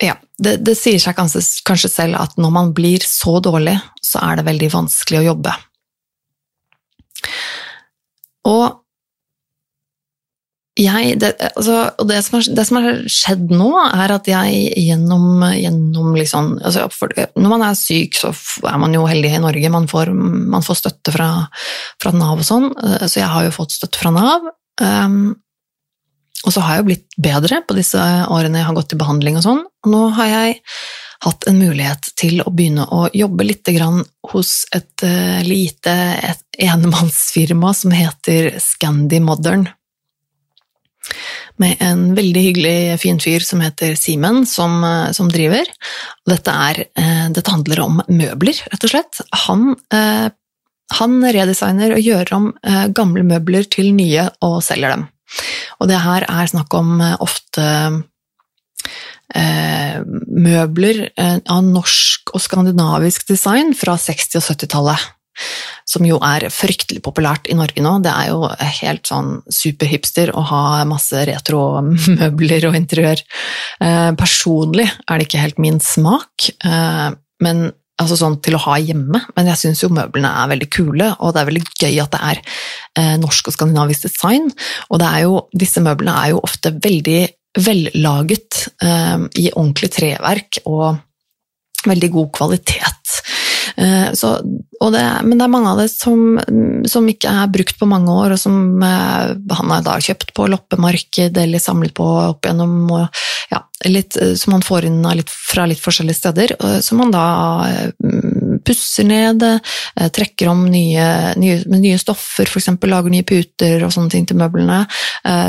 ja, 0.02 0.14
det, 0.38 0.58
det 0.62 0.76
sier 0.78 1.00
seg 1.02 1.16
kanskje, 1.16 1.42
kanskje 1.66 1.90
selv 1.90 2.20
at 2.20 2.36
når 2.38 2.52
man 2.54 2.72
blir 2.76 3.02
så 3.02 3.38
dårlig, 3.42 3.74
så 4.04 4.20
er 4.22 4.38
det 4.38 4.46
veldig 4.46 4.68
vanskelig 4.74 5.22
å 5.22 5.26
jobbe. 5.30 5.54
Og 8.46 8.64
jeg, 10.76 11.14
det, 11.20 11.30
altså, 11.56 11.76
det 12.04 12.18
som, 12.24 12.36
har, 12.36 12.48
det 12.58 12.64
som, 12.68 12.78
har, 12.84 12.98
skjedd 13.08 13.52
nå, 13.54 13.70
er 13.86 14.12
at 14.12 14.26
jeg 14.28 14.58
gjennom, 14.84 15.40
gjennom 15.56 16.10
liksom, 16.18 16.50
altså, 16.60 16.84
Når 17.32 17.48
man 17.48 17.64
er 17.64 17.78
syk, 17.80 18.18
så 18.18 18.32
er 18.68 18.76
man 18.82 18.92
jo 18.92 19.06
heldig 19.08 19.30
i 19.32 19.40
Norge. 19.40 19.72
Man 19.72 19.88
får, 19.88 20.12
man 20.12 20.64
får 20.66 20.82
støtte 20.82 21.14
fra, 21.14 21.30
fra, 22.02 22.12
Nav 22.16 22.44
og 22.44 22.48
sånn, 22.48 22.68
eh, 22.76 23.06
så 23.08 23.22
jeg 23.22 23.32
har 23.32 23.46
jo 23.46 23.54
fått 23.56 23.72
støtte 23.78 24.02
fra 24.02 24.12
Nav. 24.12 24.50
Um, 24.82 25.32
og 26.44 26.52
så 26.52 26.60
har 26.60 26.76
jeg 26.76 26.82
jo 26.82 26.88
blitt 26.90 27.16
bedre 27.24 27.62
på 27.64 27.78
disse 27.78 28.02
årene 28.28 28.60
jeg 28.60 28.68
har 28.68 28.76
gått 28.76 28.92
i 28.92 29.00
behandling 29.00 29.40
og 29.40 29.46
sånn. 29.46 29.64
Nå 29.88 30.02
har 30.18 30.28
jeg 30.28 30.58
hatt 31.24 31.48
en 31.48 31.56
mulighet 31.56 32.10
til 32.20 32.42
å 32.44 32.52
begynne 32.52 32.84
å 32.92 33.06
jobbe 33.16 33.48
litt 33.48 33.72
hos 34.28 34.52
et 34.76 35.08
uh, 35.08 35.40
lite 35.40 35.96
et 36.20 36.60
enemannsfirma 36.68 37.72
som 37.72 37.96
heter 37.96 38.52
Scandi 38.60 39.24
Modern 39.24 39.64
med 41.62 41.82
en 41.84 42.08
veldig 42.16 42.42
hyggelig 42.48 43.00
fin 43.00 43.18
fyr 43.22 43.44
som 43.44 43.62
heter 43.64 43.94
Simen, 43.98 44.44
som, 44.46 44.82
eh, 44.84 45.12
som 45.12 45.28
driver. 45.32 45.68
Dette, 46.28 46.50
er, 46.50 46.84
eh, 46.96 47.28
dette, 47.30 47.50
handler 47.50 47.80
om 47.80 48.02
møbler, 48.08 48.60
rett 48.72 48.84
og 48.84 48.90
slett. 48.90 49.20
Han, 49.46 49.76
eh, 49.92 50.28
han 50.92 51.22
redesigner 51.22 51.96
og 51.96 52.02
gjør 52.02 52.32
om 52.32 52.52
gamle 52.94 53.24
møbler 53.26 53.64
til 53.68 53.92
nye 53.92 54.30
og 54.40 54.62
selger 54.62 54.90
dem. 54.90 55.08
Og 55.80 55.88
det 55.88 55.98
her 55.98 56.22
er 56.28 56.46
snakk 56.46 56.72
om 56.74 57.00
ofte 57.18 58.04
møbler 59.34 61.10
av 61.18 61.64
norsk 61.64 62.30
og 62.32 62.40
skandinavisk 62.40 63.26
design 63.26 63.74
fra 63.74 63.96
60- 63.98 64.38
og 64.38 64.46
70-tallet 64.46 65.15
som 65.86 66.04
jo 66.06 66.18
er 66.24 66.48
fryktelig 66.52 67.02
populært 67.04 67.48
i 67.50 67.56
Norge 67.58 67.82
nå. 67.84 67.96
Det 68.04 68.12
er 68.12 68.32
jo 68.32 68.50
helt 68.80 69.08
sånn 69.08 69.40
superhipster 69.52 70.32
å 70.34 70.44
ha 70.50 70.62
masse 70.88 71.24
retromøbler 71.28 72.68
og 72.68 72.78
interiør. 72.78 73.22
Eh, 73.84 74.12
personlig 74.18 74.88
er 74.88 75.18
det 75.18 75.28
ikke 75.28 75.42
helt 75.44 75.62
min 75.62 75.80
smak, 75.82 76.50
eh, 76.66 77.10
men 77.44 77.66
altså 77.96 78.18
sånn 78.20 78.36
til 78.44 78.58
å 78.58 78.62
ha 78.66 78.74
hjemme, 78.82 79.22
men 79.38 79.48
jeg 79.48 79.60
syns 79.62 79.80
jo 79.80 79.92
møblene 79.94 80.28
er 80.28 80.50
veldig 80.50 80.68
kule, 80.74 81.08
og 81.16 81.32
det 81.32 81.40
er 81.40 81.48
veldig 81.48 81.64
gøy 81.80 82.02
at 82.02 82.12
det 82.12 82.20
er 82.32 82.42
eh, 82.42 83.14
norsk 83.22 83.48
og 83.48 83.56
skandinavisk 83.56 84.08
design. 84.08 84.50
Og 84.90 85.06
jo, 85.22 85.40
disse 85.56 85.80
møblene 85.84 86.18
er 86.20 86.34
jo 86.34 86.44
ofte 86.44 86.74
veldig 86.76 87.22
vellaget 87.56 88.66
i 89.40 89.46
ordentlig 89.48 89.88
treverk 89.94 90.58
og 90.68 90.98
veldig 91.88 92.10
god 92.12 92.28
kvalitet. 92.36 92.95
Eh, 93.76 94.12
så, 94.12 94.40
det, 94.92 95.04
men 95.24 95.36
det 95.36 95.44
er 95.44 95.52
mange 95.52 95.72
av 95.72 95.80
det 95.80 95.88
som, 95.92 96.38
som, 96.88 97.08
ikke 97.10 97.32
er 97.42 97.52
brukt 97.52 97.76
på 97.78 97.88
mange 97.88 98.12
år, 98.12 98.34
og 98.36 98.40
som 98.40 98.82
eh, 98.82 99.34
han 99.58 99.72
har 99.74 99.84
da 99.84 99.96
kjøpt 100.00 100.32
på 100.36 100.48
loppemarked 100.52 101.36
eller 101.42 101.62
samlet 101.62 101.94
på 101.96 102.06
opp 102.30 102.48
gjennom 102.48 102.76
og, 102.96 103.22
ja, 103.52 103.60
litt, 103.90 104.16
eh, 104.20 104.34
Som 104.38 104.56
han 104.56 104.64
får 104.64 104.88
inn 104.88 105.02
litt, 105.18 105.30
fra 105.30 105.66
litt 105.68 105.82
forskjellige 105.82 106.20
steder. 106.20 106.56
Som 106.82 107.04
han 107.04 107.12
da 107.14 107.26
pusser 108.66 109.06
ned, 109.06 109.44
trekker 109.94 110.48
om 110.50 110.64
nye, 110.72 111.36
nye, 111.38 111.60
nye 111.70 111.98
stoffer, 112.00 112.48
f.eks. 112.48 112.72
lager 112.88 113.12
nye 113.12 113.26
puter 113.26 113.84
og 113.86 113.92
sånne 113.94 114.10
ting 114.10 114.26
til 114.26 114.40
møblene. 114.40 114.80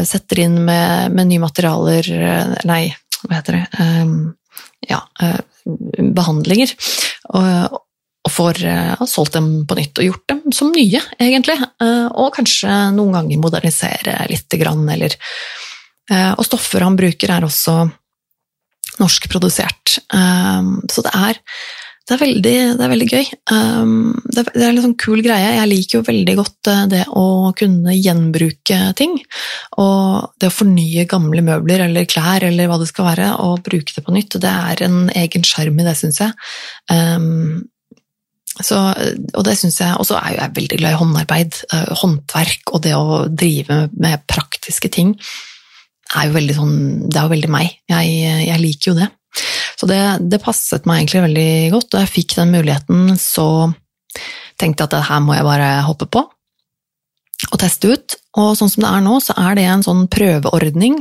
Setter 0.05 0.43
inn 0.43 0.59
med, 0.67 1.15
med 1.15 1.31
nye 1.31 1.41
materialer 1.41 2.11
Nei, 2.69 2.83
hva 3.23 3.39
heter 3.39 3.57
det? 3.57 3.85
ja, 4.87 5.01
behandlinger. 6.13 6.75
Og, 7.33 7.81
og 8.27 8.33
får 8.33 8.59
solgt 9.07 9.37
dem 9.37 9.49
på 9.67 9.77
nytt 9.79 10.01
og 10.01 10.09
gjort 10.09 10.25
dem 10.33 10.41
som 10.55 10.73
nye, 10.75 11.01
egentlig. 11.15 11.55
Og 12.19 12.33
kanskje 12.35 12.75
noen 12.95 13.15
ganger 13.15 13.41
modernisere 13.41 14.19
lite 14.31 14.59
grann, 14.59 14.83
eller 14.91 15.15
Og 16.37 16.43
stoffer 16.47 16.85
han 16.85 16.95
bruker, 16.95 17.31
er 17.31 17.43
også 17.43 17.81
norskprodusert. 19.01 19.97
Så 20.07 21.03
det 21.03 21.11
er 21.15 21.41
det 22.07 22.15
er 22.15 22.21
veldig, 22.21 22.51
det 22.79 22.83
er 22.85 22.91
veldig 22.93 23.07
gøy. 23.11 23.25
Det, 24.31 24.43
er, 24.45 24.61
en 24.69 24.77
liksom 24.77 24.93
kul 24.99 25.19
greie. 25.25 25.49
Jeg 25.57 25.67
liker 25.67 25.97
jo 25.97 26.05
veldig 26.07 26.35
godt 26.37 26.69
det 26.93 27.01
å 27.11 27.51
kunne 27.59 27.95
gjenbruke 27.97 28.77
ting. 28.95 29.17
Og 29.83 30.29
det 30.39 30.47
å 30.47 30.55
fornye 30.55 31.03
gamle 31.11 31.43
møbler 31.43 31.83
eller 31.83 32.07
klær 32.07 32.45
eller 32.47 32.71
hva 32.71 32.79
det 32.79 32.87
skal 32.93 33.09
være, 33.09 33.33
og 33.43 33.59
bruke 33.65 33.91
det 33.91 34.05
på 34.05 34.15
nytt, 34.15 34.39
det 34.39 34.53
er 34.71 34.85
en 34.87 35.01
egen 35.11 35.43
sjarm 35.47 35.83
i 35.83 35.87
det, 35.89 35.97
syns 35.99 36.21
jeg. 36.23 36.31
Så, 38.65 38.77
og 39.37 39.43
det 39.45 39.53
synes 39.59 39.77
jeg, 39.81 39.93
og 39.99 40.07
så 40.07 40.17
er 40.17 40.33
jo 40.33 40.39
jeg 40.39 40.55
veldig 40.55 40.79
glad 40.79 40.95
i 40.95 40.99
håndarbeid. 41.01 41.59
Uh, 41.73 41.91
håndverk 42.01 42.73
og 42.73 42.81
det 42.85 42.95
å 42.97 43.19
drive 43.29 43.83
med 43.93 44.25
praktiske 44.29 44.89
ting 44.93 45.13
er 46.15 46.29
jo 46.29 46.37
veldig 46.37 46.55
sånn 46.55 46.77
Det 47.11 47.19
er 47.19 47.27
jo 47.27 47.33
veldig 47.35 47.51
meg. 47.51 47.73
Jeg, 47.91 48.13
jeg 48.47 48.63
liker 48.63 48.91
jo 48.91 48.97
det. 49.01 49.09
Så 49.77 49.89
det, 49.89 49.99
det, 50.31 50.39
passet 50.41 50.87
meg 50.89 51.03
egentlig 51.03 51.25
veldig 51.27 51.51
godt, 51.75 51.91
og 51.91 52.01
jeg 52.01 52.13
fikk 52.13 52.37
den 52.39 52.55
muligheten, 52.55 53.11
så 53.21 53.69
tenkte 54.57 54.87
jeg 54.87 54.89
at 54.89 55.09
her 55.11 55.21
må 55.21 55.35
jeg 55.35 55.45
bare 55.45 55.69
hoppe 55.85 56.07
på 56.09 56.23
og 57.51 57.59
teste 57.61 57.91
ut. 57.93 58.15
Og 58.41 58.55
sånn 58.57 58.71
som 58.71 58.83
det 58.83 58.89
er 58.89 59.03
nå, 59.05 59.19
så 59.21 59.35
er 59.37 59.57
det 59.59 59.67
en 59.69 59.85
sånn 59.85 60.07
prøveordning 60.09 60.97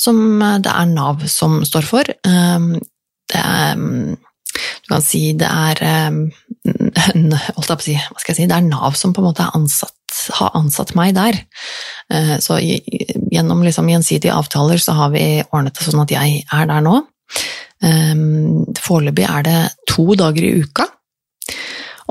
som 0.00 0.18
det 0.60 0.70
er 0.70 0.90
Nav 0.90 1.24
som 1.30 1.62
står 1.64 1.88
for. 1.88 2.10
Ehm, 2.28 2.74
det 3.32 3.40
er 3.40 3.80
Du 4.84 4.92
kan 4.92 5.04
si 5.04 5.32
det 5.40 5.48
er 5.48 5.80
si, 7.80 7.94
hva 7.96 8.20
skal 8.20 8.32
jeg 8.32 8.36
si 8.36 8.48
Det 8.50 8.56
er 8.56 8.66
Nav 8.66 8.96
som 8.98 9.14
på 9.16 9.22
en 9.22 9.30
måte 9.30 9.46
ansatt, 9.56 9.96
har 10.38 10.52
ansatt 10.58 10.92
meg 10.98 11.14
der. 11.16 11.38
Eh, 12.12 12.36
så 12.44 12.58
gjennom 12.60 13.64
liksom 13.64 13.88
gjensidige 13.88 14.36
avtaler 14.36 14.80
så 14.80 14.96
har 14.98 15.14
vi 15.14 15.24
ordnet 15.50 15.78
det 15.78 15.86
sånn 15.86 16.04
at 16.04 16.12
jeg 16.14 16.42
er 16.44 16.68
der 16.70 16.84
nå. 16.84 17.00
Foreløpig 18.80 19.24
er 19.28 19.42
det 19.44 19.58
to 19.90 20.14
dager 20.16 20.44
i 20.46 20.52
uka. 20.62 20.86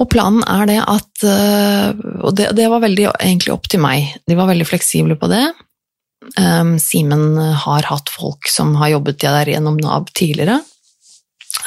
Og 0.01 0.09
planen 0.09 0.41
er 0.49 0.67
det 0.69 0.79
at 0.81 1.23
eh, 1.29 1.93
Og 2.25 2.33
det, 2.37 2.49
det 2.57 2.65
var 2.69 2.81
veldig 2.81 3.07
egentlig 3.13 3.53
opp 3.53 3.69
til 3.69 3.81
meg. 3.85 4.09
De 4.25 4.37
var 4.37 4.49
veldig 4.49 4.67
fleksible 4.67 5.17
på 5.21 5.29
det. 5.31 5.45
Simen 6.79 7.35
har 7.35 7.83
hatt 7.89 8.07
folk 8.09 8.47
som 8.47 8.77
har 8.79 8.93
jobbet 8.93 9.19
der 9.19 9.49
gjennom 9.51 9.75
Nav 9.83 10.07
tidligere. 10.15 10.61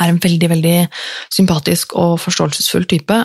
Er 0.01 0.13
en 0.13 0.21
veldig, 0.23 0.51
veldig 0.53 0.77
sympatisk 1.33 1.97
og 2.01 2.19
forståelsesfull 2.23 2.85
type. 2.91 3.21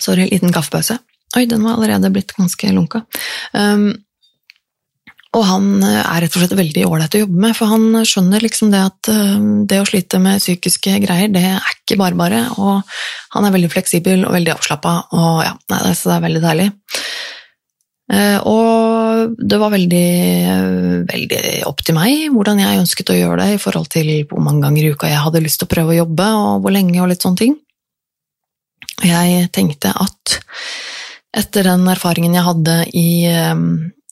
Sorry, 0.00 0.28
liten 0.30 0.54
kaffepause. 0.54 0.96
Oi, 1.36 1.46
den 1.48 1.64
var 1.64 1.76
allerede 1.76 2.12
blitt 2.12 2.32
ganske 2.36 2.72
lunka. 2.72 3.04
Um, 3.56 3.92
og 5.32 5.44
han 5.48 5.68
er 5.80 6.20
rett 6.20 6.34
og 6.36 6.42
slett 6.42 6.58
veldig 6.58 6.82
ålreit 6.84 7.14
å 7.16 7.22
jobbe 7.22 7.38
med, 7.40 7.54
for 7.56 7.70
han 7.72 8.02
skjønner 8.04 8.42
liksom 8.44 8.72
det 8.72 8.82
at 8.84 9.08
eh, 9.08 9.44
det 9.68 9.78
å 9.80 9.86
slite 9.88 10.20
med 10.20 10.42
psykiske 10.42 10.98
greier, 11.06 11.30
det 11.32 11.44
er 11.54 11.70
ikke 11.72 11.96
bare 12.02 12.18
bare. 12.18 12.42
Og 12.60 12.82
han 13.32 13.46
er 13.48 13.54
veldig 13.54 13.70
fleksibel 13.72 14.26
og 14.26 14.36
veldig 14.36 14.52
avslappa, 14.52 14.92
og 15.16 15.38
ja, 15.46 15.54
nei, 15.72 15.94
så 15.96 16.10
det 16.10 16.18
er 16.18 16.26
veldig 16.26 16.42
deilig. 16.44 16.68
Eh, 18.12 18.38
og 18.44 19.36
det 19.38 19.58
var 19.60 19.72
veldig, 19.72 20.08
veldig 21.08 21.42
opp 21.68 21.80
til 21.86 21.96
meg 21.96 22.26
hvordan 22.34 22.60
jeg 22.60 22.82
ønsket 22.82 23.12
å 23.14 23.16
gjøre 23.16 23.38
det 23.40 23.54
i 23.54 23.62
forhold 23.62 23.88
til 23.92 24.12
hvor 24.28 24.44
mange 24.44 24.66
ganger 24.66 24.84
i 24.84 24.92
uka 24.92 25.08
jeg 25.08 25.22
hadde 25.24 25.44
lyst 25.44 25.62
til 25.62 25.70
å 25.70 25.72
prøve 25.72 25.94
å 25.94 26.00
jobbe, 26.02 26.28
og 26.42 26.64
hvor 26.64 26.76
lenge, 26.76 27.00
og 27.00 27.10
litt 27.12 27.24
sånne 27.24 27.40
ting. 27.40 27.56
Jeg 29.02 29.48
tenkte 29.56 29.94
at 29.96 30.38
etter 31.32 31.64
den 31.64 31.88
erfaringen 31.88 32.36
jeg 32.36 32.46
hadde 32.46 32.78
i 32.92 33.08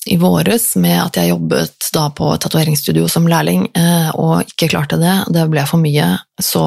i 0.07 0.17
våres 0.17 0.77
med 0.81 0.97
at 0.97 1.19
jeg 1.21 1.31
jobbet 1.31 1.91
da 1.93 2.07
på 2.17 2.31
tatoveringsstudio 2.41 3.09
som 3.11 3.29
lærling 3.29 3.67
eh, 3.77 4.09
og 4.17 4.49
ikke 4.49 4.71
klarte 4.73 4.99
det, 5.01 5.17
det 5.29 5.45
ble 5.53 5.65
for 5.69 5.83
mye, 5.83 6.15
så 6.41 6.65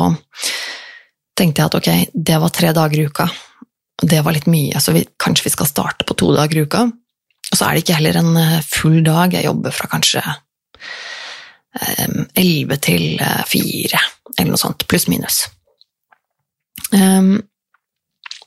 tenkte 1.37 1.63
jeg 1.63 1.71
at 1.71 1.77
ok, 1.79 1.89
det 2.13 2.37
var 2.43 2.53
tre 2.53 2.69
dager 2.77 3.01
i 3.01 3.07
uka. 3.09 3.25
Det 4.03 4.19
var 4.25 4.35
litt 4.35 4.49
mye, 4.51 4.77
så 4.83 4.93
vi, 4.93 5.01
kanskje 5.17 5.47
vi 5.47 5.53
skal 5.55 5.69
starte 5.69 6.05
på 6.05 6.17
to 6.19 6.29
dager 6.35 6.59
i 6.59 6.65
uka. 6.67 6.85
Og 7.53 7.59
så 7.59 7.67
er 7.67 7.75
det 7.75 7.83
ikke 7.83 7.99
heller 7.99 8.17
en 8.17 8.37
eh, 8.41 8.61
full 8.65 9.03
dag, 9.05 9.35
jeg 9.37 9.45
jobber 9.45 9.75
fra 9.75 9.89
kanskje 9.91 10.21
eh, 10.25 12.15
elleve 12.41 12.79
til 12.81 13.21
fire, 13.49 14.01
eller 14.33 14.55
noe 14.55 14.61
sånt, 14.61 14.87
pluss 14.89 15.05
minus. 15.11 15.43
Um, 16.93 17.37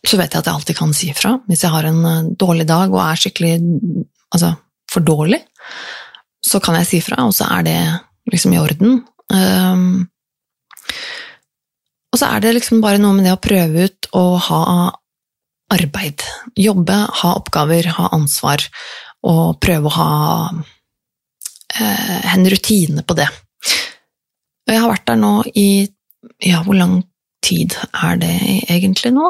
så 0.07 0.19
vet 0.19 0.35
jeg 0.35 0.43
at 0.43 0.49
jeg 0.49 0.55
alltid 0.55 0.77
kan 0.79 0.93
si 0.95 1.09
ifra 1.11 1.33
hvis 1.49 1.65
jeg 1.65 1.73
har 1.73 1.87
en 1.89 2.29
dårlig 2.39 2.67
dag 2.69 2.93
og 2.93 3.01
er 3.03 3.19
skikkelig 3.19 3.55
altså, 4.35 4.53
for 4.91 5.07
dårlig, 5.07 5.41
så 6.47 6.61
kan 6.63 6.77
jeg 6.79 6.91
si 6.91 7.01
fra, 7.03 7.25
og 7.27 7.35
så 7.35 7.49
er 7.57 7.65
det 7.67 7.79
liksom 8.31 8.55
i 8.55 8.61
orden. 8.61 9.01
Um, 9.31 10.07
og 12.13 12.21
så 12.21 12.31
er 12.33 12.45
det 12.45 12.55
liksom 12.57 12.83
bare 12.83 13.01
noe 13.03 13.17
med 13.17 13.27
det 13.27 13.35
å 13.35 13.43
prøve 13.43 13.89
ut 13.89 14.11
å 14.17 14.25
ha 14.49 14.61
arbeid. 15.73 16.23
Jobbe, 16.59 16.97
ha 17.21 17.33
oppgaver, 17.39 17.91
ha 17.97 18.11
ansvar, 18.15 18.63
og 19.27 19.59
prøve 19.63 19.91
å 19.91 19.97
ha 19.97 20.11
eh, 21.81 22.35
en 22.35 22.47
rutine 22.51 23.05
på 23.07 23.17
det. 23.19 23.29
Og 24.67 24.75
jeg 24.75 24.83
har 24.83 24.93
vært 24.93 25.09
der 25.11 25.21
nå 25.23 25.35
i 25.55 25.69
Ja, 26.43 26.59
hvor 26.67 26.75
lang 26.75 27.05
tid 27.47 27.77
er 27.95 28.17
det 28.19 28.33
egentlig 28.67 29.13
nå? 29.15 29.29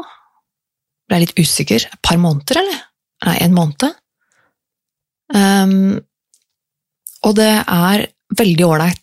Ble 1.06 1.18
litt 1.22 1.34
usikker. 1.36 1.84
Et 1.84 2.00
par 2.02 2.16
måneder, 2.18 2.62
eller? 2.62 2.78
Nei, 3.26 3.34
en 3.44 3.54
måned? 3.54 3.84
Um, 5.34 5.98
og 7.26 7.36
det 7.36 7.52
er 7.60 8.06
veldig 8.38 8.66
ålreit, 8.66 9.02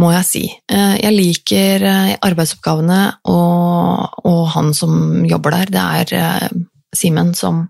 må 0.00 0.12
jeg 0.14 0.28
si. 0.28 0.42
Uh, 0.70 0.96
jeg 1.00 1.14
liker 1.16 1.84
uh, 1.84 2.14
arbeidsoppgavene 2.24 3.00
og, 3.30 4.18
og, 4.24 4.42
han 4.54 4.72
som 4.76 5.24
jobber 5.28 5.56
der. 5.56 5.72
Det 5.72 5.84
er 6.02 6.14
uh, 6.18 6.48
Simen 6.92 7.32
som 7.36 7.64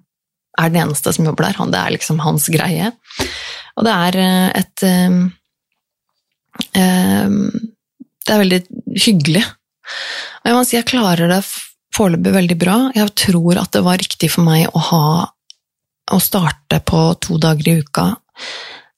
er 0.59 0.73
den 0.73 0.83
eneste 0.83 1.12
som 1.14 1.27
jobber 1.29 1.49
der. 1.49 1.61
Det 1.73 1.81
er 1.81 1.95
liksom 1.95 2.23
hans 2.25 2.49
greie. 2.53 2.90
Og 3.79 3.87
det 3.87 3.92
er 3.92 4.18
et 4.59 4.83
Det 6.73 8.35
er 8.35 8.42
veldig 8.42 8.59
hyggelig. 9.07 9.45
Og 10.42 10.51
jeg 10.51 10.57
må 10.57 10.64
si 10.66 10.77
jeg 10.77 10.90
klarer 10.90 11.31
det 11.31 11.40
foreløpig 11.95 12.35
veldig 12.35 12.59
bra. 12.61 12.77
Jeg 12.97 13.14
tror 13.23 13.62
at 13.62 13.73
det 13.73 13.85
var 13.87 14.03
riktig 14.03 14.29
for 14.35 14.45
meg 14.45 14.66
å 14.75 14.83
ha 14.90 15.07
å 16.12 16.18
starte 16.21 16.81
på 16.85 17.01
to 17.23 17.38
dager 17.40 17.71
i 17.71 17.79
uka, 17.81 18.09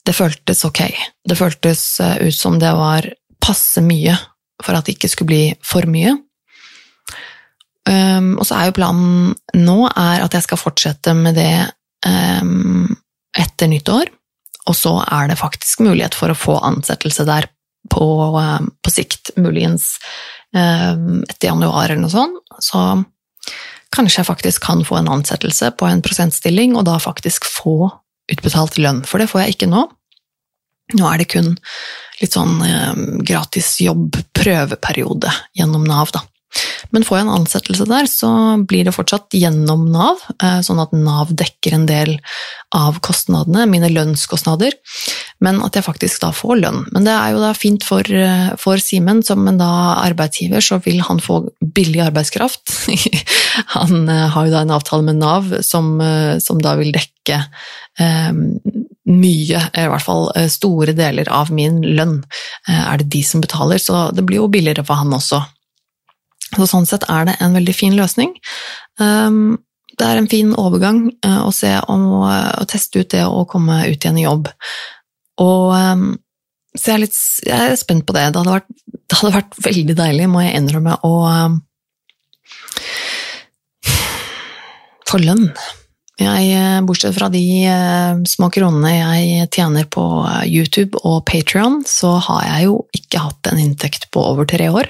det 0.05 0.13
føltes 0.13 0.63
ok. 0.67 0.81
Det 1.25 1.37
føltes 1.37 1.83
eh, 2.03 2.27
ut 2.27 2.35
som 2.35 2.59
det 2.61 2.71
var 2.77 3.07
passe 3.41 3.81
mye 3.85 4.15
for 4.63 4.77
at 4.77 4.87
det 4.87 4.95
ikke 4.95 5.11
skulle 5.11 5.31
bli 5.31 5.45
for 5.65 5.87
mye. 5.89 6.15
Um, 7.85 8.31
og 8.39 8.45
så 8.47 8.57
er 8.57 8.69
jo 8.69 8.77
planen 8.79 9.33
nå 9.53 9.75
at 9.91 10.33
jeg 10.33 10.45
skal 10.47 10.57
fortsette 10.57 11.13
med 11.13 11.35
det 11.37 11.67
um, 12.07 12.87
etter 13.37 13.69
nyttår. 13.69 14.09
Og 14.65 14.77
så 14.77 14.95
er 15.03 15.29
det 15.29 15.37
faktisk 15.37 15.83
mulighet 15.85 16.17
for 16.17 16.33
å 16.33 16.37
få 16.37 16.55
ansettelse 16.65 17.27
der 17.27 17.45
på, 17.93 18.07
um, 18.33 18.71
på 18.81 18.93
sikt, 18.93 19.35
muligens 19.37 19.95
etter 20.55 21.49
januar 21.49 21.89
eller 21.89 21.99
noe 21.99 22.13
sånt. 22.13 22.37
Så 22.63 22.79
kanskje 23.91 24.21
jeg 24.21 24.27
faktisk 24.29 24.63
kan 24.63 24.85
få 24.87 25.01
en 25.01 25.09
ansettelse 25.11 25.73
på 25.75 25.89
en 25.89 25.99
prosentstilling, 26.05 26.77
og 26.79 26.85
da 26.87 26.95
faktisk 27.03 27.43
få 27.43 27.89
utbetalt 28.31 28.79
lønn, 28.81 29.03
for 29.07 29.21
det 29.21 29.29
får 29.31 29.45
jeg 29.45 29.55
ikke 29.55 29.71
nå. 29.71 29.85
Nå 30.95 31.09
er 31.09 31.21
det 31.21 31.31
kun 31.33 31.55
litt 32.21 32.35
sånn 32.37 32.59
eh, 32.65 32.93
gratis 33.25 33.75
jobb, 33.81 34.19
prøveperiode 34.37 35.33
gjennom 35.57 35.85
Nav, 35.87 36.13
da. 36.13 36.23
Men 36.93 37.03
får 37.03 37.17
jeg 37.17 37.25
en 37.25 37.33
ansettelse 37.35 37.87
der, 37.89 38.07
så 38.09 38.29
blir 38.67 38.85
det 38.87 38.93
fortsatt 38.95 39.35
gjennom 39.35 39.87
Nav, 39.91 40.21
eh, 40.39 40.59
sånn 40.65 40.79
at 40.79 40.93
Nav 40.95 41.33
dekker 41.35 41.75
en 41.75 41.87
del 41.89 42.13
av 42.75 43.01
kostnadene, 43.03 43.65
mine 43.69 43.89
lønnskostnader, 43.91 44.75
men 45.43 45.59
at 45.65 45.75
jeg 45.75 45.87
faktisk 45.87 46.23
da 46.23 46.31
får 46.35 46.61
lønn. 46.61 46.83
Men 46.95 47.07
det 47.07 47.15
er 47.15 47.35
jo 47.35 47.43
da 47.43 47.51
fint 47.57 47.83
for, 47.83 48.01
eh, 48.01 48.53
for 48.61 48.81
Simen, 48.81 49.23
som 49.25 49.47
en 49.47 49.59
da 49.59 49.99
arbeidsgiver, 50.05 50.63
så 50.63 50.79
vil 50.83 51.01
han 51.01 51.19
få 51.19 51.41
billig 51.61 52.05
arbeidskraft. 52.07 52.87
han 53.77 54.09
eh, 54.09 54.27
har 54.29 54.45
jo 54.45 54.55
da 54.55 54.63
en 54.63 54.75
avtale 54.77 55.03
med 55.03 55.19
Nav 55.19 55.51
som, 55.61 55.99
som 56.39 56.61
da 56.61 56.75
vil 56.79 56.93
dekke 56.95 57.43
mye, 57.95 59.59
i 59.61 59.85
hvert 59.87 60.03
fall 60.03 60.25
store 60.51 60.91
deler 60.97 61.29
av 61.31 61.51
min 61.53 61.77
lønn, 61.95 62.17
er 62.67 62.99
det 62.99 63.07
de 63.13 63.21
som 63.23 63.43
betaler, 63.43 63.79
så 63.79 64.09
det 64.11 64.25
blir 64.27 64.41
jo 64.41 64.49
billigere 64.51 64.83
for 64.83 64.99
han 64.99 65.13
også. 65.15 65.39
Så 66.53 66.67
sånn 66.69 66.87
sett 66.87 67.05
er 67.11 67.27
det 67.27 67.37
en 67.43 67.55
veldig 67.57 67.75
fin 67.75 67.95
løsning. 67.97 68.35
Um, 69.01 69.57
det 69.95 70.07
er 70.07 70.19
en 70.19 70.29
fin 70.31 70.51
overgang 70.59 71.07
uh, 71.25 71.41
å 71.47 71.51
se 71.55 71.71
om 71.91 72.05
å, 72.21 72.21
teste 72.69 73.01
ut 73.01 73.11
det 73.13 73.23
å 73.25 73.45
komme 73.49 73.81
ut 73.87 73.97
igjen 73.97 74.19
i 74.21 74.27
jobb. 74.27 74.49
Og 75.43 75.73
um, 75.73 76.07
så 76.75 76.91
jeg 76.91 76.95
er, 76.95 77.03
litt, 77.05 77.19
jeg 77.47 77.69
er 77.71 77.77
spent 77.79 78.03
på 78.07 78.15
det. 78.15 78.27
Det 78.35 78.41
hadde, 78.41 78.57
vært, 78.57 78.69
det 78.91 79.19
hadde 79.19 79.37
vært 79.37 79.57
veldig 79.63 79.95
deilig, 79.95 80.27
må 80.31 80.43
jeg 80.43 80.59
innrømme, 80.59 80.97
å 81.07 81.13
få 85.07 85.21
lønn. 85.23 85.47
Jeg, 86.15 86.43
eh, 86.55 86.81
bortsett 86.87 87.15
fra 87.17 87.27
de 87.27 87.43
uh, 87.67 88.21
små 88.23 88.47
kronene 88.53 88.93
jeg 88.93 89.49
tjener 89.51 89.87
på 89.91 90.03
YouTube 90.47 91.01
og 91.03 91.25
Patrion, 91.27 91.81
så 91.83 92.13
har 92.23 92.45
jeg 92.47 92.69
jo 92.69 92.77
ikke 92.95 93.23
hatt 93.25 93.49
en 93.51 93.59
inntekt 93.59 94.07
på 94.15 94.23
over 94.23 94.47
tre 94.47 94.69
år. 94.71 94.87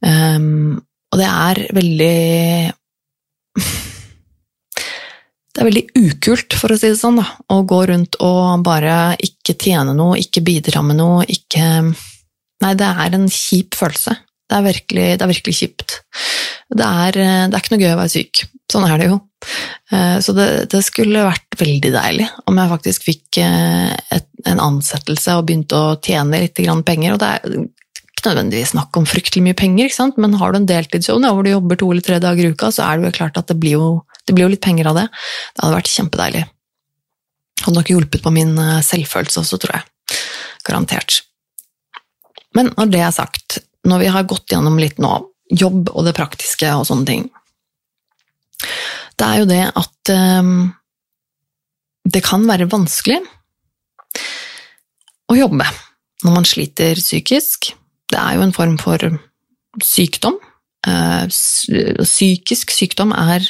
Um, 0.00 0.80
og 1.12 1.20
det 1.20 1.28
er 1.28 1.60
veldig 1.76 2.16
det 5.52 5.60
er 5.60 5.68
veldig 5.68 5.84
ukult, 6.00 6.56
for 6.56 6.72
å 6.72 6.80
si 6.80 6.88
det 6.94 7.00
sånn, 7.02 7.20
da, 7.20 7.28
å 7.52 7.60
gå 7.68 7.82
rundt 7.92 8.16
og 8.24 8.64
bare 8.64 9.12
ikke 9.20 9.58
tjene 9.60 9.92
noe, 9.98 10.16
ikke 10.16 10.44
bidra 10.46 10.80
med 10.86 10.96
noe, 11.02 11.28
ikke 11.28 11.92
Nei, 12.62 12.76
det 12.78 12.86
er 12.86 13.14
en 13.16 13.24
kjip 13.26 13.74
følelse. 13.74 14.12
Det 14.46 14.54
er 14.54 14.62
virkelig, 14.62 15.06
det 15.18 15.24
er 15.24 15.30
virkelig 15.32 15.54
kjipt. 15.58 15.96
Det 16.72 16.86
er, 16.86 17.18
det 17.18 17.52
er, 17.52 17.60
ikke 17.60 17.74
noe 17.74 17.82
gøy 17.82 17.94
å 17.94 18.00
være 18.00 18.14
syk. 18.14 18.42
Sånn 18.72 18.86
er 18.88 19.00
det 19.00 19.10
jo. 19.10 19.18
Eh, 19.92 20.16
så 20.24 20.34
det, 20.36 20.48
det 20.72 20.80
skulle 20.86 21.26
vært 21.26 21.58
veldig 21.60 21.92
deilig 21.92 22.28
om 22.48 22.58
jeg 22.60 22.72
faktisk 22.72 23.06
fikk 23.08 23.40
eh, 23.42 23.92
et, 24.16 24.28
en 24.48 24.62
ansettelse 24.62 25.36
og 25.36 25.46
begynte 25.48 25.76
å 25.76 25.96
tjene 26.00 26.44
litt 26.44 26.62
penger. 26.86 27.16
Og 27.16 27.20
det 27.20 27.28
er 27.28 27.58
ikke 28.12 28.30
nødvendigvis 28.30 28.72
snakk 28.72 28.96
om 28.96 29.08
fryktelig 29.08 29.44
mye 29.48 29.58
penger, 29.58 29.92
men 30.16 30.38
har 30.40 30.52
du 30.52 30.62
en 30.62 30.70
deltidsjobb 30.70 31.26
hvor 31.26 31.44
du 31.44 31.52
jobber 31.52 31.80
to 31.80 31.90
eller 31.92 32.06
tre 32.06 32.22
dager 32.22 32.46
i 32.46 32.54
uka, 32.54 32.70
så 32.72 32.86
er 32.86 32.98
det 32.98 33.10
jo 33.10 33.18
klart 33.18 33.40
at 33.40 33.50
det 33.50 33.58
blir 33.60 33.76
jo 33.80 33.92
det 34.22 34.36
blir 34.36 34.46
jo 34.46 34.52
litt 34.52 34.62
penger 34.62 34.90
av 34.90 34.98
det. 34.98 35.08
Det 35.10 35.64
hadde 35.64 35.76
vært 35.76 35.90
kjempedeilig. 35.90 36.44
Hadde 37.62 37.74
nok 37.74 37.90
hjulpet 37.90 38.22
på 38.22 38.32
min 38.34 38.54
eh, 38.58 38.78
selvfølelse 38.86 39.42
også, 39.42 39.58
tror 39.62 39.76
jeg. 39.76 40.18
Garantert. 40.66 41.18
Men 42.56 42.70
når 42.76 42.92
det 42.92 43.02
er 43.02 43.14
sagt, 43.14 43.58
når 43.88 44.04
vi 44.04 44.10
har 44.14 44.28
gått 44.30 44.54
gjennom 44.54 44.78
litt 44.78 45.00
nå, 45.02 45.16
jobb 45.52 45.90
og 45.92 46.06
det 46.06 46.16
praktiske 46.16 46.70
og 46.76 46.86
sånne 46.88 47.08
ting, 47.08 47.26
det 49.18 49.26
er 49.28 49.42
jo 49.42 49.48
det 49.50 49.62
at 49.68 50.12
um, 50.42 50.70
det 52.08 52.22
kan 52.24 52.46
være 52.48 52.70
vanskelig 52.70 53.20
å 55.30 55.36
jobbe 55.38 55.66
når 56.22 56.34
man 56.34 56.46
sliter 56.46 56.98
psykisk. 56.98 57.72
Det 58.12 58.18
er 58.18 58.36
jo 58.36 58.46
en 58.46 58.54
form 58.54 58.78
for 58.80 59.02
sykdom 59.82 60.38
Eh, 60.82 61.26
psykisk 62.02 62.72
sykdom 62.74 63.12
er 63.14 63.44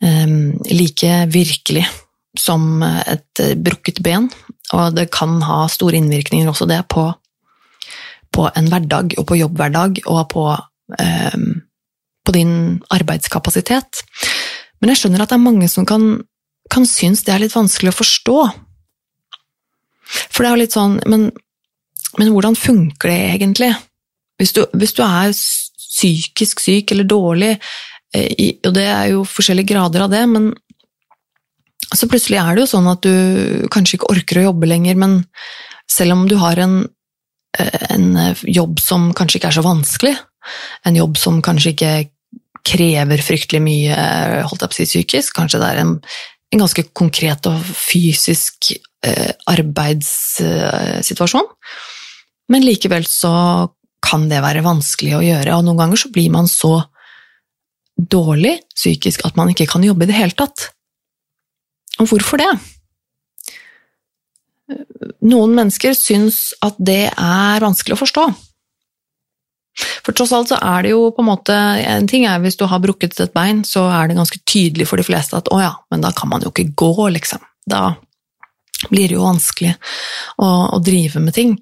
eh, 0.00 0.30
like 0.72 1.12
virkelig 1.28 1.84
som 2.36 2.80
et 2.82 3.42
brukket 3.60 4.00
ben, 4.04 4.30
og 4.72 4.96
det 4.96 5.10
kan 5.12 5.38
ha 5.44 5.66
store 5.72 6.00
innvirkninger 6.00 6.48
også 6.48 6.68
det 6.68 6.82
på, 6.92 7.10
på 8.32 8.48
en 8.48 8.70
hverdag 8.72 9.16
og 9.20 9.28
på 9.28 9.38
jobbhverdag 9.40 10.02
og 10.04 10.22
på, 10.32 10.46
på, 10.86 12.34
din 12.34 12.82
arbeidskapasitet. 12.94 14.02
Men 14.80 14.92
jeg 14.92 15.00
skjønner 15.00 15.24
at 15.24 15.32
det 15.32 15.38
er 15.38 15.46
mange 15.46 15.68
som 15.70 15.86
kan, 15.88 16.04
kan 16.70 16.86
synes 16.86 17.24
det 17.26 17.34
er 17.34 17.42
litt 17.42 17.56
vanskelig 17.56 17.90
å 17.90 17.96
forstå. 17.96 18.36
For 20.30 20.42
det 20.42 20.48
er 20.48 20.54
jo 20.54 20.60
litt 20.60 20.76
sånn 20.76 21.00
Men, 21.10 21.24
men 22.20 22.28
hvordan 22.30 22.54
funker 22.54 23.10
det 23.10 23.20
egentlig? 23.34 23.72
Hvis 24.38 24.52
du, 24.54 24.62
hvis 24.76 24.94
du 24.94 25.02
er 25.02 25.32
psykisk 25.34 26.60
syk 26.62 26.92
eller 26.92 27.08
dårlig, 27.08 27.56
eh, 28.14 28.58
og 28.68 28.72
det 28.76 28.86
er 28.86 29.10
jo 29.14 29.24
forskjellige 29.26 29.72
grader 29.72 30.04
av 30.04 30.12
det, 30.12 30.22
men 30.30 30.50
så 31.94 32.08
plutselig 32.10 32.38
er 32.40 32.54
det 32.54 32.64
jo 32.64 32.70
sånn 32.74 32.88
at 32.90 33.04
du 33.06 33.66
kanskje 33.72 33.98
ikke 33.98 34.10
orker 34.12 34.40
å 34.40 34.48
jobbe 34.48 34.68
lenger, 34.68 34.98
men 34.98 35.20
selv 35.90 36.16
om 36.16 36.24
du 36.28 36.36
har 36.40 36.58
en, 36.60 36.80
eh, 37.58 37.86
en 37.94 38.08
jobb 38.42 38.80
som 38.82 39.12
kanskje 39.16 39.40
ikke 39.40 39.52
er 39.52 39.58
så 39.58 39.64
vanskelig, 39.66 40.16
en 40.86 40.98
jobb 40.98 41.18
som 41.20 41.42
kanskje 41.44 41.72
ikke 41.74 41.92
krever 42.66 43.22
fryktelig 43.22 43.62
mye 43.62 43.96
holdt 44.48 44.64
jeg 44.64 44.70
på 44.70 44.74
å 44.74 44.78
si, 44.80 44.88
psykisk, 44.90 45.36
kanskje 45.38 45.60
det 45.62 45.68
er 45.70 45.82
en, 45.84 45.92
en 46.52 46.62
ganske 46.64 46.82
konkret 46.96 47.46
og 47.50 47.62
fysisk 47.62 48.72
eh, 49.06 49.32
arbeidssituasjon, 49.52 51.48
men 52.52 52.66
likevel 52.66 53.06
så 53.08 53.34
kan 54.06 54.28
det 54.30 54.42
være 54.44 54.64
vanskelig 54.66 55.16
å 55.18 55.24
gjøre, 55.24 55.56
og 55.56 55.66
noen 55.66 55.80
ganger 55.82 56.02
så 56.02 56.12
blir 56.14 56.30
man 56.34 56.50
så 56.50 56.78
dårlig 57.96 58.58
psykisk 58.76 59.24
at 59.26 59.38
man 59.38 59.50
ikke 59.52 59.68
kan 59.70 59.84
jobbe 59.84 60.04
i 60.04 60.10
det 60.10 60.18
hele 60.18 60.36
tatt. 60.36 60.70
Og 62.02 62.10
hvorfor 62.10 62.42
det? 62.42 62.50
Noen 65.24 65.54
mennesker 65.56 65.94
syns 65.96 66.50
at 66.64 66.76
det 66.82 67.06
er 67.08 67.64
vanskelig 67.64 67.96
å 67.96 68.02
forstå. 68.02 68.26
For 69.76 70.16
tross 70.16 70.32
alt 70.32 70.52
så 70.52 70.58
er 70.62 70.86
det 70.86 70.94
jo 70.94 71.10
på 71.12 71.20
en 71.20 71.28
måte 71.28 71.54
En 71.82 72.06
ting 72.08 72.24
er 72.24 72.40
hvis 72.40 72.56
du 72.56 72.64
har 72.70 72.80
brukket 72.80 73.18
et 73.20 73.34
bein, 73.36 73.62
så 73.66 73.86
er 73.92 74.08
det 74.08 74.16
ganske 74.16 74.40
tydelig 74.48 74.88
for 74.88 75.00
de 75.00 75.06
fleste 75.06 75.36
at 75.36 75.50
å 75.52 75.60
ja, 75.60 75.74
men 75.92 76.04
da 76.04 76.12
kan 76.16 76.30
man 76.32 76.44
jo 76.44 76.52
ikke 76.52 76.72
gå, 76.78 77.10
liksom. 77.16 77.42
Da 77.68 77.96
blir 78.90 79.08
det 79.08 79.16
jo 79.16 79.26
vanskelig 79.26 79.74
å, 80.40 80.48
å 80.76 80.80
drive 80.84 81.20
med 81.22 81.36
ting. 81.36 81.56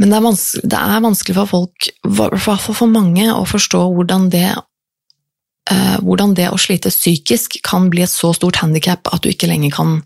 Men 0.00 0.10
det 0.10 0.18
er, 0.18 0.24
vanskelig, 0.24 0.68
det 0.72 0.82
er 0.82 1.04
vanskelig 1.04 1.36
for 1.36 1.50
folk, 1.50 1.88
i 1.88 2.12
hvert 2.18 2.42
fall 2.42 2.60
for 2.64 2.90
mange, 2.90 3.28
å 3.30 3.44
forstå 3.46 3.82
hvordan 3.94 4.28
det, 4.32 4.48
eh, 5.70 5.98
hvordan 6.02 6.34
det 6.38 6.48
å 6.50 6.60
slite 6.60 6.90
psykisk 6.90 7.60
kan 7.66 7.90
bli 7.92 8.04
et 8.06 8.12
så 8.12 8.32
stort 8.36 8.62
handikap 8.64 9.12
at 9.12 9.22
du 9.22 9.30
ikke 9.30 9.50
lenger 9.52 9.74
kan 9.76 10.00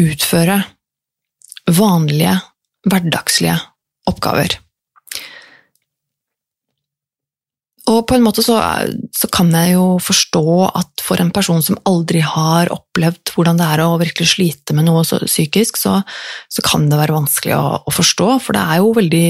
utføre 0.00 0.62
vanlige, 1.70 2.34
hverdagslige 2.86 3.58
oppgaver. 4.10 4.58
Og 7.86 8.00
på 8.08 8.16
en 8.16 8.24
måte 8.24 8.42
så, 8.42 8.56
så, 9.14 9.28
kan 9.30 9.52
jeg 9.54 9.76
jo 9.76 9.84
forstå 10.02 10.44
at 10.66 11.02
for 11.06 11.22
en 11.22 11.30
person 11.34 11.62
som 11.62 11.78
aldri 11.86 12.22
har 12.24 12.72
opplevd 12.74 13.30
hvordan 13.36 13.60
det 13.60 13.68
er 13.70 13.82
å 13.84 13.98
virkelig 14.00 14.32
slite 14.32 14.74
med 14.74 14.88
noe 14.88 15.04
psykisk, 15.06 15.78
så, 15.78 16.00
så 16.50 16.64
kan 16.66 16.88
det 16.90 16.98
være 16.98 17.14
vanskelig 17.14 17.54
å, 17.54 17.66
å, 17.86 17.94
forstå, 17.94 18.30
for 18.42 18.58
det 18.58 18.64
er 18.64 18.80
jo 18.82 18.94
veldig 18.96 19.28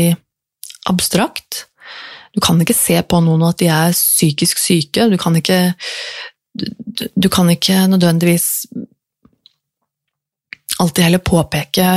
abstrakt. 0.89 1.67
Du 2.33 2.41
kan 2.45 2.61
ikke 2.63 2.77
se 2.77 2.97
på 3.05 3.21
noen 3.25 3.45
at 3.49 3.61
de 3.61 3.69
er 3.73 3.97
psykisk 3.97 4.61
syke, 4.63 5.09
du 5.13 5.19
kan 5.21 5.37
ikke, 5.37 5.61
du, 6.57 6.67
du 7.13 7.29
kan 7.33 7.53
ikke 7.53 7.83
nødvendigvis 7.93 8.49
alltid 10.81 11.07
heller 11.07 11.25
påpeke 11.25 11.91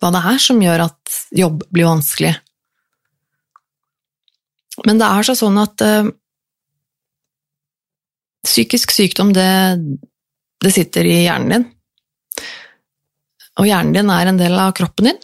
hva 0.00 0.10
det 0.14 0.22
er 0.30 0.38
som 0.42 0.62
gjør 0.62 0.86
at 0.86 1.18
jobb 1.36 1.66
blir 1.74 1.90
vanskelig. 1.90 2.32
Men 4.88 5.00
det 5.00 5.08
er 5.08 5.26
så 5.26 5.36
sånn 5.38 5.58
at 5.60 5.84
øh, 5.84 6.08
psykisk 8.46 8.94
sykdom, 8.94 9.34
det, 9.36 9.50
det, 10.64 10.72
sitter 10.74 11.08
i 11.08 11.20
hjernen 11.24 11.52
din. 11.54 11.66
Og 13.60 13.68
hjernen 13.68 13.96
din 13.98 14.12
er 14.14 14.30
en 14.30 14.40
del 14.40 14.56
av 14.56 14.72
kroppen 14.78 15.10
din. 15.10 15.20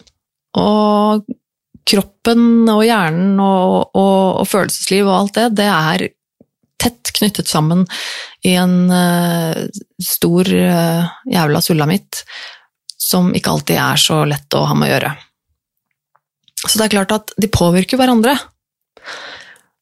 Og 0.61 1.25
kroppen 1.87 2.67
og 2.69 2.83
hjernen 2.85 3.39
og, 3.39 3.95
og, 3.95 4.43
og 4.43 4.47
følelsesliv 4.49 5.07
og 5.07 5.15
alt 5.21 5.39
det, 5.39 5.47
det 5.61 5.69
er 5.71 6.07
tett 6.77 7.13
knyttet 7.17 7.49
sammen 7.49 7.85
i 8.45 8.53
en 8.59 8.91
øh, 8.93 9.63
stor 10.03 10.51
øh, 10.53 11.07
jævla 11.33 11.61
sulamit 11.63 12.21
som 13.07 13.31
ikke 13.35 13.53
alltid 13.53 13.79
er 13.81 14.01
så 14.01 14.19
lett 14.27 14.57
å 14.57 14.65
ha 14.67 14.75
med 14.77 14.89
å 14.89 14.93
gjøre. 14.93 15.13
Så 16.67 16.75
det 16.75 16.87
er 16.87 16.93
klart 16.97 17.13
at 17.15 17.33
de 17.39 17.49
påvirker 17.53 17.99
hverandre. 17.99 18.35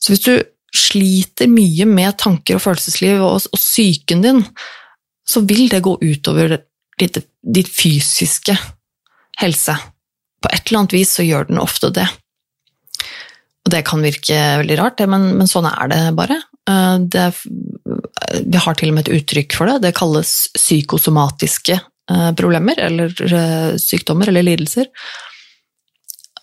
Så 0.05 0.13
hvis 0.13 0.25
du 0.27 0.33
sliter 0.75 1.49
mye 1.49 1.87
med 1.89 2.17
tanker 2.21 2.59
og 2.59 2.61
følelsesliv 2.61 3.23
og, 3.23 3.47
og 3.49 3.59
psyken 3.59 4.21
din, 4.21 4.43
så 5.25 5.41
vil 5.49 5.65
det 5.71 5.81
gå 5.81 5.95
utover 6.03 6.59
ditt 6.99 7.71
fysiske 7.73 8.53
helse. 9.41 9.75
På 10.43 10.51
et 10.53 10.67
eller 10.67 10.83
annet 10.83 10.93
vis 10.93 11.15
så 11.17 11.25
gjør 11.25 11.49
den 11.49 11.61
ofte 11.63 11.89
det. 11.95 12.05
Og 13.65 13.73
det 13.73 13.81
kan 13.87 14.03
virke 14.05 14.37
veldig 14.61 14.77
rart, 14.77 15.01
men, 15.09 15.31
men 15.39 15.49
sånn 15.49 15.65
er 15.71 15.89
det 15.89 16.01
bare. 16.17 16.37
Eh, 16.69 16.97
det, 17.01 17.25
vi 18.45 18.61
har 18.61 18.77
til 18.77 18.91
og 18.91 18.97
med 18.97 19.07
et 19.07 19.15
uttrykk 19.17 19.57
for 19.57 19.71
det. 19.71 19.79
Det 19.87 19.95
kalles 19.97 20.33
psykosomatiske 20.53 21.79
eh, 21.79 22.29
problemer, 22.37 22.83
eller 22.91 23.15
eh, 23.25 23.71
sykdommer 23.81 24.29
eller 24.29 24.45
lidelser. 24.45 24.91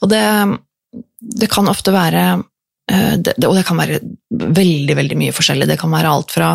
Og 0.02 0.10
det, 0.10 0.24
det 1.38 1.50
kan 1.52 1.70
ofte 1.70 1.94
være 1.94 2.24
Eh, 2.90 3.14
det, 3.18 3.36
og 3.46 3.54
det 3.56 3.64
kan 3.66 3.78
være 3.78 4.00
veldig, 4.30 4.96
veldig 4.98 5.18
mye 5.20 5.34
forskjellig. 5.34 5.68
Det 5.70 5.78
kan 5.80 5.92
være 5.92 6.10
alt 6.10 6.34
fra 6.34 6.50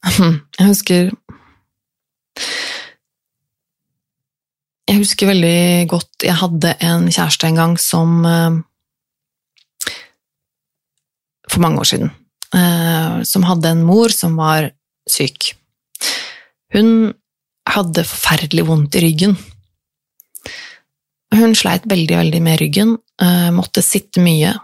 Jeg 0.00 0.66
husker 0.66 1.10
Jeg 4.88 4.96
husker 4.96 5.28
veldig 5.28 5.86
godt 5.90 6.24
Jeg 6.24 6.38
hadde 6.40 6.72
en 6.82 7.04
kjæreste 7.12 7.50
en 7.50 7.60
gang 7.60 7.76
som 7.78 8.24
eh, 8.24 8.58
For 11.50 11.62
mange 11.62 11.82
år 11.82 11.90
siden. 11.92 12.12
Eh, 12.54 13.22
som 13.26 13.46
hadde 13.46 13.74
en 13.74 13.82
mor 13.86 14.12
som 14.14 14.36
var 14.38 14.70
syk. 15.10 15.52
Hun 16.70 17.10
hadde 17.66 18.04
forferdelig 18.06 18.64
vondt 18.68 18.94
i 18.94 19.02
ryggen. 19.02 19.34
Hun 21.34 21.54
sleit 21.54 21.86
veldig, 21.86 22.16
veldig 22.16 22.42
med 22.42 22.58
ryggen, 22.60 22.96
uh, 23.22 23.50
måtte 23.54 23.84
sitte 23.84 24.22
mye. 24.24 24.56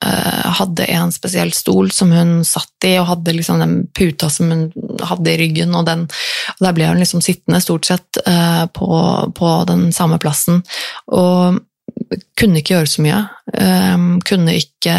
Uh, 0.00 0.46
hadde 0.56 0.86
en 0.94 1.10
spesiell 1.12 1.52
stol 1.52 1.90
som 1.92 2.12
hun 2.12 2.40
satt 2.48 2.88
i, 2.88 2.94
og 3.00 3.08
hadde 3.10 3.34
liksom 3.36 3.60
den 3.60 3.74
puta 3.96 4.30
som 4.32 4.52
hun 4.52 4.66
hadde 5.04 5.32
i 5.32 5.38
ryggen, 5.42 5.74
og, 5.76 5.84
den, 5.88 6.06
og 6.56 6.64
der 6.64 6.76
ble 6.76 6.88
hun 6.88 7.00
liksom 7.02 7.24
sittende 7.24 7.60
stort 7.64 7.88
sett 7.88 8.20
uh, 8.26 8.64
på, 8.72 8.90
på, 9.36 9.52
den 9.68 9.90
samme 9.96 10.20
plassen. 10.22 10.62
Og 11.12 11.60
kunne 12.40 12.60
ikke 12.60 12.78
gjøre 12.78 12.88
så 12.88 13.02
mye. 13.04 13.18
kunne 14.24 14.54
ikke 14.56 14.94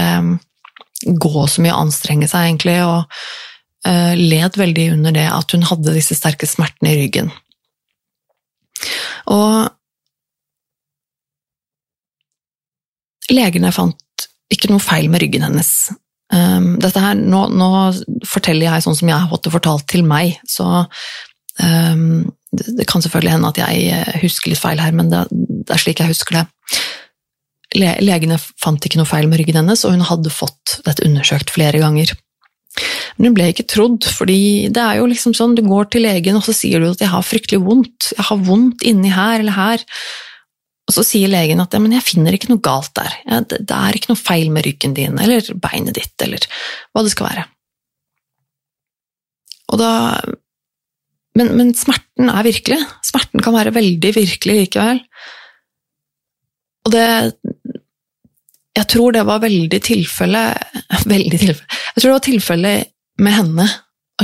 gå 1.02 1.46
så 1.50 1.64
mye, 1.64 1.74
anstrenge 1.74 2.28
seg 2.30 2.46
egentlig, 2.46 2.76
og 2.86 3.10
led 4.20 4.60
veldig 4.60 4.86
under 4.94 5.16
det 5.16 5.26
at 5.34 5.56
hun 5.56 5.66
hadde 5.66 5.96
disse 5.96 6.16
sterke 6.16 6.48
smertene 6.48 6.92
i 6.94 7.00
ryggen. 7.00 7.32
Og 9.34 9.72
legene 13.30 13.74
fant 13.76 14.28
ikke 14.52 14.72
noe 14.72 14.84
feil 14.84 15.10
med 15.12 15.24
ryggen 15.24 15.46
hennes. 15.46 15.92
Um, 16.32 16.78
dette 16.80 17.02
her, 17.04 17.18
nå, 17.20 17.46
nå, 17.52 17.70
forteller 18.28 18.70
jeg 18.70 18.86
sånn 18.86 18.98
som 18.98 19.12
jeg 19.12 19.20
har 19.20 19.30
fått 19.32 19.48
det 19.48 19.54
fortalt 19.54 19.88
til 19.92 20.06
meg, 20.08 20.38
så 20.48 20.86
um, 21.60 22.24
det, 22.56 22.66
det, 22.80 22.88
kan 22.88 23.04
selvfølgelig 23.04 23.34
hende 23.36 23.52
at 23.52 23.60
jeg 23.60 23.84
eh, 23.92 24.18
husker 24.24 24.52
litt 24.52 24.62
feil 24.62 24.80
her, 24.80 24.96
men 24.96 25.12
det, 25.12 25.26
det 25.32 25.76
er 25.76 25.84
slik 25.84 26.02
jeg 26.04 26.12
husker 26.12 26.40
det. 26.40 26.46
Le, 27.80 27.94
legene 28.04 28.40
fant 28.40 28.84
ikke 28.84 29.00
noe 29.00 29.08
feil 29.08 29.30
med 29.32 29.40
ryggen 29.40 29.60
hennes, 29.62 29.86
og 29.88 29.96
hun 29.96 30.04
hadde 30.08 30.34
fått 30.34 30.80
dette 30.88 31.06
undersøkt 31.08 31.54
flere 31.56 31.80
ganger. 31.84 32.12
Men 33.18 33.30
hun 33.30 33.38
ble 33.38 33.50
ikke 33.52 33.68
trodd, 33.72 34.08
fordi 34.08 34.72
det 34.72 34.84
er 34.84 35.00
jo 35.00 35.08
liksom 35.12 35.36
sånn, 35.36 35.56
du 35.58 35.64
går 35.68 35.92
til 35.92 36.06
legen 36.08 36.40
og 36.40 36.46
så 36.48 36.56
sier 36.56 36.84
du 36.84 36.92
at 36.92 37.04
jeg 37.04 37.12
har 37.12 37.28
fryktelig 37.28 37.62
vondt, 37.64 38.12
jeg 38.16 38.28
har 38.30 38.44
vondt 38.48 38.84
inni 38.88 39.12
her 39.12 39.40
eller 39.44 39.58
her. 39.58 39.88
Og 40.92 40.98
så 40.98 41.06
sier 41.08 41.32
legen 41.32 41.64
at 41.64 41.72
ja, 41.72 41.80
jeg 41.96 42.04
finner 42.04 42.36
ikke 42.36 42.52
noe 42.52 42.64
galt 42.64 42.92
der, 43.00 43.14
ja, 43.24 43.40
det, 43.48 43.62
det, 43.70 43.78
er 43.78 43.96
ikke 43.96 44.12
noe 44.12 44.20
feil 44.20 44.52
med 44.52 44.66
ryggen 44.68 44.96
din 44.98 45.16
eller 45.24 45.48
beinet 45.64 45.96
ditt 45.96 46.26
eller 46.26 46.44
hva 46.92 47.06
det 47.06 47.14
skal 47.14 47.30
være. 47.32 47.46
Da 49.80 49.92
men, 51.40 51.54
men, 51.56 51.70
smerten 51.78 52.28
er 52.28 52.44
virkelig. 52.44 52.76
Smerten 53.08 53.40
kan 53.40 53.56
være 53.56 53.72
veldig 53.72 54.10
virkelig 54.18 54.58
likevel. 54.58 55.00
Og 56.84 56.92
det 56.92 57.08
Jeg 58.76 58.88
tror 58.92 59.14
det 59.16 59.24
var 59.28 59.44
veldig 59.44 59.80
tilfelle 59.86 60.42
Veldig 61.14 61.38
tilfelle 61.38 61.80
Jeg 61.94 62.02
tror 62.02 62.10
det 62.10 62.18
var 62.18 62.26
tilfelle 62.26 62.74
med 63.22 63.36
henne. 63.38 63.68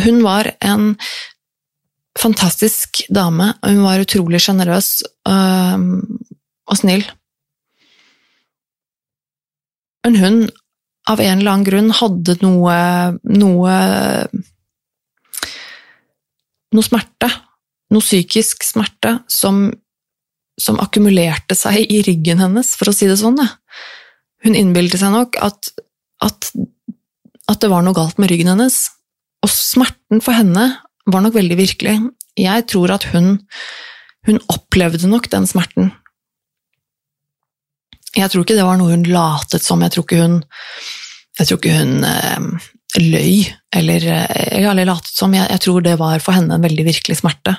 Hun 0.04 0.20
var 0.26 0.52
en 0.60 0.96
fantastisk 2.18 3.04
dame, 3.14 3.52
og 3.62 3.70
hun 3.70 3.84
var 3.86 4.02
utrolig 4.02 4.42
sjenerøs 4.42 4.90
og 6.68 6.80
snill. 6.80 7.06
Men 10.06 10.20
hun, 10.22 10.38
av 11.10 11.20
en 11.24 11.40
eller 11.40 11.52
annen 11.54 11.68
grunn, 11.68 11.90
hadde 11.96 12.38
noe 12.44 12.78
noe 13.28 13.74
noe 16.76 16.86
smerte, 16.86 17.30
noe 17.94 18.04
psykisk 18.04 18.66
smerte, 18.68 19.18
som, 19.32 19.70
som 20.60 20.80
akkumulerte 20.84 21.56
seg 21.58 21.88
i 21.92 22.02
ryggen 22.06 22.44
hennes, 22.44 22.74
for 22.80 22.92
å 22.92 22.96
si 22.96 23.08
det 23.10 23.20
sånn. 23.20 23.40
Hun 24.46 24.58
innbilte 24.58 25.00
seg 25.00 25.14
nok 25.16 25.40
at, 25.44 25.72
at, 26.24 26.52
at 27.48 27.64
det 27.64 27.72
var 27.72 27.86
noe 27.86 27.96
galt 27.98 28.20
med 28.22 28.32
ryggen 28.32 28.52
hennes, 28.54 28.84
og 29.46 29.54
smerten 29.54 30.24
for 30.24 30.36
henne 30.36 30.70
var 31.08 31.24
nok 31.24 31.38
veldig 31.38 31.58
virkelig. 31.60 31.96
Jeg 32.38 32.68
tror 32.70 32.92
at 32.98 33.08
hun, 33.14 33.38
hun 34.28 34.44
opplevde 34.52 35.10
nok 35.10 35.32
den 35.32 35.48
smerten 35.50 35.94
jeg 38.18 38.32
tror 38.32 38.44
ikke 38.44 38.58
det 38.58 38.66
var 38.66 38.80
noe 38.80 38.96
hun 38.96 39.06
latet 39.12 39.66
som. 39.66 39.84
Jeg 39.86 39.94
tror 39.94 40.08
ikke 40.08 40.24
hun, 40.24 40.42
tror 41.38 41.60
ikke 41.60 41.78
hun 41.78 41.96
eh, 42.08 42.68
løy 43.04 43.32
eller, 43.76 44.10
eh, 44.18 44.60
eller 44.64 44.90
latet 44.90 45.14
som. 45.14 45.34
Jeg, 45.36 45.50
jeg, 45.54 45.64
tror 45.66 45.86
det 45.86 45.98
var 46.02 46.24
for 46.24 46.38
henne 46.38 46.58
en 46.58 46.66
veldig 46.66 46.88
virkelig 46.88 47.20
smerte. 47.22 47.58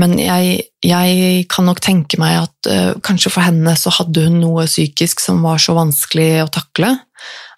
Men 0.00 0.16
jeg, 0.16 0.56
jeg 0.86 1.46
kan 1.52 1.68
nok 1.68 1.82
tenke 1.84 2.18
meg 2.20 2.40
at 2.46 2.72
eh, 2.72 2.90
kanskje 3.04 3.34
for 3.34 3.44
henne 3.44 3.76
så 3.78 3.92
hadde 3.98 4.26
hun 4.28 4.40
noe 4.40 4.66
psykisk 4.70 5.20
som 5.20 5.44
var 5.44 5.60
så 5.62 5.76
vanskelig 5.78 6.34
å 6.46 6.52
takle. 6.52 6.96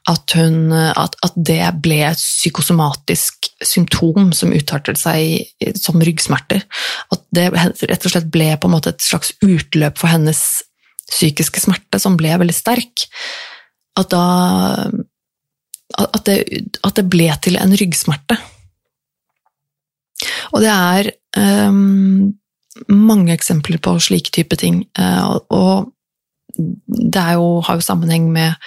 At, 0.04 0.34
hun, 0.36 0.68
at, 0.68 1.14
at 1.24 1.36
det 1.48 1.62
ble 1.80 2.02
et 2.04 2.20
psykosomatisk 2.20 3.46
symptom 3.64 4.34
som 4.36 4.50
utartet 4.52 5.00
seg 5.00 5.70
som 5.80 5.96
ryggsmerter. 5.96 6.60
At 7.08 7.22
det 7.32 7.46
rett 7.56 8.04
og 8.04 8.12
slett 8.12 8.28
ble 8.28 8.50
på 8.60 8.68
en 8.68 8.74
måte 8.74 8.92
et 8.92 9.00
slags 9.00 9.32
utløp 9.40 9.96
for 9.96 10.12
hennes 10.12 10.42
psykiske 11.10 11.62
smerte 11.62 12.00
som 12.02 12.16
ble 12.20 12.32
veldig 12.40 12.56
sterk, 12.56 13.06
at 13.98 14.10
da 14.14 14.24
at 15.94 16.24
det, 16.26 16.38
at 16.82 16.96
det 16.98 17.04
ble 17.10 17.28
til 17.44 17.58
en 17.60 17.74
ryggsmerte. 17.78 18.38
Og 20.54 20.64
det 20.64 20.72
er 20.72 21.10
um, 21.68 22.32
mange 22.88 23.34
eksempler 23.34 23.78
på 23.82 23.94
slike 24.02 24.32
type 24.34 24.58
ting, 24.58 24.82
uh, 24.98 25.38
og 25.52 25.92
det 26.54 27.24
jo, 27.36 27.60
har 27.66 27.78
jo 27.78 27.84
sammenheng 27.84 28.28
med 28.32 28.58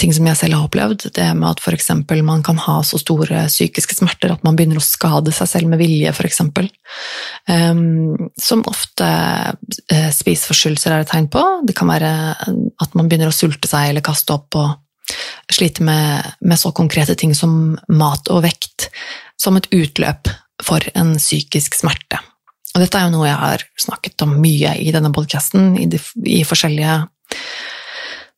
ting 0.00 0.12
som 0.14 0.26
jeg 0.26 0.38
selv 0.38 0.56
har 0.56 0.66
opplevd. 0.66 1.08
Det 1.14 1.28
med 1.36 1.48
at 1.50 1.60
f.eks. 1.62 1.90
man 2.24 2.44
kan 2.44 2.60
ha 2.64 2.78
så 2.86 3.00
store 3.00 3.46
psykiske 3.48 3.96
smerter 3.98 4.32
at 4.32 4.44
man 4.46 4.56
begynner 4.56 4.80
å 4.80 4.84
skade 4.84 5.32
seg 5.34 5.50
selv 5.50 5.72
med 5.72 5.82
vilje, 5.82 6.12
f.eks. 6.12 6.42
Um, 6.42 6.60
ehm, 7.52 7.82
som 8.38 8.64
ofte 8.68 9.06
uh, 9.06 10.10
spiseforstyrrelser 10.14 10.94
er 10.94 11.04
et 11.04 11.10
tegn 11.12 11.28
på. 11.32 11.42
Det 11.68 11.76
kan 11.78 11.90
være 11.90 12.12
at 12.42 12.96
man 12.98 13.08
begynner 13.08 13.32
å 13.32 13.36
sulte 13.36 13.70
seg 13.70 13.90
eller 13.90 14.04
kaste 14.04 14.34
opp 14.36 14.58
og 14.60 14.78
slite 15.52 15.84
med, 15.84 16.36
med 16.40 16.60
så 16.60 16.72
konkrete 16.74 17.16
ting 17.18 17.34
som 17.36 17.74
mat 17.92 18.30
og 18.32 18.44
vekt, 18.46 18.88
som 19.40 19.58
et 19.58 19.68
utløp 19.74 20.30
for 20.62 20.84
en 20.94 21.16
psykisk 21.18 21.76
smerte. 21.76 22.20
Og 22.72 22.80
dette 22.80 22.96
er 22.96 23.08
jo 23.08 23.18
noe 23.18 23.28
jeg 23.28 23.40
har 23.42 23.66
snakket 23.80 24.24
om 24.24 24.38
mye 24.40 24.76
i 24.80 24.92
denne 24.94 25.12
podkasten, 25.12 25.74
i, 25.76 25.88
i 26.38 26.40
forskjellige 26.48 27.02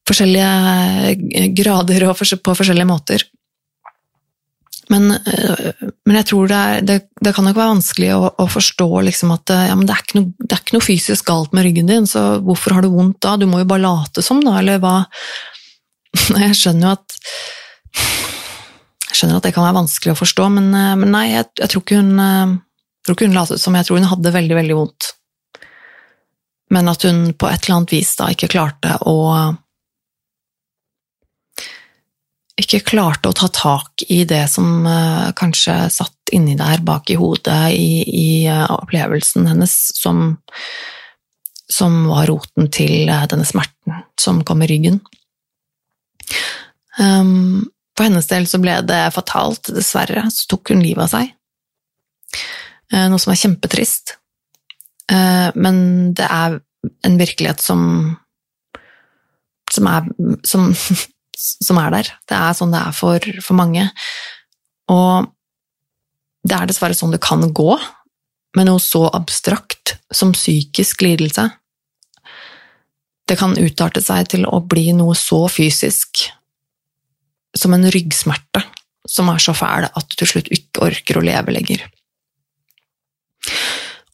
forskjellige 0.05 1.49
grader 1.57 2.05
og 2.09 2.19
på 2.21 2.55
forskjellige 2.59 2.89
måter. 2.89 3.25
Men, 4.93 5.15
øh, 5.17 5.89
men 6.05 6.19
jeg 6.19 6.27
tror 6.29 6.49
det, 6.51 6.59
er, 6.59 6.85
det, 6.85 6.97
det, 7.25 7.33
kan 7.37 7.47
nok 7.47 7.57
være 7.57 7.73
vanskelig 7.73 8.11
å, 8.17 8.29
å 8.43 8.47
forstå 8.53 8.89
liksom 9.09 9.33
at 9.35 9.53
ja, 9.55 9.77
det, 9.81 9.97
er 9.97 10.19
noe, 10.19 10.33
det, 10.43 10.51
er 10.51 10.61
ikke 10.61 10.77
noe, 10.77 10.85
fysisk 10.85 11.29
galt 11.31 11.57
med 11.57 11.67
ryggen 11.67 11.89
din, 11.89 12.09
så 12.11 12.25
hvorfor 12.45 12.77
har 12.77 12.85
du 12.85 12.93
vondt 12.93 13.23
da? 13.25 13.37
Du 13.41 13.47
må 13.49 13.63
jo 13.63 13.69
bare 13.71 13.87
late 13.87 14.25
som, 14.25 14.43
da, 14.45 14.59
eller 14.61 14.83
hva? 14.83 15.01
Jeg 16.45 16.59
skjønner 16.61 16.89
jo 16.91 16.95
at 16.99 17.19
jeg 19.15 19.21
skjønner 19.21 19.39
at 19.39 19.45
det 19.47 19.53
kan 19.55 19.63
være 19.63 19.77
vanskelig 19.77 20.11
å 20.11 20.19
forstå, 20.19 20.47
men, 20.57 20.73
øh, 20.75 20.95
men 20.99 21.13
nei, 21.15 21.27
jeg, 21.31 21.47
jeg, 21.61 21.71
tror 21.71 21.83
ikke 21.85 22.01
hun, 22.01 22.17
jeg 22.19 23.07
tror 23.07 23.15
ikke 23.15 23.29
hun 23.29 23.37
latet 23.39 23.63
som. 23.63 23.77
Jeg 23.79 23.87
tror 23.87 24.01
hun 24.01 24.09
hadde 24.11 24.33
veldig, 24.35 24.57
veldig 24.59 24.79
vondt. 24.81 25.11
Men 26.75 26.91
at 26.91 27.05
hun 27.07 27.29
på 27.39 27.47
et 27.47 27.63
eller 27.63 27.77
annet 27.77 27.95
vis 27.95 28.11
da 28.19 28.27
ikke 28.35 28.51
klarte 28.51 28.97
å 29.07 29.15
ikke 32.61 32.85
klarte 32.87 33.31
å 33.31 33.35
ta 33.35 33.49
tak 33.51 34.05
i 34.13 34.23
det 34.29 34.45
som 34.53 34.87
uh, 34.87 35.33
kanskje 35.37 35.75
satt 35.91 36.33
inni 36.35 36.55
der 36.59 36.83
bak 36.87 37.11
i 37.11 37.19
hodet 37.19 37.75
i, 37.75 38.05
i 38.07 38.29
uh, 38.47 38.69
opplevelsen 38.77 39.49
hennes, 39.51 39.75
som, 39.99 40.37
som, 41.67 42.05
var 42.11 42.29
roten 42.31 42.71
til 42.75 43.11
uh, 43.11 43.25
denne 43.31 43.47
smerten 43.49 44.05
som 44.21 44.43
kom 44.47 44.63
i 44.63 44.71
ryggen. 44.71 45.01
Um, 46.99 47.67
for 47.99 48.07
hennes 48.07 48.31
del 48.31 48.47
så 48.51 48.61
ble 48.63 48.79
det 48.87 49.03
fatalt, 49.15 49.73
dessverre. 49.75 50.27
Så 50.31 50.47
tok 50.51 50.71
hun 50.71 50.83
livet 50.83 51.07
av 51.07 51.11
seg. 51.15 51.35
noe 52.95 53.21
som 53.23 53.31
er 53.33 53.39
kjempetrist. 53.39 54.17
men 55.55 55.77
det 56.15 56.27
er 56.27 56.57
en 57.07 57.19
virkelighet 57.19 57.63
som 57.63 58.17
som 59.75 59.87
er 59.91 60.09
som, 60.47 60.73
som 61.45 61.81
er 61.81 61.93
der. 61.95 62.13
Det 62.31 62.39
er 62.39 62.57
sånn 62.57 62.73
det 62.75 62.81
er 62.81 62.97
for, 62.97 63.29
for 63.45 63.59
mange. 63.59 63.89
Og 64.93 65.29
det 66.45 66.57
er 66.57 66.69
dessverre 66.69 66.97
sånn 66.97 67.15
det 67.15 67.23
kan 67.25 67.45
gå 67.57 67.75
med 68.55 68.69
noe 68.69 68.83
så 68.83 69.07
abstrakt 69.17 69.97
som 70.15 70.35
psykisk 70.35 71.03
lidelse. 71.03 71.49
Det 73.25 73.39
kan 73.41 73.57
utarte 73.57 74.03
seg 74.05 74.29
til 74.35 74.45
å 74.47 74.61
bli 74.61 74.93
noe 74.97 75.17
så 75.19 75.47
fysisk 75.51 76.27
som 77.57 77.75
en 77.75 77.87
ryggsmerte 77.91 78.63
som 79.09 79.29
er 79.33 79.43
så 79.43 79.55
fæl 79.57 79.87
at 79.89 80.09
du 80.09 80.17
til 80.19 80.31
slutt 80.31 80.51
ikke 80.53 80.87
orker 80.89 81.19
å 81.21 81.25
leve 81.25 81.55
lenger. 81.55 81.83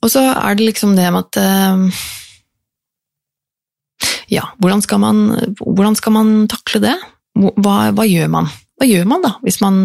Og 0.00 0.10
så 0.10 0.22
er 0.32 0.56
det 0.56 0.66
liksom 0.66 0.96
det 0.98 1.06
med 1.12 1.26
at 1.26 1.38
eh, 1.40 2.06
Ja, 4.30 4.44
hvordan 4.62 4.82
skal 4.82 5.00
man, 5.02 5.16
hvordan 5.58 5.96
skal 5.98 6.14
man 6.14 6.28
takle 6.50 6.80
det? 6.84 6.94
Hva, 7.38 7.76
hva, 7.94 8.06
gjør 8.06 8.30
man? 8.32 8.50
Hva 8.80 8.88
gjør 8.88 9.06
man 9.08 9.24
da, 9.24 9.34
hvis 9.44 9.60
man 9.62 9.80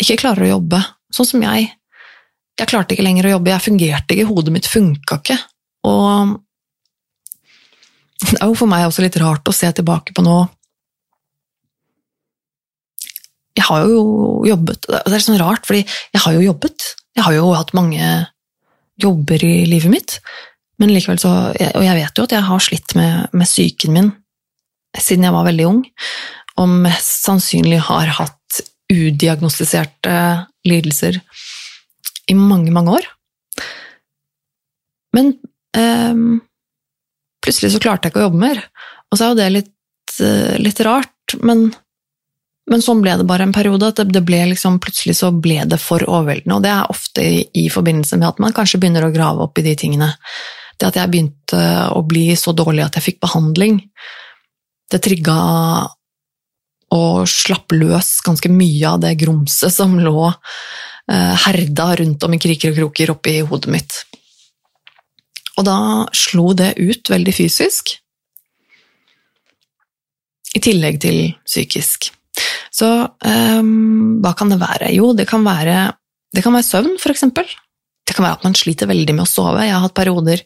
ikke 0.00 0.20
klarer 0.22 0.46
å 0.46 0.52
jobbe? 0.54 0.80
Sånn 1.14 1.28
som 1.28 1.44
jeg. 1.44 1.70
Jeg 2.60 2.70
klarte 2.70 2.94
ikke 2.94 3.06
lenger 3.06 3.28
å 3.28 3.34
jobbe, 3.36 3.52
jeg 3.54 3.66
fungerte 3.66 4.14
ikke, 4.14 4.28
hodet 4.28 4.54
mitt 4.54 4.68
funka 4.68 5.20
ikke. 5.20 5.38
Og 5.88 6.38
Det 8.20 8.36
er 8.36 8.50
jo 8.50 8.56
for 8.58 8.68
meg 8.68 8.84
også 8.84 9.02
litt 9.02 9.16
rart 9.20 9.48
å 9.48 9.56
se 9.56 9.70
tilbake 9.72 10.14
på 10.16 10.24
nå. 10.24 10.38
Jeg 13.56 13.66
har 13.66 13.86
jo 13.88 14.02
jobbet 14.46 14.86
Det 14.86 15.16
er 15.16 15.24
sånn 15.24 15.40
rart, 15.40 15.64
fordi 15.66 15.82
jeg 15.82 16.20
har 16.22 16.36
jo 16.36 16.44
jobbet. 16.44 16.92
Jeg 17.16 17.26
har 17.26 17.34
jo 17.34 17.50
hatt 17.56 17.72
mange 17.76 18.04
jobber 19.00 19.42
i 19.44 19.64
livet 19.68 19.90
mitt. 19.90 20.18
Men 20.78 20.92
likevel 20.92 21.18
så 21.20 21.32
Og 21.50 21.84
jeg 21.84 21.96
vet 21.96 22.20
jo 22.20 22.28
at 22.28 22.36
jeg 22.36 22.46
har 22.46 22.62
slitt 22.62 22.94
med, 22.94 23.32
med 23.32 23.48
psyken 23.48 23.96
min 23.96 24.12
siden 24.98 25.26
jeg 25.26 25.34
var 25.34 25.46
veldig 25.46 25.66
ung, 25.68 25.82
og 26.60 26.68
mest 26.84 27.24
sannsynlig 27.24 27.80
har 27.88 28.12
hatt 28.18 28.60
udiagnostiserte 28.90 30.14
lidelser 30.68 31.20
i 32.30 32.36
mange, 32.36 32.72
mange 32.74 32.98
år. 32.98 33.06
Men 35.16 35.32
eh, 35.76 36.24
plutselig 37.44 37.72
så 37.74 37.82
klarte 37.82 38.06
jeg 38.06 38.14
ikke 38.14 38.24
å 38.24 38.28
jobbe 38.28 38.42
mer. 38.42 38.64
Og 39.10 39.18
så 39.18 39.26
er 39.26 39.32
jo 39.32 39.38
det 39.40 39.48
litt, 39.54 39.76
uh, 40.22 40.56
litt 40.62 40.80
rart, 40.86 41.34
men, 41.42 41.64
men, 42.70 42.82
sånn 42.84 43.02
ble 43.02 43.16
det 43.18 43.26
bare 43.26 43.48
en 43.48 43.54
periode. 43.54 43.90
at 43.90 44.02
det, 44.06 44.22
ble 44.26 44.44
liksom, 44.52 44.78
Plutselig 44.82 45.16
så 45.18 45.32
ble 45.34 45.64
det 45.66 45.80
for 45.82 46.04
overveldende, 46.06 46.58
og 46.58 46.64
det 46.66 46.72
er 46.74 46.94
ofte 46.94 47.26
i, 47.26 47.44
i, 47.64 47.66
forbindelse 47.72 48.20
med 48.20 48.28
at 48.28 48.42
man 48.42 48.54
kanskje 48.54 48.78
begynner 48.82 49.08
å 49.08 49.14
grave 49.14 49.46
opp 49.46 49.58
i 49.58 49.66
de 49.66 49.74
tingene. 49.78 50.12
Det 50.78 50.88
at 50.92 51.00
jeg 51.00 51.12
begynte 51.12 51.62
å 51.92 52.04
bli 52.06 52.30
så 52.38 52.54
dårlig 52.56 52.86
at 52.86 52.96
jeg 52.98 53.08
fikk 53.10 53.20
behandling, 53.26 53.82
det 54.90 55.02
trigga 55.04 55.34
å 56.90 57.24
slapp 57.28 57.72
løs 57.76 58.18
ganske 58.26 58.50
mye 58.52 58.88
av 58.88 59.00
det 59.04 59.14
grumset 59.20 59.72
som 59.74 59.98
lå 60.00 60.30
uh, 60.30 61.34
herda 61.46 61.92
rundt 62.02 62.26
om 62.26 62.34
i 62.34 62.40
kriker 62.42 62.72
og 62.72 62.80
kroker 62.80 63.14
oppi 63.14 63.38
hodet 63.46 63.72
mitt. 63.72 63.98
Og 65.58 65.66
da 65.68 65.78
slo 66.16 66.52
det 66.56 66.74
ut 66.80 67.10
veldig 67.12 67.34
fysisk, 67.36 67.94
i 70.50 70.60
tillegg 70.62 70.98
til 71.02 71.18
psykisk. 71.46 72.10
Så 72.74 72.88
um, 73.06 74.20
hva 74.22 74.32
kan 74.38 74.50
det 74.50 74.58
være? 74.58 74.92
Jo, 74.96 75.12
det 75.14 75.28
kan 75.30 75.44
være, 75.46 75.92
det 76.34 76.42
kan 76.42 76.54
være 76.56 76.66
søvn, 76.66 76.96
for 77.02 77.14
eksempel. 77.14 77.46
Det 78.06 78.16
kan 78.16 78.26
være 78.26 78.40
at 78.40 78.46
man 78.48 78.56
sliter 78.58 78.90
veldig 78.90 79.14
med 79.14 79.26
å 79.26 79.30
sove. 79.30 79.62
Jeg 79.66 79.76
har 79.76 79.84
hatt 79.84 79.94
perioder 79.94 80.42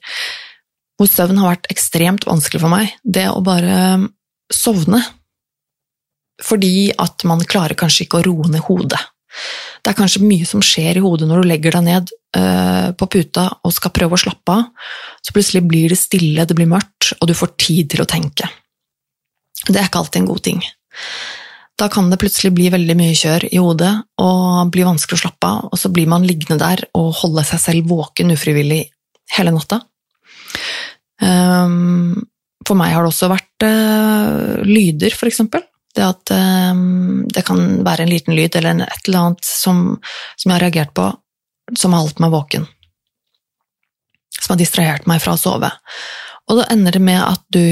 hvor 0.98 1.08
søvn 1.10 1.40
har 1.40 1.54
vært 1.54 1.70
ekstremt 1.72 2.26
vanskelig 2.28 2.60
for 2.62 2.72
meg. 2.72 2.92
Det 3.02 3.26
å 3.32 3.40
bare 3.44 3.78
sovne. 4.52 5.00
Fordi 6.42 6.90
at 6.98 7.22
man 7.28 7.44
klarer 7.46 7.76
kanskje 7.78 8.06
ikke 8.06 8.22
å 8.22 8.26
roe 8.26 8.50
ned 8.50 8.64
hodet. 8.66 9.00
Det 9.84 9.92
er 9.92 9.98
kanskje 9.98 10.24
mye 10.24 10.46
som 10.48 10.62
skjer 10.64 10.98
i 10.98 11.04
hodet 11.04 11.28
når 11.28 11.42
du 11.42 11.50
legger 11.50 11.76
deg 11.76 11.86
ned 11.86 12.10
uh, 12.38 12.90
på 12.96 13.08
puta 13.16 13.48
og 13.66 13.74
skal 13.74 13.92
prøve 13.94 14.16
å 14.16 14.22
slappe 14.24 14.54
av. 14.54 14.90
Så 15.22 15.34
plutselig 15.36 15.64
blir 15.68 15.92
det 15.92 16.00
stille, 16.00 16.46
det 16.46 16.56
blir 16.56 16.70
mørkt, 16.70 17.12
og 17.18 17.28
du 17.28 17.34
får 17.36 17.54
tid 17.60 17.92
til 17.92 18.04
å 18.04 18.08
tenke. 18.08 18.48
Det 19.68 19.78
er 19.78 19.88
ikke 19.88 20.02
alltid 20.02 20.22
en 20.22 20.30
god 20.30 20.44
ting. 20.46 20.62
Da 21.74 21.88
kan 21.90 22.06
det 22.10 22.20
plutselig 22.22 22.52
bli 22.54 22.68
veldig 22.70 22.94
mye 22.98 23.16
kjør 23.18 23.48
i 23.50 23.58
hodet 23.58 23.92
og 24.22 24.70
bli 24.74 24.84
vanskelig 24.86 25.18
å 25.18 25.22
slappe 25.24 25.50
av, 25.50 25.70
og 25.72 25.80
så 25.80 25.90
blir 25.90 26.06
man 26.10 26.26
liggende 26.26 26.60
der 26.60 26.84
og 26.94 27.14
holde 27.18 27.42
seg 27.48 27.62
selv 27.62 27.90
våken 27.90 28.30
ufrivillig 28.34 28.84
hele 29.34 29.54
natta. 29.54 29.80
Um, 31.18 32.22
for 32.64 32.78
meg 32.78 32.94
har 32.94 33.04
det 33.04 33.10
også 33.10 33.30
vært 33.32 33.66
uh, 33.66 34.62
lyder, 34.64 35.16
for 35.18 35.30
eksempel. 35.30 35.64
Det 35.94 36.02
at 36.02 36.32
um, 36.34 37.24
det 37.30 37.44
kan 37.46 37.60
være 37.86 38.04
en 38.04 38.10
liten 38.10 38.34
lyd 38.34 38.56
eller 38.58 38.82
et 38.82 39.08
eller 39.08 39.20
annet 39.20 39.46
som, 39.46 39.84
som, 40.34 40.48
jeg 40.48 40.56
har 40.56 40.64
reagert 40.66 40.94
på, 40.96 41.06
som 41.78 41.94
har 41.94 42.02
holdt 42.04 42.22
meg 42.22 42.34
våken. 42.34 42.66
Som 44.40 44.54
har 44.54 44.60
distrahert 44.60 45.06
meg 45.10 45.22
fra 45.22 45.36
å 45.36 45.40
sove. 45.40 45.70
Og 46.44 46.58
da 46.58 46.66
ender 46.74 46.92
det 46.92 47.00
med 47.00 47.22
at 47.24 47.40
du 47.54 47.62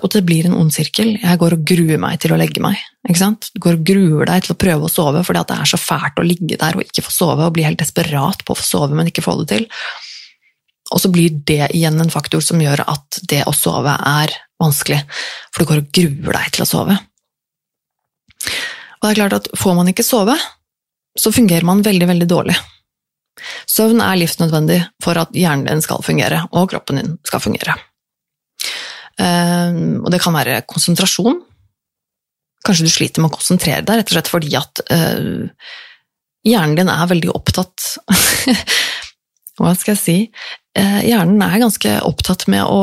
Og 0.00 0.08
det 0.14 0.22
blir 0.24 0.46
en 0.48 0.56
ond 0.56 0.72
sirkel. 0.72 1.18
Jeg 1.20 1.40
går 1.40 1.58
og 1.58 1.64
gruer 1.68 2.00
meg 2.00 2.20
til 2.22 2.32
å 2.32 2.38
legge 2.40 2.62
meg. 2.64 2.78
ikke 3.08 3.20
sant? 3.20 3.50
Du 3.52 3.60
går 3.64 3.76
og 3.76 3.84
gruer 3.90 4.30
deg 4.30 4.46
til 4.46 4.54
å 4.54 4.60
prøve 4.62 4.88
å 4.88 4.92
sove 4.92 5.24
fordi 5.26 5.44
det 5.50 5.58
er 5.58 5.72
så 5.72 5.80
fælt 5.80 6.20
å 6.20 6.24
ligge 6.24 6.56
der 6.60 6.78
og 6.78 6.86
ikke 6.86 7.04
få 7.04 7.12
sove, 7.12 7.44
og 7.44 7.56
bli 7.56 7.66
helt 7.66 7.82
desperat 7.82 8.44
på 8.44 8.54
å 8.54 8.58
få 8.58 8.64
sove, 8.64 8.96
men 8.96 9.10
ikke 9.10 9.24
få 9.24 9.36
det 9.42 9.48
til. 9.52 9.68
Og 10.94 11.02
så 11.02 11.10
blir 11.12 11.34
det 11.48 11.68
igjen 11.76 12.00
en 12.00 12.12
faktor 12.12 12.40
som 12.44 12.60
gjør 12.62 12.86
at 12.88 13.20
det 13.28 13.42
å 13.48 13.52
sove 13.56 13.92
er 13.92 14.32
vanskelig, 14.60 15.02
for 15.52 15.62
du 15.62 15.70
går 15.70 15.82
og 15.82 15.92
gruer 16.00 16.38
deg 16.40 16.54
til 16.54 16.64
å 16.64 16.68
sove. 16.68 16.96
Og 18.98 19.06
det 19.06 19.10
er 19.12 19.20
klart 19.20 19.36
at 19.38 19.50
får 19.58 19.76
man 19.78 19.90
ikke 19.90 20.06
sove, 20.06 20.34
så 21.18 21.32
fungerer 21.34 21.66
man 21.66 21.84
veldig, 21.86 22.08
veldig 22.10 22.28
dårlig. 22.30 22.56
Søvn 23.70 24.02
er 24.02 24.18
livsnødvendig 24.18 24.78
for 25.02 25.18
at 25.20 25.34
hjernen 25.36 25.68
din 25.68 25.82
skal 25.84 26.02
fungere, 26.06 26.44
og 26.50 26.70
kroppen 26.72 26.98
din 27.00 27.12
skal 27.26 27.42
fungere. 27.42 27.76
Um, 29.18 30.04
og 30.04 30.12
det 30.14 30.20
kan 30.22 30.34
være 30.34 30.62
konsentrasjon. 30.70 31.40
Kanskje 32.66 32.86
du 32.86 32.92
sliter 32.92 33.22
med 33.22 33.32
å 33.32 33.38
konsentrere 33.38 33.84
deg, 33.86 34.00
rett 34.00 34.10
og 34.10 34.16
slett 34.16 34.30
fordi 34.30 34.54
at 34.58 34.82
uh, 34.90 35.70
hjernen 36.46 36.78
din 36.78 36.92
er 36.92 37.10
veldig 37.10 37.32
opptatt 37.34 37.94
Hva 39.58 39.72
skal 39.74 39.96
jeg 39.96 39.98
si? 39.98 40.16
Uh, 40.78 41.00
hjernen 41.02 41.42
er 41.42 41.62
ganske 41.62 41.96
opptatt 42.06 42.46
med 42.52 42.62
å 42.62 42.82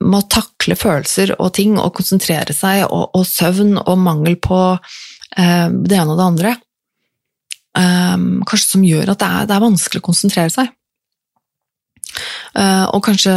med 0.00 0.26
takle 0.32 0.76
følelser 0.78 1.34
og 1.36 1.52
ting 1.56 1.76
og 1.78 1.92
konsentrere 1.96 2.54
seg, 2.56 2.84
og, 2.88 3.12
og 3.16 3.26
søvn 3.28 3.76
og 3.80 3.96
mangel 4.00 4.36
på 4.42 4.58
eh, 4.74 5.68
det 5.70 5.96
ene 5.96 6.14
og 6.14 6.18
det 6.18 6.26
andre, 6.26 6.52
eh, 7.78 8.26
kanskje 8.48 8.66
som 8.66 8.86
gjør 8.86 9.12
at 9.12 9.22
det 9.22 9.30
er, 9.30 9.48
det 9.48 9.56
er, 9.56 9.64
vanskelig 9.66 10.02
å 10.02 10.08
konsentrere 10.08 10.52
seg. 10.54 10.72
Eh, 12.58 12.86
og 12.90 13.02
kanskje 13.06 13.34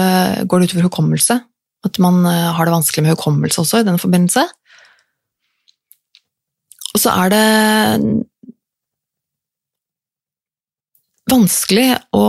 går 0.50 0.64
det 0.64 0.72
utover 0.72 0.90
hukommelse, 0.90 1.40
at 1.84 2.02
man 2.04 2.24
eh, 2.30 2.52
har 2.58 2.66
det 2.66 2.78
vanskelig 2.78 3.06
med 3.06 3.18
hukommelse 3.18 3.64
også 3.64 3.84
i 3.84 3.88
den 3.90 4.02
forbindelse. 4.02 4.48
Og 6.94 7.02
så 7.02 7.14
er 7.24 7.34
det 7.34 7.46
vanskelig 11.32 11.88
å 12.14 12.24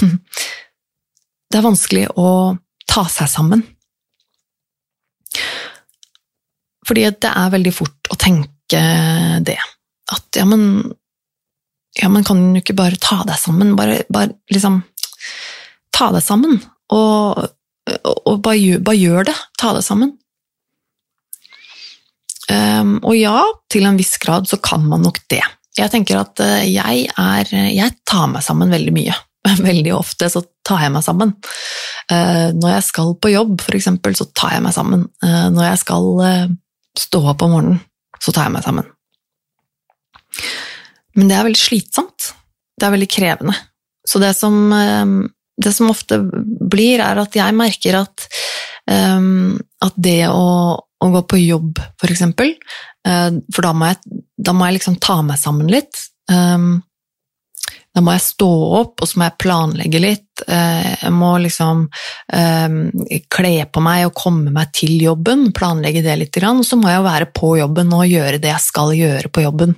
det 1.50 1.58
er 1.58 1.66
vanskelig 1.66 2.06
å 2.18 2.28
ta 2.88 3.06
seg 3.12 3.30
sammen. 3.30 3.64
Fordi 6.86 7.08
det 7.22 7.32
er 7.32 7.54
veldig 7.54 7.72
fort 7.74 8.12
å 8.12 8.18
tenke 8.20 8.82
det. 9.46 9.58
At 10.12 10.38
ja, 10.38 10.46
men 10.48 10.94
Ja, 11.96 12.10
men 12.12 12.26
kan 12.28 12.36
du 12.52 12.58
ikke 12.60 12.76
bare 12.76 12.98
ta 13.00 13.22
deg 13.24 13.38
sammen? 13.40 13.72
Bare, 13.76 14.02
bare 14.12 14.34
liksom 14.52 14.82
Ta 15.96 16.10
deg 16.12 16.20
sammen, 16.20 16.58
og, 16.92 17.38
og, 17.88 18.16
og 18.28 18.40
bare, 18.44 18.76
bare, 18.84 18.98
gjør, 19.00 19.24
det. 19.30 19.34
Ta 19.56 19.70
deg 19.72 19.80
sammen. 19.86 20.10
Um, 22.52 22.98
og 23.00 23.16
ja, 23.16 23.38
til 23.72 23.88
en 23.88 23.96
viss 23.96 24.18
grad 24.20 24.44
så 24.50 24.58
kan 24.60 24.84
man 24.84 25.06
nok 25.06 25.22
det. 25.32 25.40
Jeg 25.76 25.92
tenker 25.94 26.20
at 26.20 26.40
eh, 26.44 26.68
jeg 26.68 27.08
er 27.16 27.48
Jeg 27.72 27.96
tar 28.08 28.28
meg 28.32 28.44
sammen 28.44 28.70
veldig 28.72 28.92
mye. 28.92 29.16
veldig 29.68 29.94
ofte 29.96 30.28
så 30.32 30.42
tar 30.66 30.86
jeg 30.86 30.94
meg 30.94 31.04
sammen. 31.06 31.34
Eh, 32.12 32.48
når 32.56 32.76
jeg 32.76 32.86
skal 32.90 33.14
på 33.20 33.32
jobb, 33.32 33.60
eksempel, 33.76 34.16
så 34.18 34.28
tar 34.36 34.56
jeg 34.56 34.64
meg 34.66 34.74
sammen. 34.76 35.06
Eh, 35.24 35.46
når 35.54 35.70
jeg 35.70 35.82
skal 35.84 36.10
eh, 36.26 36.48
stå 36.98 37.22
opp 37.32 37.44
om 37.46 37.54
morgenen, 37.56 37.80
så 38.22 38.34
tar 38.34 38.48
jeg 38.48 38.56
meg 38.56 38.66
sammen. 38.66 38.90
Men 41.16 41.30
det 41.30 41.38
er 41.38 41.48
veldig 41.48 41.62
slitsomt. 41.62 42.30
Det 42.76 42.86
er 42.86 42.94
veldig 42.94 43.08
krevende. 43.10 43.56
Så 44.06 44.20
det 44.22 44.34
som, 44.38 44.54
det 45.58 45.70
som 45.74 45.88
ofte 45.90 46.18
blir, 46.22 47.00
er 47.02 47.18
at 47.18 47.34
jeg 47.34 47.54
merker 47.56 47.96
at, 47.98 48.26
at 48.86 49.96
det 49.96 50.28
å, 50.28 50.44
å 50.76 51.08
gå 51.16 51.22
på 51.32 51.40
jobb, 51.40 51.80
for 51.98 52.12
eksempel 52.12 52.52
For 53.02 53.66
da 53.66 53.72
må 53.74 53.88
jeg, 53.90 54.20
da 54.38 54.54
må 54.54 54.68
jeg 54.68 54.76
liksom 54.76 55.00
ta 55.02 55.16
meg 55.26 55.40
sammen 55.40 55.72
litt. 55.72 56.04
Da 57.96 58.02
må 58.04 58.12
jeg 58.12 58.26
stå 58.26 58.48
opp, 58.76 59.00
og 59.00 59.08
så 59.08 59.16
må 59.16 59.24
jeg 59.24 59.40
planlegge 59.40 60.00
litt. 60.02 60.42
Eh, 60.44 60.90
jeg 61.00 61.12
må 61.16 61.30
liksom 61.40 61.86
um, 61.88 62.76
kle 63.32 63.54
på 63.72 63.82
meg 63.84 64.02
og 64.10 64.18
komme 64.18 64.52
meg 64.52 64.74
til 64.76 64.92
jobben, 65.00 65.46
planlegge 65.56 66.02
det 66.04 66.18
litt. 66.20 66.36
Og 66.44 66.60
så 66.68 66.76
må 66.76 66.92
jeg 66.92 67.06
være 67.06 67.30
på 67.32 67.54
jobben 67.56 67.96
og 67.96 68.04
gjøre 68.10 68.42
det 68.42 68.52
jeg 68.52 68.64
skal 68.66 68.92
gjøre 68.98 69.32
på 69.32 69.46
jobben. 69.46 69.72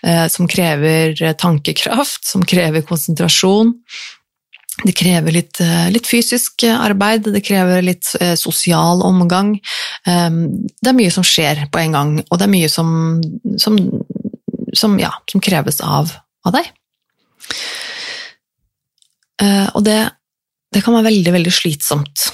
Uh, 0.00 0.24
som 0.32 0.48
krever 0.48 1.12
tankekraft, 1.36 2.24
som 2.32 2.48
krever 2.48 2.88
konsentrasjon. 2.88 3.76
Det 4.82 4.96
krever 4.96 5.36
litt, 5.36 5.60
litt, 5.92 6.08
fysisk 6.08 6.64
arbeid, 6.64 7.28
det 7.34 7.42
krever 7.44 7.84
litt 7.84 8.08
sosial 8.40 9.04
omgang. 9.04 9.52
Det 10.02 10.88
er 10.88 10.96
mye 10.96 11.12
som 11.12 11.26
skjer 11.28 11.66
på 11.70 11.82
en 11.84 11.94
gang, 11.94 12.14
og 12.24 12.40
det 12.40 12.48
er 12.48 12.54
mye 12.56 12.70
som, 12.72 12.88
som, 13.60 13.76
som, 14.72 14.96
ja, 14.98 15.12
som 15.30 15.44
kreves 15.44 15.82
av, 15.84 16.16
av 16.48 16.56
deg. 16.56 16.72
Uh, 19.42 19.68
og 19.74 19.82
det, 19.86 19.98
det, 20.74 20.82
kan 20.84 20.94
være 20.94 21.08
veldig, 21.10 21.32
veldig 21.34 21.52
slitsomt. 21.54 22.28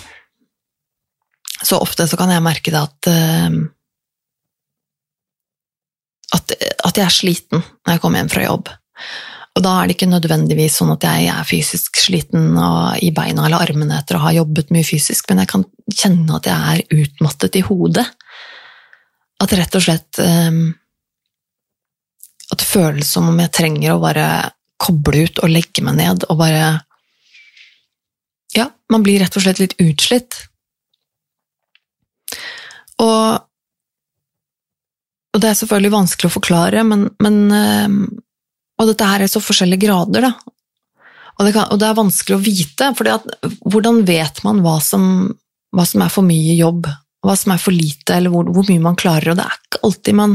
Så 1.59 1.79
ofte 1.81 2.07
så 2.07 2.19
kan 2.21 2.31
jeg 2.31 2.45
merke 2.45 2.75
det 2.75 2.85
uh, 3.11 3.59
at, 6.37 6.55
at 6.85 7.01
jeg 7.01 7.07
er 7.07 7.15
sliten 7.15 7.63
når 7.63 7.95
jeg 7.95 8.05
kommer 8.05 8.23
hjem 8.23 8.33
fra 8.33 8.45
jobb. 8.45 8.73
Og 9.59 9.65
da 9.65 9.73
er 9.75 9.89
det 9.89 9.97
ikke 9.97 10.07
nødvendigvis 10.07 10.77
sånn 10.79 10.93
at 10.95 11.03
jeg 11.03 11.31
er 11.33 11.47
fysisk 11.49 11.99
sliten 11.99 12.53
i 13.03 13.09
beina 13.15 13.49
eller 13.49 13.65
armene 13.65 13.97
etter 13.99 14.19
å 14.19 14.23
ha 14.23 14.35
jobbet 14.37 14.71
mye 14.75 14.87
fysisk, 14.87 15.27
men 15.31 15.43
jeg 15.43 15.51
kan 15.51 15.65
kjenne 15.91 16.37
at 16.37 16.47
jeg 16.47 16.75
er 16.75 17.01
utmattet 17.03 17.59
i 17.59 17.65
hodet. 17.67 18.05
At 19.43 19.55
rett 19.59 19.79
og 19.79 19.83
slett 19.85 20.19
um, 20.19 20.65
At 22.51 22.59
det 22.59 22.67
føles 22.67 23.07
som 23.07 23.29
om 23.31 23.37
jeg 23.39 23.53
trenger 23.55 23.95
å 23.95 24.01
bare 24.03 24.25
koble 24.79 25.27
ut 25.27 25.41
og 25.43 25.53
legge 25.53 25.85
meg 25.85 25.99
ned 25.99 26.29
og 26.29 26.39
bare 26.41 26.77
Ja, 28.57 28.71
man 28.91 29.05
blir 29.05 29.21
rett 29.21 29.37
og 29.37 29.45
slett 29.45 29.59
litt 29.61 29.75
utslitt. 29.83 30.39
Og, 32.99 33.43
og 35.35 35.43
det 35.43 35.51
er 35.51 35.59
selvfølgelig 35.59 35.95
vanskelig 35.95 36.31
å 36.31 36.37
forklare, 36.39 36.85
men, 36.89 37.05
men 37.23 37.37
um, 37.53 37.99
Og 38.81 38.89
dette 38.91 39.11
her 39.11 39.25
er 39.25 39.31
så 39.31 39.43
forskjellige 39.43 39.85
grader, 39.85 40.31
da. 40.31 40.55
Og 41.39 41.47
det, 41.47 41.53
kan, 41.55 41.69
og 41.71 41.79
det 41.79 41.87
er 41.87 41.99
vanskelig 41.99 42.35
å 42.35 42.43
vite, 42.43 42.89
for 42.99 43.07
hvordan 43.71 44.01
vet 44.09 44.41
man 44.43 44.65
hva 44.65 44.79
som, 44.83 45.05
hva 45.75 45.85
som, 45.87 46.03
er 46.03 46.11
for 46.11 46.27
mye 46.27 46.57
jobb, 46.59 46.89
hva 47.23 47.37
som 47.39 47.55
er 47.55 47.63
for 47.63 47.75
lite, 47.75 48.17
eller 48.17 48.33
hvor, 48.35 48.49
hvor, 48.55 48.67
mye 48.67 48.83
man 48.83 48.99
klarer, 48.99 49.31
og 49.31 49.39
det 49.39 49.47
er 49.47 49.61
ikke 49.61 49.83
alltid 49.87 50.19
man, 50.19 50.35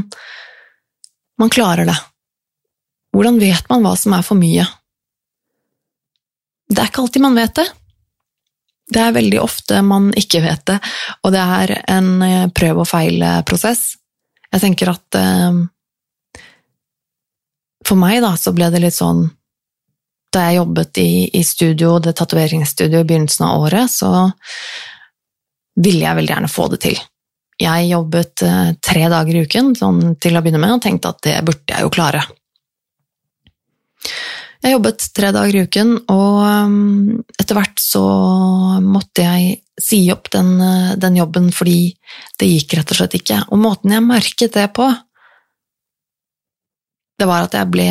man 1.44 1.52
klarer 1.52 1.90
det. 1.92 1.98
Hvordan 3.14 3.38
vet 3.42 3.70
man 3.70 3.86
hva 3.86 3.94
som 4.00 4.16
er 4.18 4.26
for 4.26 4.40
mye? 4.40 4.66
Det 6.74 6.82
er 6.82 6.90
ikke 6.90 7.04
alltid 7.04 7.24
man 7.24 7.38
vet 7.38 7.56
det. 7.60 7.68
Det 8.94 9.02
er 9.02 9.16
veldig 9.16 9.40
ofte 9.42 9.82
man 9.86 10.10
ikke 10.18 10.42
vet 10.44 10.66
det, 10.68 10.80
og 11.24 11.32
det 11.34 11.44
er 11.44 11.76
en 11.94 12.10
eh, 12.26 12.50
prøv 12.54 12.82
og 12.84 12.90
feil-prosess. 12.90 13.84
Jeg 14.54 14.62
tenker 14.62 14.92
at 14.92 15.18
eh, 15.18 15.62
For 17.88 18.00
meg, 18.00 18.20
da, 18.24 18.34
så 18.40 18.54
ble 18.56 18.70
det 18.72 18.84
litt 18.84 18.96
sånn 18.96 19.26
Da 20.34 20.44
jeg 20.46 20.60
jobbet 20.60 21.00
i, 21.02 21.42
studio, 21.44 21.96
det 22.00 22.14
tatoveringsstudioet 22.20 23.02
i 23.02 23.08
begynnelsen 23.10 23.48
av 23.48 23.66
året, 23.66 23.92
så 23.92 24.12
ville 25.80 26.04
jeg 26.04 26.20
veldig 26.20 26.34
gjerne 26.36 26.52
få 26.54 26.68
det 26.74 26.80
til. 26.86 27.02
Jeg 27.62 27.90
jobbet 27.90 28.46
eh, 28.46 28.70
tre 28.84 29.10
dager 29.14 29.38
i 29.38 29.44
uken 29.48 29.74
sånn 29.80 30.16
til 30.22 30.38
å 30.38 30.44
begynne 30.44 30.62
med, 30.62 30.76
og 30.76 30.84
tenkte 30.86 31.14
at 31.14 31.22
det 31.26 31.40
burde 31.46 31.70
jeg 31.70 31.86
jo 31.86 31.94
klare. 31.94 32.24
Jeg 34.64 34.78
jobbet 34.78 35.06
tre 35.12 35.30
dager 35.36 35.58
i 35.58 35.62
uken, 35.68 35.90
og 36.14 36.36
um, 36.40 37.24
etter 37.36 37.58
hvert 37.58 37.82
så 37.84 38.04
måtte 38.80 39.26
jeg 39.26 39.58
si 39.76 40.06
opp 40.14 40.30
den, 40.32 40.54
uh, 40.62 40.94
den, 40.96 41.18
jobben 41.20 41.50
fordi 41.52 41.92
det 42.40 42.48
gikk 42.48 42.78
rett 42.80 42.94
og 42.94 43.00
slett 43.02 43.18
ikke. 43.20 43.42
Og 43.52 43.60
måten 43.60 43.92
jeg 43.92 44.06
merket 44.06 44.56
det 44.56 44.70
på, 44.78 44.88
det 47.20 47.28
var 47.30 47.48
at 47.48 47.58
jeg 47.60 47.72
ble 47.72 47.90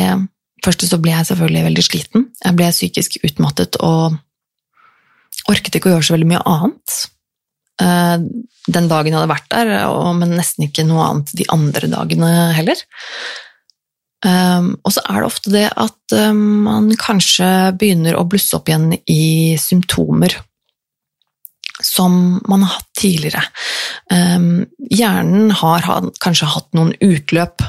Først 0.63 0.85
så 0.87 0.95
ble 0.95 1.11
jeg 1.11 1.27
selvfølgelig 1.27 1.61
veldig 1.65 1.83
sliten. 1.83 2.21
Jeg 2.39 2.55
ble 2.55 2.69
psykisk 2.71 3.17
utmattet 3.27 3.75
og 3.83 4.13
orket 5.51 5.75
ikke 5.75 5.89
å 5.89 5.97
gjøre 5.97 6.05
så 6.07 6.13
veldig 6.15 6.27
mye 6.29 6.43
annet. 6.47 6.93
Uh, 7.83 8.23
den 8.71 8.87
dagen 8.87 9.11
jeg 9.11 9.17
hadde 9.17 9.33
vært 9.33 9.49
der, 9.51 9.73
men 10.15 10.37
nesten 10.37 10.69
ikke 10.69 10.85
noe 10.87 11.03
annet 11.09 11.33
de 11.35 11.49
andre 11.51 11.89
dagene 11.91 12.31
heller. 12.55 12.79
Um, 14.23 14.69
og 14.87 14.93
så 14.95 15.03
er 15.03 15.19
det 15.19 15.27
ofte 15.27 15.51
det 15.51 15.65
at 15.67 16.15
um, 16.15 16.63
man 16.63 16.87
kanskje 16.95 17.73
begynner 17.75 18.15
å 18.15 18.23
blusse 18.29 18.55
opp 18.55 18.69
igjen 18.71 18.93
i 19.11 19.55
symptomer 19.59 20.37
som 21.83 22.39
man 22.47 22.63
har 22.63 22.77
hatt 22.77 22.89
tidligere. 22.99 23.43
Um, 24.13 24.63
hjernen 24.87 25.51
har, 25.59 25.87
kanskje 26.23 26.51
hatt 26.53 26.69
noen 26.77 26.93
utløp. 27.03 27.65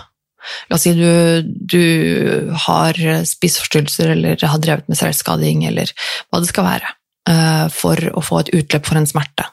La 0.68 0.76
oss 0.76 0.84
si 0.86 0.92
du, 0.94 1.42
du 1.42 2.52
har 2.66 3.00
spiseforstyrrelser 3.26 4.12
eller 4.14 4.44
har 4.44 4.62
drevet 4.62 4.86
med 4.92 5.00
selvskading 5.00 5.64
eller 5.70 5.90
hva 6.28 6.42
det 6.44 6.52
skal 6.52 6.68
være, 6.68 6.94
uh, 7.32 7.66
for 7.74 7.98
å 8.14 8.22
få 8.22 8.44
et 8.44 8.54
utløp 8.60 8.86
for 8.92 9.00
en 9.00 9.10
smerte. 9.10 9.48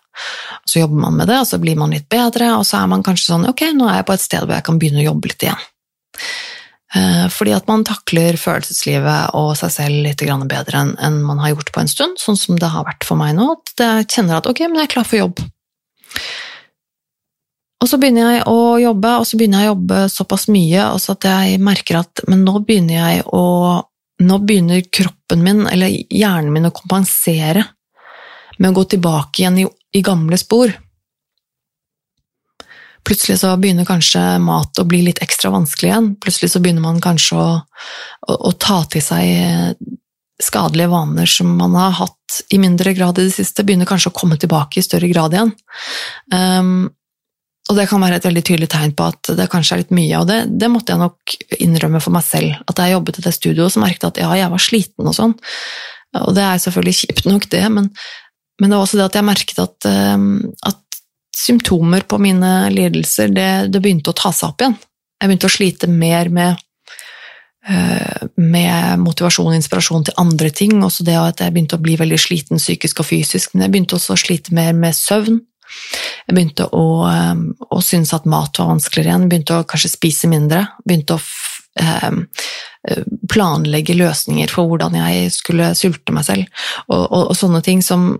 Så 0.69 0.83
jobber 0.83 1.07
man 1.07 1.17
med 1.17 1.31
det, 1.31 1.39
og 1.41 1.49
så 1.49 1.57
blir 1.63 1.79
man 1.79 1.95
litt 1.95 2.09
bedre, 2.11 2.53
og 2.59 2.67
så 2.67 2.83
er 2.83 2.91
man 2.91 3.01
kanskje 3.05 3.31
sånn 3.31 3.49
ok, 3.49 3.71
nå 3.73 3.89
er 3.89 4.01
jeg 4.01 4.09
på 4.11 4.19
et 4.19 4.27
sted 4.27 4.45
hvor 4.45 4.59
jeg 4.59 4.67
kan 4.67 4.81
begynne 4.81 5.01
å 5.01 5.09
jobbe 5.09 5.31
litt 5.31 5.47
igjen. 5.47 5.69
Eh, 6.91 7.27
fordi 7.31 7.53
at 7.55 7.69
man 7.71 7.85
takler 7.87 8.35
følelseslivet 8.39 9.31
og 9.39 9.53
seg 9.55 9.71
selv 9.71 10.01
litt 10.03 10.23
bedre 10.51 10.81
enn 10.99 11.21
man 11.23 11.39
har 11.39 11.53
gjort 11.53 11.71
på 11.71 11.83
en 11.83 11.91
stund, 11.91 12.19
sånn 12.19 12.39
som 12.39 12.57
det 12.59 12.67
har 12.67 12.83
vært 12.87 13.07
for 13.07 13.19
meg 13.19 13.37
nå. 13.37 13.47
At 13.55 13.83
jeg 13.85 14.09
kjenner 14.11 14.41
at 14.41 14.49
ok, 14.51 14.65
men 14.67 14.81
jeg 14.81 14.89
er 14.89 14.95
klar 14.95 15.07
for 15.07 15.21
jobb. 15.21 15.43
Og 17.81 17.89
så 17.89 17.97
begynner 17.97 18.35
jeg 18.35 18.43
å 18.51 18.57
jobbe, 18.77 19.13
og 19.21 19.25
så 19.25 19.39
begynner 19.39 19.63
jeg 19.63 19.71
å 19.71 19.73
jobbe 19.73 20.01
såpass 20.11 20.45
mye 20.53 20.89
også 20.91 21.15
at 21.15 21.29
jeg 21.31 21.61
merker 21.63 22.01
at 22.03 22.21
men 22.29 22.43
nå 22.45 22.59
begynner 22.65 22.99
jeg 22.99 23.23
å 23.31 23.45
Nå 24.21 24.35
begynner 24.45 24.83
kroppen 24.93 25.39
min, 25.41 25.63
eller 25.65 25.89
hjernen 25.89 26.51
min, 26.53 26.67
å 26.69 26.75
kompensere 26.77 27.63
med 28.59 28.67
å 28.69 28.75
gå 28.75 28.83
tilbake 28.91 29.41
igjen 29.41 29.55
i, 29.57 29.65
i 29.97 30.03
gamle 30.05 30.37
spor. 30.37 30.69
Plutselig 33.07 33.39
så 33.41 33.55
begynner 33.57 33.87
kanskje 33.87 34.21
mat 34.43 34.77
å 34.79 34.85
bli 34.87 35.01
litt 35.07 35.21
ekstra 35.23 35.51
vanskelig 35.53 35.89
igjen. 35.89 36.13
Plutselig 36.21 36.51
så 36.53 36.61
begynner 36.61 36.85
man 36.85 37.01
kanskje 37.03 37.39
å, 37.39 37.49
å, 38.27 38.37
å 38.49 38.51
ta 38.61 38.83
til 38.91 39.03
seg 39.03 39.75
skadelige 40.41 40.91
vaner 40.91 41.29
som 41.29 41.51
man 41.57 41.75
har 41.77 41.93
hatt 41.99 42.41
i 42.49 42.59
mindre 42.61 42.93
grad 42.93 43.19
i 43.19 43.27
det 43.27 43.35
siste, 43.35 43.65
begynner 43.67 43.89
kanskje 43.89 44.11
å 44.11 44.17
komme 44.17 44.37
tilbake 44.41 44.79
i 44.79 44.85
større 44.85 45.09
grad 45.11 45.35
igjen. 45.35 45.53
Um, 46.33 46.89
og 47.69 47.77
det 47.77 47.85
kan 47.87 48.01
være 48.03 48.17
et 48.19 48.25
veldig 48.25 48.43
tydelig 48.43 48.69
tegn 48.73 48.93
på 48.97 49.05
at 49.11 49.31
det 49.37 49.47
kanskje 49.51 49.75
er 49.75 49.83
litt 49.83 49.93
mye, 49.95 50.19
og 50.19 50.27
det, 50.27 50.39
det 50.59 50.69
måtte 50.71 50.95
jeg 50.95 51.01
nok 51.03 51.35
innrømme 51.61 52.01
for 52.03 52.15
meg 52.15 52.25
selv. 52.25 52.57
At 52.67 52.81
jeg 52.81 52.95
jobbet 52.95 53.21
i 53.21 53.25
det 53.27 53.35
studioet, 53.37 53.73
så 53.73 53.83
merket 53.83 54.07
jeg 54.07 54.11
at 54.15 54.21
ja, 54.23 54.31
jeg 54.41 54.53
var 54.53 54.63
sliten 54.65 55.11
og 55.11 55.15
sånn. 55.15 55.35
Og 56.21 56.33
det 56.35 56.43
er 56.43 56.63
selvfølgelig 56.65 56.97
kjipt 57.03 57.29
nok, 57.29 57.47
det, 57.53 57.61
men, 57.71 57.87
men 58.59 58.73
det 58.73 58.79
var 58.79 58.87
også 58.87 58.99
det 58.99 59.07
at 59.07 59.19
jeg 59.19 59.29
merket 59.29 59.61
at, 59.63 59.89
um, 60.17 60.33
at 60.67 60.80
symptomer 61.37 62.01
på 62.01 62.19
mine 62.21 62.69
lidelser, 62.69 63.31
det, 63.31 63.49
det, 63.71 63.81
begynte 63.81 64.11
å 64.11 64.17
ta 64.17 64.33
seg 64.35 64.51
opp 64.51 64.63
igjen. 64.63 64.75
Jeg 65.21 65.29
begynte 65.29 65.47
å 65.47 65.53
slite 65.53 65.89
mer 65.91 66.29
med, 66.33 66.63
uh, 67.69 68.25
med 68.35 69.03
motivasjon 69.03 69.51
og 69.51 69.57
inspirasjon 69.57 70.07
til 70.09 70.17
andre 70.21 70.51
ting. 70.55 70.75
Også 70.83 71.05
det 71.07 71.17
at 71.19 71.43
jeg 71.43 71.53
begynte 71.55 71.79
å 71.79 71.83
bli 71.83 71.95
veldig 71.99 72.19
sliten 72.19 72.61
psykisk 72.61 73.03
og 73.03 73.09
fysisk. 73.11 73.53
Men 73.53 73.67
jeg 73.67 73.75
begynte 73.75 73.97
også 73.99 74.17
å 74.17 74.21
slite 74.21 74.55
mer 74.57 74.73
med 74.77 74.97
søvn. 74.97 75.39
Jeg 76.27 76.35
begynte 76.35 76.67
å, 76.75 76.85
um, 77.07 77.45
å 77.71 77.79
synes 77.85 78.11
at 78.17 78.27
mat 78.29 78.59
var 78.59 78.73
vanskeligere 78.73 79.13
igjen. 79.13 79.29
Begynte 79.31 79.61
å 79.61 79.69
kanskje 79.69 79.93
spise 79.93 80.31
mindre. 80.31 80.65
Begynte 80.83 81.15
å 81.15 81.21
um, 81.21 82.25
planlegge 83.31 83.95
løsninger 83.95 84.51
for 84.51 84.67
hvordan 84.67 84.97
jeg 84.97 85.31
skulle 85.35 85.71
sulte 85.77 86.15
meg 86.15 86.27
selv. 86.27 86.63
Og, 86.89 87.05
og, 87.05 87.23
og 87.31 87.35
sånne 87.37 87.61
ting 87.65 87.85
som, 87.85 88.15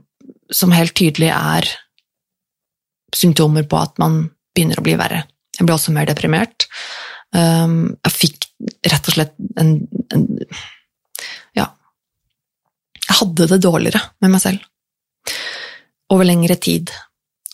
som 0.54 0.74
helt 0.76 0.96
tydelig 0.98 1.34
er 1.34 1.68
symptomer 3.16 3.66
på 3.70 3.80
at 3.80 3.98
man 4.02 4.24
begynner 4.56 4.80
å 4.80 4.86
bli 4.86 4.96
verre. 5.00 5.24
Jeg 5.58 5.68
ble 5.68 5.76
også 5.76 5.94
mer 5.96 6.08
deprimert. 6.10 6.68
Um, 7.36 7.94
jeg 8.08 8.16
fikk 8.16 8.48
rett 8.92 9.08
og 9.08 9.16
slett 9.16 9.36
en, 9.60 9.78
en 10.14 10.26
Ja. 11.58 11.70
Jeg 13.08 13.18
hadde 13.22 13.48
det 13.52 13.62
dårligere 13.64 14.02
med 14.24 14.34
meg 14.34 14.44
selv. 14.44 14.66
Over 16.12 16.28
lengre 16.28 16.58
tid. 16.60 16.92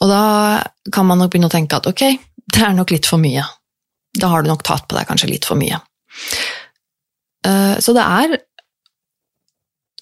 Og 0.01 0.11
da 0.11 0.23
kan 0.93 1.07
man 1.09 1.21
nok 1.21 1.33
begynne 1.33 1.49
å 1.49 1.53
tenke 1.53 1.77
at 1.77 1.89
ok, 1.89 2.03
det 2.53 2.63
er 2.63 2.75
nok 2.77 2.93
litt 2.93 3.09
for 3.09 3.21
mye. 3.21 3.45
Da 4.17 4.29
har 4.31 4.43
du 4.43 4.49
nok 4.49 4.65
tatt 4.65 4.87
på 4.87 4.97
deg 4.97 5.09
kanskje 5.09 5.31
litt 5.31 5.45
for 5.45 5.59
mye. 5.59 5.79
Uh, 7.45 7.77
så 7.83 7.93
det 7.97 8.05
er 8.05 8.37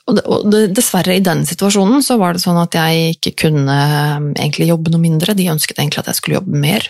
og, 0.06 0.52
dessverre, 0.70 1.16
i 1.18 1.24
den 1.26 1.44
situasjonen 1.50 2.04
så 2.06 2.20
var 2.22 2.36
det 2.36 2.44
sånn 2.44 2.60
at 2.62 2.76
jeg 2.78 3.16
ikke 3.16 3.34
kunne 3.48 3.76
um, 4.20 4.28
egentlig 4.36 4.70
jobbe 4.70 4.94
noe 4.94 5.02
mindre. 5.02 5.34
De 5.38 5.50
ønsket 5.50 5.80
egentlig 5.82 6.04
at 6.04 6.12
jeg 6.12 6.20
skulle 6.20 6.38
jobbe 6.38 6.62
mer. 6.62 6.86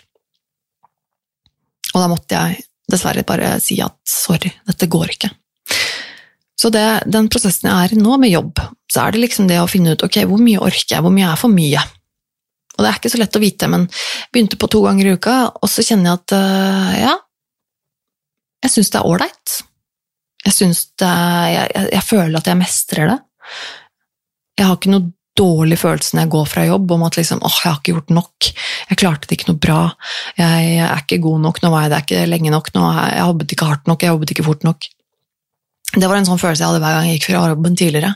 Og 1.93 2.01
da 2.01 2.09
måtte 2.11 2.41
jeg 2.41 2.65
dessverre 2.91 3.23
bare 3.27 3.55
si 3.63 3.79
at 3.81 3.95
sorry, 4.09 4.51
dette 4.67 4.89
går 4.91 5.15
ikke. 5.15 5.31
Så 6.59 6.71
det, 6.71 6.85
den 7.11 7.27
prosessen 7.31 7.69
jeg 7.69 7.87
er 7.87 7.95
i 7.95 7.99
nå 7.99 8.17
med 8.19 8.31
jobb, 8.31 8.59
så 8.91 9.05
er 9.05 9.15
det 9.15 9.23
liksom 9.23 9.47
det 9.49 9.61
å 9.61 9.69
finne 9.69 9.95
ut 9.95 10.03
ok, 10.05 10.21
hvor 10.27 10.41
mye 10.41 10.61
orker 10.63 10.97
jeg, 10.97 11.03
hvor 11.03 11.13
mye 11.13 11.29
er 11.31 11.39
for 11.39 11.51
mye? 11.51 11.83
Og 12.75 12.83
det 12.83 12.89
er 12.89 12.99
ikke 12.99 13.11
så 13.11 13.19
lett 13.21 13.37
å 13.37 13.43
vite, 13.43 13.69
men 13.71 13.87
jeg 13.87 14.31
begynte 14.35 14.59
på 14.59 14.69
to 14.71 14.81
ganger 14.83 15.07
i 15.07 15.15
uka, 15.15 15.35
og 15.55 15.71
så 15.71 15.83
kjenner 15.87 16.11
jeg 16.11 16.21
at 16.21 16.35
uh, 16.35 16.91
ja, 16.99 17.15
jeg 18.65 18.75
syns 18.75 18.91
det 18.91 18.99
er 18.99 19.07
ålreit. 19.07 19.55
Jeg 20.45 20.53
syns 20.53 20.85
det 21.01 21.09
jeg, 21.09 21.67
jeg, 21.73 21.91
jeg, 21.95 22.05
føler 22.05 22.39
at 22.39 22.49
jeg 22.49 22.59
mestrer 22.59 23.11
det. 23.11 23.19
Jeg 24.55 24.67
har 24.69 24.77
ikke 24.77 24.93
noe 24.93 25.11
dårlig 25.35 25.77
følelse 25.79 26.15
når 26.15 26.25
jeg 26.25 26.31
går 26.31 26.45
fra 26.47 26.65
jobb 26.65 26.91
om 26.95 27.05
at 27.07 27.17
liksom, 27.19 27.41
åh, 27.43 27.55
jeg 27.59 27.67
har 27.67 27.79
ikke 27.81 27.95
gjort 27.95 28.13
nok, 28.15 28.49
jeg 28.89 28.99
klarte 29.01 29.27
det 29.27 29.35
ikke 29.35 29.49
noe 29.49 29.59
bra, 29.65 29.79
jeg, 30.39 30.67
jeg 30.77 30.85
er 30.87 31.01
ikke 31.03 31.23
god 31.25 31.41
nok, 31.43 31.59
nå 31.61 31.71
var 31.73 31.85
jeg 31.85 31.91
det 31.91 32.01
ikke 32.05 32.27
lenge 32.29 32.53
nok, 32.53 32.71
nå, 32.75 32.83
jeg 32.95 33.17
jobbet 33.19 33.55
ikke 33.55 33.69
hardt 33.71 33.91
nok, 33.91 34.05
jeg 34.05 34.13
jobbet 34.13 34.31
ikke 34.35 34.45
fort 34.47 34.67
nok. 34.67 34.87
Det 35.95 36.07
var 36.07 36.19
en 36.19 36.27
sånn 36.27 36.39
følelse 36.39 36.63
jeg 36.63 36.71
hadde 36.71 36.83
hver 36.83 36.95
gang 36.95 37.09
jeg 37.09 37.19
gikk 37.19 37.27
fra 37.29 37.49
jobben 37.51 37.75
tidligere. 37.79 38.13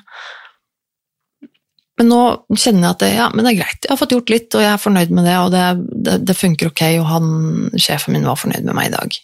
Men 2.00 2.08
nå 2.14 2.22
kjenner 2.56 2.86
jeg 2.86 2.94
at 2.94 3.02
det, 3.04 3.10
ja, 3.18 3.28
det 3.36 3.44
er 3.44 3.60
greit, 3.60 3.82
jeg 3.84 3.92
har 3.92 4.00
fått 4.00 4.16
gjort 4.16 4.32
litt, 4.32 4.56
og 4.56 4.64
jeg 4.64 4.72
er 4.72 4.84
fornøyd 4.86 5.12
med 5.18 5.28
det, 5.28 5.36
og 5.44 5.52
det, 5.52 5.66
det, 6.08 6.20
det 6.30 6.38
funker 6.40 6.72
ok, 6.72 6.84
og 7.02 7.10
han, 7.10 7.34
sjefen 7.76 8.16
min 8.16 8.28
var 8.30 8.40
fornøyd 8.40 8.64
med 8.64 8.78
meg 8.78 8.88
i 8.88 8.96
dag. 8.96 9.20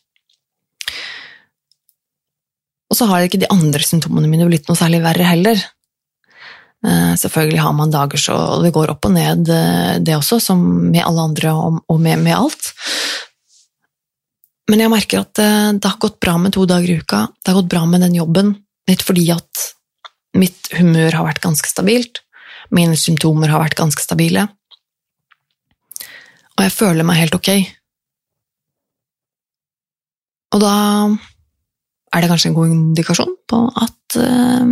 Og 2.90 2.98
så 2.98 3.08
har 3.10 3.26
ikke 3.26 3.42
de 3.42 3.50
andre 3.52 3.82
symptomene 3.82 4.30
mine 4.30 4.48
blitt 4.50 4.68
noe 4.70 4.78
særlig 4.78 5.02
verre 5.04 5.26
heller. 5.28 5.62
Eh, 6.86 7.14
selvfølgelig 7.18 7.62
har 7.64 7.74
man 7.74 7.94
dager 7.94 8.22
så 8.22 8.36
det 8.62 8.74
går 8.76 8.94
opp 8.94 9.08
og 9.08 9.16
ned, 9.16 9.50
eh, 9.50 9.96
det 10.06 10.18
også, 10.18 10.40
som 10.44 10.62
med 10.92 11.02
alle 11.02 11.30
andre 11.32 11.54
og 11.56 12.00
med, 12.00 12.20
med 12.22 12.36
alt. 12.38 12.74
Men 14.70 14.82
jeg 14.82 14.94
merker 14.94 15.24
at 15.24 15.42
eh, 15.42 15.72
det 15.78 15.90
har 15.90 16.02
gått 16.02 16.20
bra 16.22 16.38
med 16.42 16.54
to 16.54 16.66
dager 16.70 16.92
i 16.92 17.00
uka. 17.02 17.26
Det 17.42 17.52
har 17.52 17.62
gått 17.62 17.72
bra 17.74 17.86
med 17.90 18.06
den 18.06 18.18
jobben, 18.18 18.54
litt 18.90 19.06
fordi 19.06 19.30
at 19.34 19.66
mitt 20.38 20.70
humør 20.76 21.20
har 21.20 21.28
vært 21.30 21.44
ganske 21.46 21.70
stabilt. 21.70 22.22
Mine 22.74 22.98
symptomer 22.98 23.50
har 23.54 23.62
vært 23.62 23.78
ganske 23.78 24.02
stabile. 24.02 24.48
Og 26.56 26.64
jeg 26.64 26.74
føler 26.74 27.06
meg 27.08 27.22
helt 27.22 27.38
ok. 27.38 27.50
Og 30.56 30.62
da 30.64 30.76
er 32.16 32.24
det 32.24 32.32
kanskje 32.32 32.52
en 32.52 32.56
god 32.56 32.72
indikasjon 32.72 33.36
på 33.50 33.62
at 33.82 34.18
uh, 34.20 34.66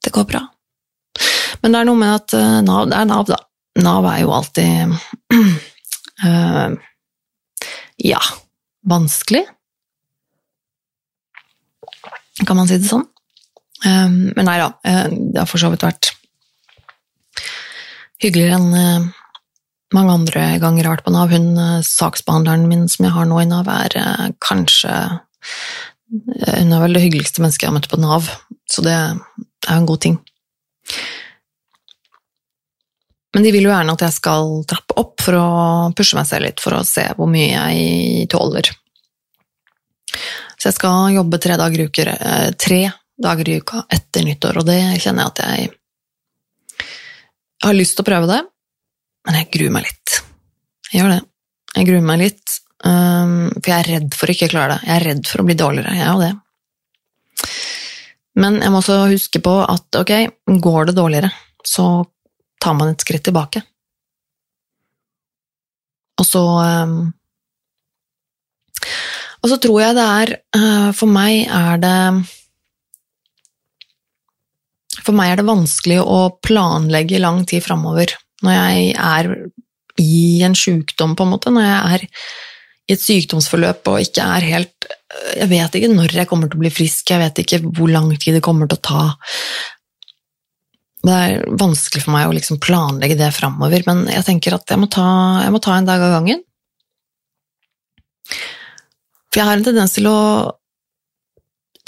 det 0.00 0.12
går 0.14 0.26
bra. 0.30 0.42
Men 1.60 1.74
det 1.74 1.80
er 1.80 1.88
noe 1.88 2.00
med 2.00 2.14
at 2.14 2.36
uh, 2.36 2.60
Nav 2.64 2.88
det 2.88 2.96
er 2.96 3.08
Nav, 3.10 3.26
da. 3.28 3.40
Nav 3.80 4.08
er 4.08 4.22
jo 4.22 4.32
alltid 4.34 4.96
uh, 6.24 6.70
Ja, 8.10 8.20
vanskelig. 8.88 9.44
Kan 12.48 12.56
man 12.56 12.68
si 12.70 12.80
det 12.80 12.88
sånn? 12.88 13.06
men 13.80 14.44
nei 14.44 14.58
da, 14.60 14.66
det 14.84 15.38
har 15.38 15.46
for 15.48 15.56
så 15.56 15.70
vidt 15.72 15.86
vært 15.86 16.10
hyggeligere 18.20 18.58
enn 18.58 19.06
mange 19.96 20.16
andre 20.18 20.42
ganger 20.60 20.82
jeg 20.82 20.90
har 20.90 20.96
vært 20.98 21.06
på 21.06 21.14
Nav. 21.14 21.32
Hun 21.32 21.56
saksbehandleren 21.88 22.66
min 22.68 22.84
som 22.92 23.06
jeg 23.06 23.14
har 23.14 23.30
nå 23.30 23.38
i 23.40 23.46
Nav, 23.48 23.70
er 23.72 23.96
kanskje 24.44 24.92
hun 26.10 26.72
er 26.74 26.82
vel 26.82 26.96
det 26.96 27.04
hyggeligste 27.04 27.42
mennesket 27.42 27.66
jeg 27.66 27.70
har 27.70 27.76
møtt 27.76 27.90
på 27.90 28.00
Nav, 28.02 28.28
så 28.70 28.82
det 28.84 28.94
er 28.94 29.18
jo 29.68 29.76
en 29.76 29.88
god 29.88 30.00
ting. 30.02 30.16
Men 33.34 33.46
de 33.46 33.52
vil 33.54 33.68
jo 33.68 33.70
gjerne 33.70 33.94
at 33.94 34.04
jeg 34.08 34.16
skal 34.16 34.54
trappe 34.68 34.96
opp 34.98 35.22
for 35.22 35.38
å 35.38 35.48
pushe 35.96 36.18
meg 36.18 36.26
selv 36.26 36.48
litt, 36.48 36.62
for 36.62 36.74
å 36.74 36.86
se 36.86 37.04
hvor 37.14 37.30
mye 37.30 37.50
jeg 37.52 38.26
tåler. 38.32 38.72
Så 40.58 40.68
jeg 40.68 40.76
skal 40.76 41.14
jobbe 41.14 41.38
tre 41.40 41.58
dager 41.60 41.86
uker, 41.86 42.10
eh, 42.10 42.50
tre 42.58 42.80
dager 43.20 43.48
i 43.48 43.60
uka 43.62 43.84
etter 43.88 44.26
nyttår, 44.26 44.58
og 44.60 44.66
det 44.66 44.80
kjenner 45.00 45.28
jeg 45.28 45.30
at 45.30 45.42
jeg 45.44 45.70
har 47.64 47.76
lyst 47.76 47.96
til 47.96 48.04
å 48.04 48.08
prøve 48.08 48.30
det, 48.32 48.40
men 49.28 49.38
jeg 49.38 49.50
gruer 49.54 49.74
meg 49.76 49.86
litt. 49.86 50.20
Jeg 50.90 51.02
gjør 51.02 51.14
det. 51.14 51.22
Jeg 51.76 51.86
gruer 51.86 52.06
meg 52.10 52.22
litt, 52.24 52.58
Um, 52.80 53.50
for 53.58 53.68
jeg 53.68 53.76
er 53.82 53.90
redd 53.94 54.14
for 54.16 54.30
å 54.30 54.34
ikke 54.34 54.48
klare 54.52 54.76
det. 54.76 54.86
Jeg 54.86 54.94
er 54.96 55.06
redd 55.10 55.26
for 55.28 55.42
å 55.42 55.48
bli 55.48 55.56
dårligere. 55.58 55.96
Jeg 55.98 56.06
er 56.06 56.14
jo 56.14 56.22
det. 56.24 56.32
Men 58.40 58.60
jeg 58.62 58.72
må 58.72 58.80
også 58.80 59.02
huske 59.10 59.42
på 59.44 59.54
at 59.64 60.00
ok, 60.00 60.12
går 60.64 60.88
det 60.88 60.96
dårligere, 60.96 61.30
så 61.66 61.86
tar 62.62 62.76
man 62.78 62.92
et 62.92 63.04
skritt 63.04 63.24
tilbake. 63.26 63.62
Og 66.20 66.26
så 66.28 66.42
um, 66.44 66.98
Og 69.40 69.48
så 69.48 69.56
tror 69.56 69.78
jeg 69.80 69.96
det 69.96 70.04
er 70.04 70.32
uh, 70.52 70.90
For 70.92 71.08
meg 71.08 71.46
er 71.48 71.80
det 71.80 71.94
For 75.00 75.16
meg 75.16 75.32
er 75.32 75.40
det 75.40 75.46
vanskelig 75.48 75.96
å 76.04 76.18
planlegge 76.44 77.22
lang 77.22 77.46
tid 77.48 77.64
framover 77.64 78.12
når 78.44 78.54
jeg 78.56 78.92
er 78.96 79.26
i 80.00 80.40
en 80.46 80.54
sjukdom, 80.56 81.12
på 81.12 81.26
en 81.26 81.28
måte. 81.28 81.50
Når 81.52 81.66
jeg 81.66 81.80
er 81.94 82.04
i 82.90 82.94
et 82.96 83.02
sykdomsforløp 83.02 83.86
og 83.92 84.02
ikke 84.02 84.24
er 84.36 84.46
helt 84.50 84.88
Jeg 85.36 85.46
vet 85.50 85.76
ikke 85.78 85.90
når 85.92 86.14
jeg 86.16 86.28
kommer 86.30 86.50
til 86.50 86.58
å 86.58 86.64
bli 86.64 86.72
frisk, 86.74 87.12
jeg 87.12 87.22
vet 87.22 87.42
ikke 87.42 87.60
hvor 87.66 87.90
lang 87.90 88.10
tid 88.16 88.36
det 88.36 88.44
kommer 88.44 88.70
til 88.70 88.78
å 88.78 88.84
ta. 88.86 89.02
Det 91.06 91.16
er 91.16 91.44
vanskelig 91.58 92.02
for 92.04 92.14
meg 92.14 92.28
å 92.28 92.34
liksom 92.36 92.60
planlegge 92.62 93.18
det 93.18 93.30
framover, 93.34 93.82
men 93.86 94.04
jeg 94.10 94.26
tenker 94.26 94.56
at 94.56 94.70
jeg 94.70 94.80
må, 94.82 94.88
ta, 94.90 95.06
jeg 95.44 95.54
må 95.54 95.60
ta 95.62 95.76
en 95.78 95.88
dag 95.88 96.02
av 96.04 96.14
gangen. 96.18 96.42
For 99.30 99.40
jeg 99.40 99.46
har 99.48 99.58
en 99.58 99.66
tendens 99.66 99.94
til 99.96 100.10
å 100.10 100.18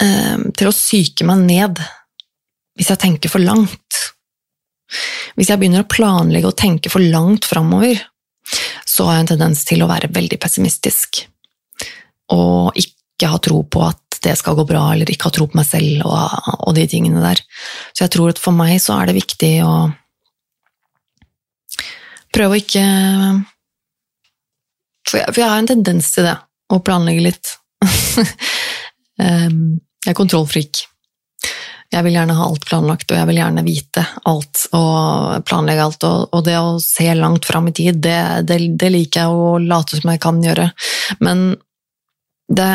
eh, 0.03 0.47
til 0.55 0.69
å 0.71 0.75
syke 0.75 1.27
meg 1.27 1.43
ned 1.47 1.83
hvis 2.77 2.89
jeg 2.89 3.03
tenker 3.03 3.31
for 3.31 3.43
langt. 3.43 3.99
Hvis 5.37 5.49
jeg 5.51 5.61
begynner 5.61 5.85
å 5.85 5.89
planlegge 5.89 6.49
og 6.49 6.57
tenke 6.59 6.91
for 6.91 7.03
langt 7.03 7.47
framover, 7.49 7.99
så 8.93 9.07
har 9.07 9.17
jeg 9.17 9.25
en 9.25 9.31
tendens 9.33 9.63
til 9.65 9.81
å 9.81 9.89
være 9.89 10.11
veldig 10.13 10.37
pessimistisk. 10.41 11.23
Og 12.33 12.77
ikke 12.77 13.29
ha 13.31 13.39
tro 13.41 13.63
på 13.65 13.81
at 13.87 14.19
det 14.23 14.35
skal 14.39 14.55
gå 14.55 14.65
bra, 14.67 14.85
eller 14.93 15.09
ikke 15.09 15.27
ha 15.27 15.35
tro 15.35 15.47
på 15.49 15.59
meg 15.59 15.67
selv 15.67 16.05
og, 16.07 16.51
og 16.67 16.77
de 16.77 16.85
tingene 16.89 17.23
der. 17.23 17.41
Så 17.91 18.05
jeg 18.05 18.13
tror 18.13 18.31
at 18.31 18.41
for 18.41 18.55
meg 18.55 18.77
så 18.81 18.95
er 18.99 19.09
det 19.09 19.17
viktig 19.17 19.53
å 19.65 19.73
prøve 22.33 22.55
å 22.55 22.61
ikke 22.61 22.85
For 25.09 25.19
jeg, 25.19 25.27
for 25.33 25.41
jeg 25.41 25.49
har 25.51 25.59
en 25.59 25.69
tendens 25.69 26.07
til 26.15 26.25
det, 26.25 26.37
å 26.73 26.79
planlegge 26.81 27.25
litt. 27.25 27.49
jeg 29.19 30.09
er 30.09 30.15
kontrollfrik. 30.17 30.85
Jeg 31.93 32.05
vil 32.07 32.15
gjerne 32.17 32.35
ha 32.37 32.45
alt 32.49 32.63
planlagt, 32.65 33.11
og 33.11 33.19
jeg 33.19 33.29
vil 33.29 33.37
gjerne 33.37 33.63
vite 33.65 34.03
alt 34.29 34.63
og 34.73 35.43
planlegge 35.45 35.83
alt. 35.83 36.07
Og, 36.07 36.39
det 36.45 36.55
å 36.57 36.79
se 36.81 37.05
langt 37.17 37.45
fram 37.45 37.69
i 37.69 37.75
tid, 37.77 37.99
det, 38.01 38.17
det, 38.49 38.57
det, 38.81 38.89
liker 38.93 39.27
jeg 39.27 39.35
å 39.35 39.59
late 39.61 39.99
som 39.99 40.09
jeg 40.09 40.21
kan 40.23 40.41
gjøre. 40.41 40.71
Men 41.21 41.51
det, 42.49 42.71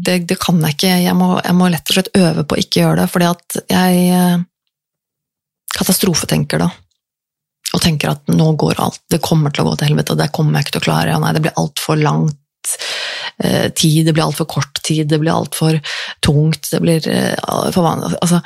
det 0.00 0.38
kan 0.40 0.62
jeg 0.64 0.78
ikke. 0.78 0.94
Jeg 1.04 1.18
må, 1.18 1.34
jeg 1.44 1.58
må, 1.58 1.68
rett 1.72 1.92
og 1.92 1.98
slett 1.98 2.14
øve 2.18 2.46
på 2.48 2.56
å 2.56 2.62
ikke 2.64 2.80
gjøre 2.80 3.02
det, 3.02 3.10
fordi 3.12 3.28
at 3.30 3.58
jeg 3.74 4.06
eh, 4.16 4.46
katastrofetenker 5.76 6.64
da. 6.64 6.70
Og 7.74 7.82
tenker 7.82 8.14
at 8.14 8.30
nå 8.30 8.52
går 8.60 8.80
alt, 8.80 9.02
det 9.10 9.22
kommer 9.24 9.52
til 9.52 9.64
å 9.64 9.72
gå 9.72 9.78
til 9.80 9.90
helvete, 9.90 10.16
det 10.18 10.30
kommer 10.34 10.60
jeg 10.60 10.66
ikke 10.66 10.76
til 10.76 10.84
å 10.84 10.88
klare. 10.88 11.12
Ja, 11.12 11.20
nei, 11.20 11.34
det 11.34 11.42
blir 11.44 11.56
altfor 11.60 11.98
langt 12.00 12.40
tid, 13.74 14.06
det 14.06 14.14
blir 14.14 14.24
altfor 14.24 14.46
kort 14.50 14.78
tid, 14.86 15.08
det 15.10 15.18
blir 15.22 15.34
altfor 15.34 15.80
tungt, 16.24 16.68
det 16.70 16.80
blir 16.84 17.08
uh, 17.10 17.70
for 17.74 17.82
vanlig 17.86 18.14
Altså 18.20 18.40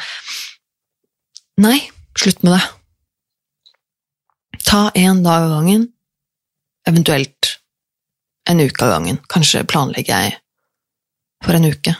Nei, 1.58 1.78
slutt 2.14 2.44
med 2.46 2.54
det. 2.54 2.62
Ta 4.62 4.84
én 4.94 5.24
dag 5.24 5.48
av 5.48 5.56
gangen, 5.56 5.88
eventuelt 6.86 7.56
en 8.48 8.62
uke 8.62 8.84
av 8.86 8.92
gangen. 8.92 9.18
Kanskje 9.26 9.64
planlegger 9.66 10.22
jeg 10.22 10.36
for 11.42 11.58
en 11.58 11.66
uke. 11.66 11.96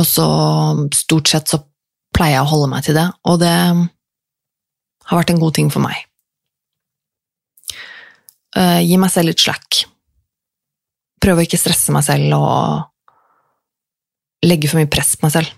Og 0.00 0.08
så 0.08 0.26
stort 0.98 1.30
sett 1.30 1.54
så 1.54 1.62
pleier 2.16 2.40
jeg 2.40 2.48
å 2.48 2.50
holde 2.50 2.72
meg 2.72 2.82
til 2.88 2.98
det, 2.98 3.06
og 3.30 3.38
det 3.44 3.54
har 5.12 5.18
vært 5.18 5.32
en 5.32 5.42
god 5.42 5.54
ting 5.58 5.70
for 5.72 5.84
meg. 5.84 6.02
Uh, 8.58 8.82
gi 8.82 8.98
meg 9.00 9.12
selv 9.12 9.30
litt 9.30 9.40
slack. 9.40 9.84
Prøve 11.22 11.42
å 11.42 11.46
ikke 11.46 11.60
stresse 11.60 11.94
meg 11.94 12.04
selv 12.06 12.34
og 12.38 12.88
legge 14.46 14.70
for 14.70 14.80
mye 14.80 14.90
press 14.90 15.14
på 15.16 15.28
meg 15.28 15.34
selv. 15.36 15.50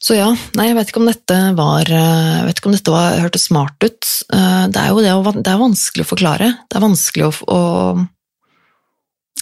Så 0.00 0.16
ja, 0.16 0.30
nei, 0.56 0.70
jeg 0.70 0.76
vet 0.78 0.90
ikke 0.90 1.02
om 1.02 1.10
dette 1.10 1.36
var 1.58 1.90
eh, 1.92 2.36
Jeg 2.38 2.46
vet 2.46 2.60
ikke 2.60 2.70
om 2.70 2.76
dette 2.76 2.94
var, 2.94 3.18
hørtes 3.20 3.44
smart 3.50 3.84
ut. 3.84 4.06
Uh, 4.32 4.64
det 4.72 4.80
er 4.80 4.88
jo 4.88 5.02
det, 5.04 5.34
det 5.44 5.52
er 5.52 5.60
vanskelig 5.60 6.06
å 6.06 6.10
forklare. 6.14 6.48
Det 6.64 6.78
er 6.78 6.86
vanskelig 6.86 7.26
å, 7.28 7.32
å 7.52 7.60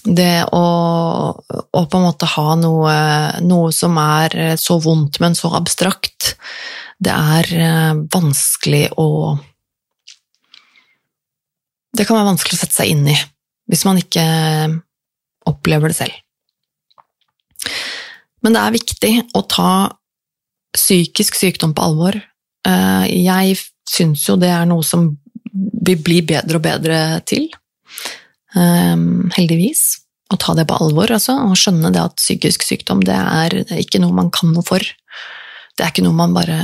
det 0.08 0.34
å, 0.54 0.64
å, 1.38 1.80
på 1.84 1.98
en 1.98 2.04
måte 2.04 2.26
ha 2.34 2.54
noe, 2.58 2.92
noe, 3.44 3.70
som 3.74 3.96
er 4.00 4.56
så 4.60 4.78
vondt, 4.82 5.18
men 5.20 5.34
så 5.36 5.50
abstrakt, 5.58 6.36
det 7.02 7.12
er 7.12 7.50
vanskelig 8.14 8.86
å 8.98 9.08
det 11.98 12.06
kan 12.06 12.16
være 12.18 12.30
vanskelig 12.30 12.56
å 12.56 12.60
sette 12.60 12.78
seg 12.78 12.92
inn 12.94 13.10
i 13.10 13.16
hvis 13.68 13.84
man 13.88 14.00
ikke 14.00 14.24
opplever 15.48 15.92
det 15.92 15.98
selv. 15.98 16.16
Men 18.44 18.54
det 18.54 18.62
er 18.62 18.76
viktig 18.76 19.12
å 19.36 19.44
ta 19.50 19.70
psykisk 20.76 21.38
sykdom 21.38 21.74
på 21.76 21.84
alvor. 21.84 22.18
Eh, 22.68 23.06
jeg 23.24 23.56
syns 23.88 24.26
jo 24.28 24.36
det 24.40 24.50
er 24.52 24.68
noe 24.68 24.84
som 24.86 25.10
vi 25.52 25.96
blir 25.96 26.26
bedre 26.28 26.58
og 26.58 26.64
bedre 26.64 26.98
til, 27.26 27.48
eh, 28.54 28.96
heldigvis. 29.38 29.82
Å 30.28 30.36
ta 30.36 30.52
det 30.54 30.66
på 30.68 30.76
alvor, 30.76 31.08
altså, 31.08 31.38
og 31.40 31.56
skjønne 31.56 31.90
det 31.92 32.02
at 32.04 32.20
psykisk 32.20 32.62
sykdom 32.62 33.00
det 33.00 33.16
er 33.16 33.62
ikke 33.80 34.00
noe 34.02 34.12
man 34.12 34.30
kan 34.30 34.52
noe 34.52 34.62
for. 34.62 34.78
Det 34.78 35.84
er 35.84 35.88
ikke 35.88 36.04
noe 36.04 36.18
man 36.18 36.34
bare 36.36 36.58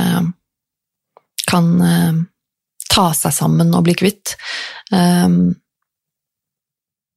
kan 1.49 1.81
eh, 1.81 2.23
ta 2.89 3.11
seg 3.13 3.33
sammen 3.33 3.73
og 3.73 3.87
bli 3.87 3.95
kvitt. 3.97 4.37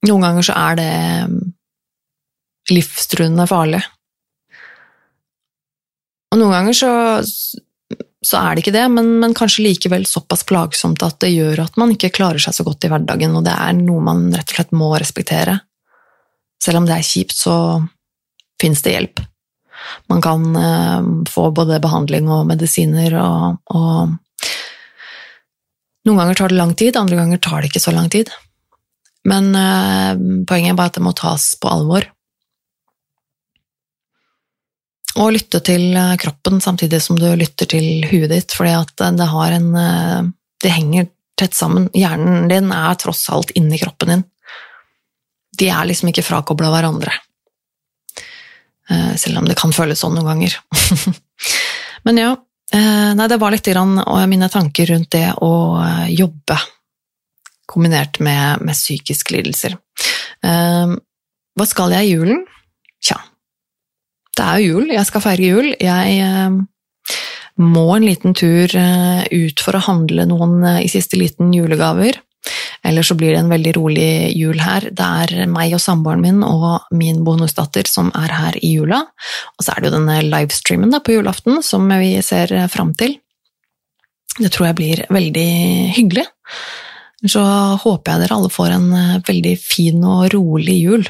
Noen 0.07 0.23
ganger 0.23 0.45
så 0.45 0.55
er 0.55 0.79
det 0.79 0.91
livstruende 2.71 3.47
farlig. 3.49 3.81
Og 6.29 6.37
noen 6.37 6.53
ganger 6.53 6.77
så, 6.77 6.91
så 8.21 8.41
er 8.41 8.53
det 8.53 8.63
ikke 8.63 8.75
det, 8.75 8.85
men, 8.93 9.15
men, 9.21 9.33
kanskje 9.37 9.65
likevel 9.65 10.05
såpass 10.07 10.45
plagsomt 10.47 11.03
at 11.05 11.17
det 11.23 11.31
gjør 11.33 11.63
at 11.65 11.79
man 11.81 11.95
ikke 11.95 12.13
klarer 12.19 12.41
seg 12.43 12.55
så 12.55 12.65
godt 12.67 12.85
i 12.85 12.91
hverdagen, 12.91 13.35
og 13.39 13.47
det 13.47 13.55
er 13.55 13.73
noe 13.79 14.03
man 14.05 14.27
rett 14.35 14.53
og 14.53 14.59
slett 14.59 14.75
må 14.77 14.91
respektere. 14.95 15.59
selv 16.61 16.81
om 16.81 16.85
det 16.85 16.97
er 16.97 17.07
kjipt, 17.07 17.37
så 17.39 17.55
fins 18.61 18.81
det 18.83 18.91
hjelp. 18.93 19.21
Man 20.11 20.21
kan 20.21 20.55
eh, 20.59 21.05
få 21.31 21.49
både 21.55 21.79
behandling 21.79 22.27
og 22.29 22.45
medisiner, 22.49 23.15
og, 23.15 23.61
og, 23.71 24.17
noen 26.05 26.19
ganger 26.19 26.35
tar 26.35 26.51
det 26.51 26.59
lang 26.59 26.75
tid, 26.75 26.97
andre 26.99 27.15
ganger 27.15 27.41
tar 27.41 27.61
det 27.61 27.71
ikke 27.71 27.83
så 27.87 27.95
lang 27.95 28.09
tid. 28.11 28.29
Men 29.27 29.55
eh, 29.55 30.15
poenget 30.47 30.73
er 30.73 30.79
bare 30.79 30.93
at 30.93 30.97
det 30.99 31.03
må 31.03 31.13
tas 31.17 31.51
på 31.59 31.69
alvor. 31.71 32.07
Og 35.19 35.33
lytte 35.35 35.59
til 35.65 35.91
eh, 35.97 36.15
kroppen 36.21 36.61
samtidig 36.63 37.01
som 37.03 37.19
du 37.19 37.27
lytter 37.35 37.69
til 37.69 38.05
huet 38.07 38.29
ditt, 38.31 38.55
fordi 38.55 38.75
at 38.77 39.07
det 39.19 39.31
har 39.33 39.55
en 39.57 39.71
eh, 39.75 40.19
Det 40.59 40.75
henger 40.75 41.07
tett 41.39 41.55
sammen. 41.55 41.87
Hjernen 41.95 42.49
din 42.51 42.71
er 42.75 42.95
tross 42.99 43.29
alt 43.31 43.51
inni 43.55 43.79
kroppen 43.79 44.09
din. 44.11 44.23
De 45.59 45.69
er 45.71 45.87
liksom 45.87 46.11
ikke 46.11 46.25
frakobla 46.25 46.67
hverandre. 46.73 47.13
Uh, 48.89 49.13
selv 49.15 49.39
om 49.39 49.47
det 49.47 49.55
kan 49.55 49.71
føles 49.71 50.01
sånn 50.01 50.17
noen 50.17 50.27
ganger. 50.27 50.57
Men 52.07 52.19
ja, 52.19 52.33
nei, 52.73 53.27
det 53.31 53.37
var 53.39 53.53
litt 53.53 53.69
grann, 53.71 54.01
mine 54.27 54.49
tanker 54.51 54.91
rundt 54.91 55.13
det 55.15 55.29
å 55.39 55.51
jobbe 56.11 56.57
kombinert 57.69 58.19
med, 58.23 58.65
med 58.65 58.77
psykiske 58.77 59.35
lidelser. 59.37 59.77
Hva 60.39 61.67
skal 61.67 61.93
jeg 61.93 62.07
i 62.07 62.13
julen? 62.15 62.45
Tja, 63.03 63.17
det 64.39 64.45
er 64.45 64.63
jo 64.63 64.79
jul, 64.79 64.93
jeg 64.93 65.07
skal 65.07 65.23
feire 65.23 65.51
jul. 65.51 65.69
Jeg 65.83 66.15
eh, 66.23 66.57
må 67.59 67.85
en 67.95 68.07
liten 68.07 68.35
tur 68.37 68.71
eh, 68.71 69.21
ut 69.27 69.63
for 69.63 69.75
å 69.75 69.83
handle 69.89 70.27
noen 70.29 70.63
eh, 70.63 70.81
i 70.85 70.91
siste 70.91 71.19
liten 71.19 71.51
julegaver. 71.55 72.21
Eller 72.87 73.03
så 73.03 73.17
blir 73.19 73.33
det 73.33 73.41
en 73.41 73.51
veldig 73.51 73.73
rolig 73.75 74.09
jul 74.39 74.61
her. 74.63 74.87
Det 74.95 75.07
er 75.23 75.49
meg 75.51 75.75
og 75.75 75.83
samboeren 75.83 76.23
min 76.23 76.43
og 76.47 76.87
min 76.95 77.19
bonusdatter 77.27 77.89
som 77.91 78.13
er 78.15 78.31
her 78.31 78.59
i 78.63 78.71
jula. 78.77 79.01
Og 79.57 79.65
så 79.65 79.73
er 79.73 79.81
det 79.81 79.89
jo 79.89 79.97
denne 79.97 80.21
livestreamen 80.29 80.95
på 81.03 81.17
julaften 81.17 81.59
som 81.65 81.91
vi 81.99 82.15
ser 82.23 82.55
fram 82.71 82.95
til. 82.95 83.17
Det 84.39 84.53
tror 84.55 84.69
jeg 84.69 84.79
blir 84.79 85.03
veldig 85.11 85.49
hyggelig. 85.97 86.29
Så 87.27 87.41
håper 87.83 88.13
jeg 88.13 88.23
dere 88.23 88.35
alle 88.37 88.51
får 88.53 88.75
en 88.77 88.91
veldig 89.27 89.55
fin 89.59 90.03
og 90.07 90.29
rolig 90.31 90.77
jul. 90.79 91.07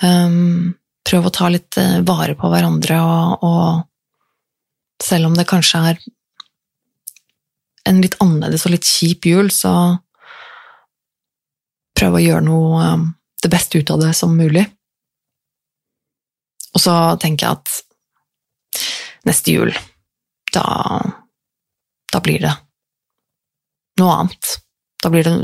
Um, 0.00 0.76
prøv 1.04 1.26
å 1.26 1.32
ta 1.34 1.48
litt 1.50 1.76
eh, 1.80 1.98
vare 2.06 2.36
på 2.38 2.48
hverandre, 2.52 3.00
og, 3.02 3.42
og 3.44 5.02
selv 5.02 5.30
om 5.30 5.36
det 5.36 5.48
kanskje 5.50 5.80
er 5.90 6.00
en 7.90 8.00
litt 8.04 8.16
annerledes 8.22 8.66
og 8.68 8.74
litt 8.76 8.86
kjip 8.86 9.26
jul, 9.26 9.50
så 9.52 9.72
prøv 11.98 12.16
å 12.16 12.22
gjøre 12.22 12.46
noe 12.46 12.84
um, 12.94 13.06
det 13.42 13.50
beste 13.52 13.80
ut 13.80 13.92
av 13.92 14.04
det 14.04 14.12
som 14.16 14.36
mulig. 14.36 14.64
Og 16.70 16.80
så 16.84 16.94
tenker 17.20 17.48
jeg 17.48 17.58
at 17.58 18.80
neste 19.26 19.52
jul, 19.52 19.72
da, 20.54 20.64
da 22.12 22.22
blir 22.24 22.44
det 22.44 22.52
noe 24.00 24.18
annet. 24.20 24.54
Da 25.00 25.10
blir 25.12 25.24
det 25.24 25.36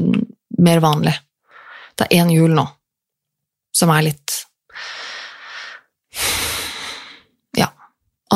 mer 0.63 0.83
vanlig. 0.85 1.15
Det 1.97 2.09
er 2.09 2.21
én 2.23 2.33
jul 2.33 2.53
nå 2.55 2.67
som 3.77 3.91
er 3.93 4.07
litt 4.09 4.47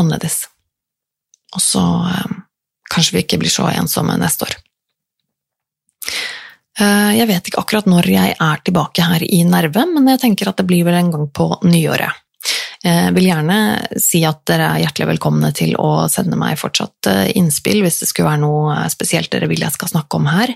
annerledes. 0.01 0.45
Og 1.55 1.62
så 1.62 1.83
eh, 1.83 2.35
kanskje 2.91 3.16
vi 3.16 3.25
ikke 3.25 3.41
blir 3.43 3.53
så 3.53 3.68
ensomme 3.73 4.16
neste 4.21 4.47
år. 4.47 4.57
Eh, 6.81 7.12
jeg 7.18 7.29
vet 7.31 7.51
ikke 7.51 7.62
akkurat 7.64 7.91
når 7.91 8.11
jeg 8.12 8.37
er 8.37 8.64
tilbake 8.66 9.07
her 9.07 9.25
i 9.27 9.43
Nerve, 9.49 9.87
men 9.91 10.09
jeg 10.14 10.23
tenker 10.25 10.51
at 10.51 10.61
det 10.61 10.68
blir 10.71 10.87
vel 10.89 11.01
en 11.01 11.12
gang 11.14 11.31
på 11.35 11.53
nyåret. 11.66 12.27
Jeg 12.81 13.12
vil 13.12 13.26
gjerne 13.28 13.57
si 14.01 14.22
at 14.24 14.41
dere 14.49 14.70
er 14.70 14.83
hjertelig 14.87 15.11
velkomne 15.11 15.51
til 15.57 15.74
å 15.76 16.09
sende 16.09 16.39
meg 16.41 16.57
fortsatt 16.61 17.11
eh, 17.11 17.33
innspill 17.37 17.83
hvis 17.85 18.01
det 18.01 18.09
skulle 18.09 18.31
være 18.31 18.45
noe 18.45 18.78
spesielt 18.93 19.28
dere 19.33 19.51
vil 19.51 19.61
jeg 19.61 19.76
skal 19.76 19.93
snakke 19.93 20.16
om 20.16 20.31
her. 20.31 20.55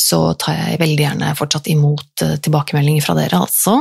Så 0.00 0.20
tar 0.40 0.56
jeg 0.56 0.80
veldig 0.80 1.04
gjerne 1.04 1.36
fortsatt 1.36 1.68
imot 1.72 2.24
tilbakemeldinger 2.44 3.04
fra 3.04 3.16
dere, 3.18 3.42
altså. 3.44 3.76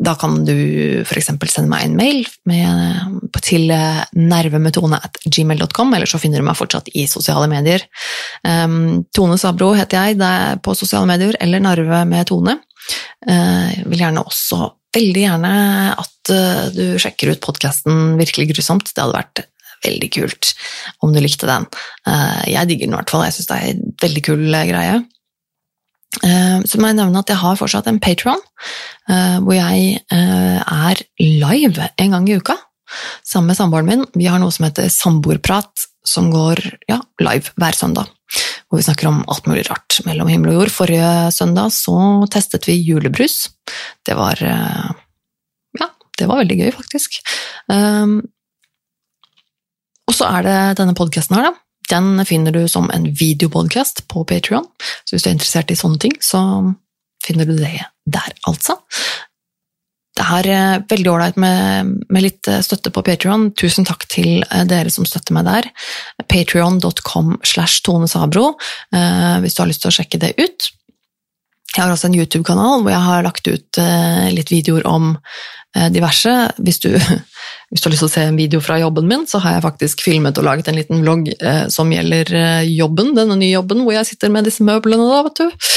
Da 0.00 0.14
kan 0.16 0.38
du 0.46 1.02
f.eks. 1.02 1.26
sende 1.52 1.68
meg 1.68 1.82
en 1.84 1.96
mail 1.98 2.22
med, 2.48 3.34
til 3.44 3.68
nervemetone.gmail.com, 3.68 5.94
eller 5.96 6.08
så 6.08 6.18
finner 6.22 6.40
du 6.40 6.46
meg 6.46 6.58
fortsatt 6.58 6.88
i 6.96 7.04
sosiale 7.10 7.48
medier. 7.50 7.84
Um, 8.46 9.04
Tone 9.12 9.36
Sabro 9.40 9.74
heter 9.76 9.96
jeg 9.98 10.20
det 10.22 10.30
er 10.44 10.60
på 10.64 10.74
sosiale 10.78 11.06
medier, 11.10 11.34
eller 11.42 11.64
Narve 11.64 12.04
med 12.08 12.26
Tone. 12.30 12.54
Uh, 13.28 13.68
vil 13.90 14.02
gjerne 14.06 14.24
også 14.24 14.58
veldig 14.96 15.22
gjerne 15.26 15.52
at 16.02 16.32
uh, 16.34 16.66
du 16.74 16.98
sjekker 17.00 17.34
ut 17.34 17.44
podkasten 17.44 18.18
Virkelig 18.20 18.50
grusomt. 18.54 18.90
Det 18.90 19.02
hadde 19.02 19.18
vært 19.18 19.44
veldig 19.84 20.10
kult 20.12 20.52
om 21.00 21.14
du 21.14 21.22
likte 21.22 21.48
den. 21.48 21.68
Uh, 22.08 22.42
jeg 22.50 22.68
digger 22.68 22.88
den 22.90 22.96
i 22.96 23.00
hvert 23.00 23.14
fall, 23.14 23.24
jeg 23.28 23.38
syns 23.38 23.50
det 23.50 23.58
er 23.58 23.72
en 23.72 23.96
veldig 24.04 24.26
kul 24.26 24.44
greie. 24.72 25.00
Eh, 26.18 26.58
så 26.66 26.80
må 26.80 26.90
jeg 26.90 26.98
nevne 26.98 27.22
at 27.22 27.30
jeg 27.30 27.38
har 27.40 27.58
fortsatt 27.58 27.86
en 27.88 28.00
Patron, 28.02 28.40
eh, 29.08 29.38
hvor 29.44 29.54
jeg 29.54 30.00
eh, 30.12 30.58
er 30.60 31.02
live 31.22 31.86
en 32.02 32.16
gang 32.16 32.26
i 32.28 32.40
uka 32.40 32.56
sammen 33.22 33.52
med 33.52 33.58
samboeren 33.60 33.86
min. 33.86 34.04
Vi 34.18 34.26
har 34.26 34.42
noe 34.42 34.50
som 34.50 34.66
heter 34.66 34.90
Samboerprat, 34.90 35.86
som 36.06 36.30
går 36.32 36.62
ja, 36.88 37.00
live 37.22 37.52
hver 37.60 37.76
søndag. 37.76 38.10
Hvor 38.68 38.78
vi 38.78 38.86
snakker 38.86 39.08
om 39.10 39.24
alt 39.28 39.46
mulig 39.50 39.64
rart 39.68 40.00
mellom 40.06 40.28
himmel 40.30 40.52
og 40.52 40.60
jord. 40.60 40.72
Forrige 40.74 41.30
søndag 41.34 41.72
så 41.74 41.96
testet 42.30 42.68
vi 42.70 42.78
julebrus. 42.78 43.48
Det 44.06 44.14
var 44.18 44.38
Ja, 44.40 45.88
det 46.18 46.28
var 46.28 46.40
veldig 46.42 46.58
gøy, 46.60 46.70
faktisk. 46.76 47.18
Og 50.06 50.14
så 50.14 50.30
er 50.30 50.46
det 50.46 50.78
denne 50.78 50.94
podkasten 50.98 51.36
her, 51.38 51.50
da 51.50 51.54
den 51.90 52.24
finner 52.26 52.54
du 52.54 52.68
som 52.70 52.90
en 52.94 53.08
videopodkast 53.18 54.04
på 54.10 54.24
Patrion, 54.28 54.68
så 55.04 55.14
hvis 55.14 55.24
du 55.24 55.30
er 55.30 55.36
interessert 55.36 55.72
i 55.72 55.78
sånne 55.78 56.00
ting, 56.02 56.14
så 56.22 56.40
finner 57.24 57.48
du 57.48 57.56
det 57.58 57.80
der, 58.06 58.36
altså. 58.48 58.78
Det 60.20 60.26
er 60.36 60.48
eh, 60.52 60.82
veldig 60.90 61.08
ålreit 61.08 61.38
med, 61.40 61.92
med, 62.10 62.22
litt 62.24 62.48
eh, 62.50 62.60
støtte 62.64 62.92
på 62.92 63.02
Patrion. 63.06 63.48
Tusen 63.56 63.86
takk 63.88 64.04
til 64.12 64.42
eh, 64.44 64.66
dere 64.68 64.92
som 64.92 65.06
støtter 65.08 65.32
meg 65.36 65.46
der. 65.48 65.70
Patrion.com 66.28 67.38
slash 67.46 67.80
Tone 67.86 68.08
Sabro, 68.10 68.52
hvis 68.90 69.56
du 69.56 69.62
har 69.62 69.70
lyst 69.70 69.84
til 69.84 69.90
å 69.90 69.94
sjekke 69.94 70.20
det 70.20 70.34
ut. 70.36 70.68
Jeg 71.70 71.80
har 71.80 71.94
også 71.94 72.10
en 72.10 72.18
YouTube-kanal 72.18 72.82
hvor 72.82 72.92
jeg 72.92 73.06
har 73.06 73.24
lagt 73.24 73.46
ut 73.46 73.80
litt 74.34 74.50
videoer 74.50 74.86
om 74.90 75.12
diverse. 75.94 76.32
Hvis 76.58 76.82
du 76.82 76.90
Hvis 77.70 77.84
du 77.84 77.86
har 77.86 77.92
lyst 77.94 78.02
til 78.02 78.08
å 78.08 78.10
se 78.10 78.22
en 78.26 78.38
video 78.38 78.58
fra 78.62 78.80
jobben 78.82 79.06
min, 79.06 79.28
så 79.30 79.38
har 79.44 79.54
jeg 79.54 79.62
faktisk 79.62 80.00
filmet 80.02 80.38
og 80.40 80.46
laget 80.48 80.68
en 80.70 80.78
liten 80.78 81.04
vlogg 81.04 81.28
eh, 81.36 81.68
som 81.70 81.92
gjelder 81.94 82.32
eh, 82.34 82.70
jobben, 82.74 83.12
denne 83.14 83.36
nye 83.38 83.52
jobben, 83.52 83.84
hvor 83.86 83.94
jeg 83.94 84.08
sitter 84.08 84.32
med 84.34 84.48
disse 84.48 84.66
møblene, 84.66 85.06
da, 85.06 85.20
vet 85.28 85.38
du. 85.38 85.68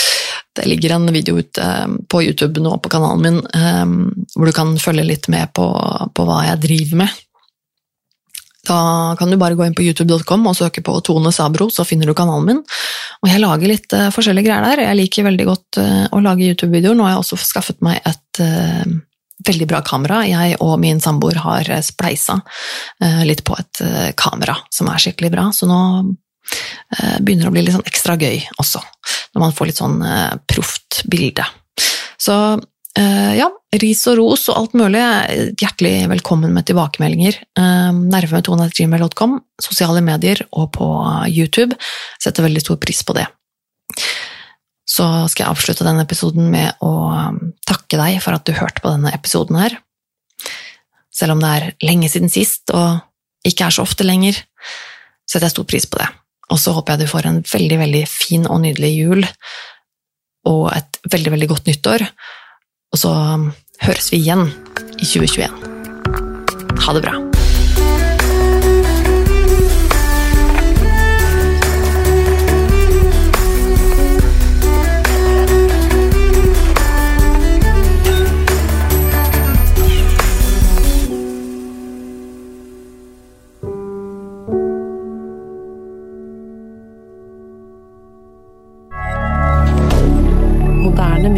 Det 0.53 0.65
ligger 0.69 0.95
en 0.95 1.13
video 1.13 1.39
ute 1.41 1.61
eh, 1.61 1.87
på 2.09 2.23
YouTube 2.23 2.61
nå 2.61 2.77
på 2.77 2.91
kanalen 2.93 3.21
min, 3.21 3.39
eh, 3.53 4.25
hvor 4.35 4.49
du 4.49 4.55
kan 4.55 4.75
følge 4.81 5.05
litt 5.07 5.29
med 5.33 5.53
på, 5.57 5.67
på 6.13 6.25
hva 6.27 6.43
jeg 6.51 6.61
driver 6.67 7.05
med. 7.05 7.21
Da 8.63 9.15
kan 9.19 9.31
du 9.31 9.35
bare 9.35 9.57
gå 9.59 9.65
inn 9.65 9.75
på 9.75 9.83
youtube.com 9.83 10.45
og 10.47 10.55
søke 10.55 10.83
på 10.85 10.95
Tone 11.03 11.33
Sabro, 11.35 11.67
så 11.73 11.83
finner 11.83 12.07
du 12.07 12.15
kanalen 12.15 12.45
min. 12.47 12.61
Og 13.23 13.27
jeg 13.27 13.41
lager 13.43 13.67
litt 13.67 13.95
uh, 13.95 14.07
forskjellige 14.13 14.47
greier 14.47 14.63
der. 14.63 14.85
Jeg 14.85 14.99
liker 15.01 15.27
veldig 15.27 15.47
godt 15.49 15.79
uh, 15.83 16.05
å 16.15 16.21
lage 16.23 16.47
YouTube-videoer. 16.47 16.95
Nå 16.95 17.03
har 17.03 17.17
jeg 17.17 17.25
også 17.25 17.41
skaffet 17.43 17.83
meg 17.83 17.99
et 18.07 18.39
uh, 18.39 18.85
veldig 19.43 19.67
bra 19.67 19.81
kamera. 19.83 20.21
Jeg 20.29 20.55
og 20.63 20.77
min 20.79 21.03
samboer 21.03 21.41
har 21.43 21.67
spleisa 21.83 22.37
litt 23.27 23.41
på 23.43 23.57
et 23.59 23.81
kamera 24.15 24.53
som 24.71 24.87
er 24.87 25.01
skikkelig 25.03 25.31
bra, 25.33 25.49
så 25.51 25.67
nå 25.67 25.79
begynner 27.21 27.49
å 27.49 27.53
bli 27.53 27.63
litt 27.65 27.75
sånn 27.75 27.87
ekstra 27.89 28.17
gøy 28.19 28.43
også, 28.61 28.81
når 29.33 29.43
man 29.45 29.55
får 29.55 29.69
litt 29.69 29.81
sånn 29.81 29.97
proft 30.49 31.01
bilde. 31.09 31.45
Så 32.21 32.35
ja, 32.93 33.47
ris 33.81 34.03
og 34.11 34.19
ros 34.19 34.43
og 34.51 34.59
alt 34.59 34.75
mulig. 34.77 35.01
Hjertelig 35.57 36.09
velkommen 36.11 36.53
med 36.53 36.67
tilbakemeldinger. 36.69 37.39
Nervemetone.gmail.com, 37.57 39.39
sosiale 39.65 40.03
medier 40.05 40.43
og 40.51 40.69
på 40.77 40.89
YouTube. 41.31 41.73
Setter 42.21 42.45
veldig 42.45 42.61
stor 42.61 42.77
pris 42.83 43.01
på 43.07 43.17
det 43.17 43.25
så 44.93 45.05
skal 45.31 45.45
jeg 45.45 45.55
avslutte 45.55 45.85
denne 45.87 46.03
episoden 46.05 46.49
med 46.53 46.83
å 46.83 46.93
takke 47.67 47.97
deg 47.99 48.19
for 48.23 48.35
at 48.35 48.45
du 48.45 48.53
hørte 48.57 48.83
på 48.83 48.91
denne 48.91 49.13
episoden 49.15 49.57
her. 49.57 49.77
Selv 51.13 51.35
om 51.35 51.41
det 51.41 51.51
er 51.53 51.69
lenge 51.85 52.09
siden 52.11 52.31
sist, 52.33 52.69
og 52.73 53.01
ikke 53.47 53.67
er 53.67 53.75
så 53.75 53.85
ofte 53.85 54.05
lenger, 54.05 54.37
setter 55.29 55.47
jeg 55.47 55.55
stor 55.55 55.67
pris 55.69 55.87
på 55.89 56.01
det. 56.01 56.09
Og 56.51 56.59
så 56.59 56.73
håper 56.75 56.95
jeg 56.95 57.05
du 57.05 57.11
får 57.11 57.29
en 57.29 57.41
veldig, 57.47 57.79
veldig 57.79 58.03
fin 58.11 58.47
og 58.49 58.63
nydelig 58.65 58.91
jul, 58.97 59.27
og 60.49 60.65
et 60.75 60.99
veldig, 61.11 61.35
veldig 61.37 61.51
godt 61.53 61.69
nyttår. 61.71 62.07
Og 62.93 62.99
så 62.99 63.13
um, 63.13 63.47
høres 63.85 64.11
vi 64.13 64.21
igjen 64.23 64.49
i 64.99 65.07
2021. 65.07 65.71
Ha 66.83 66.97
det 66.97 67.05
bra. 67.05 67.32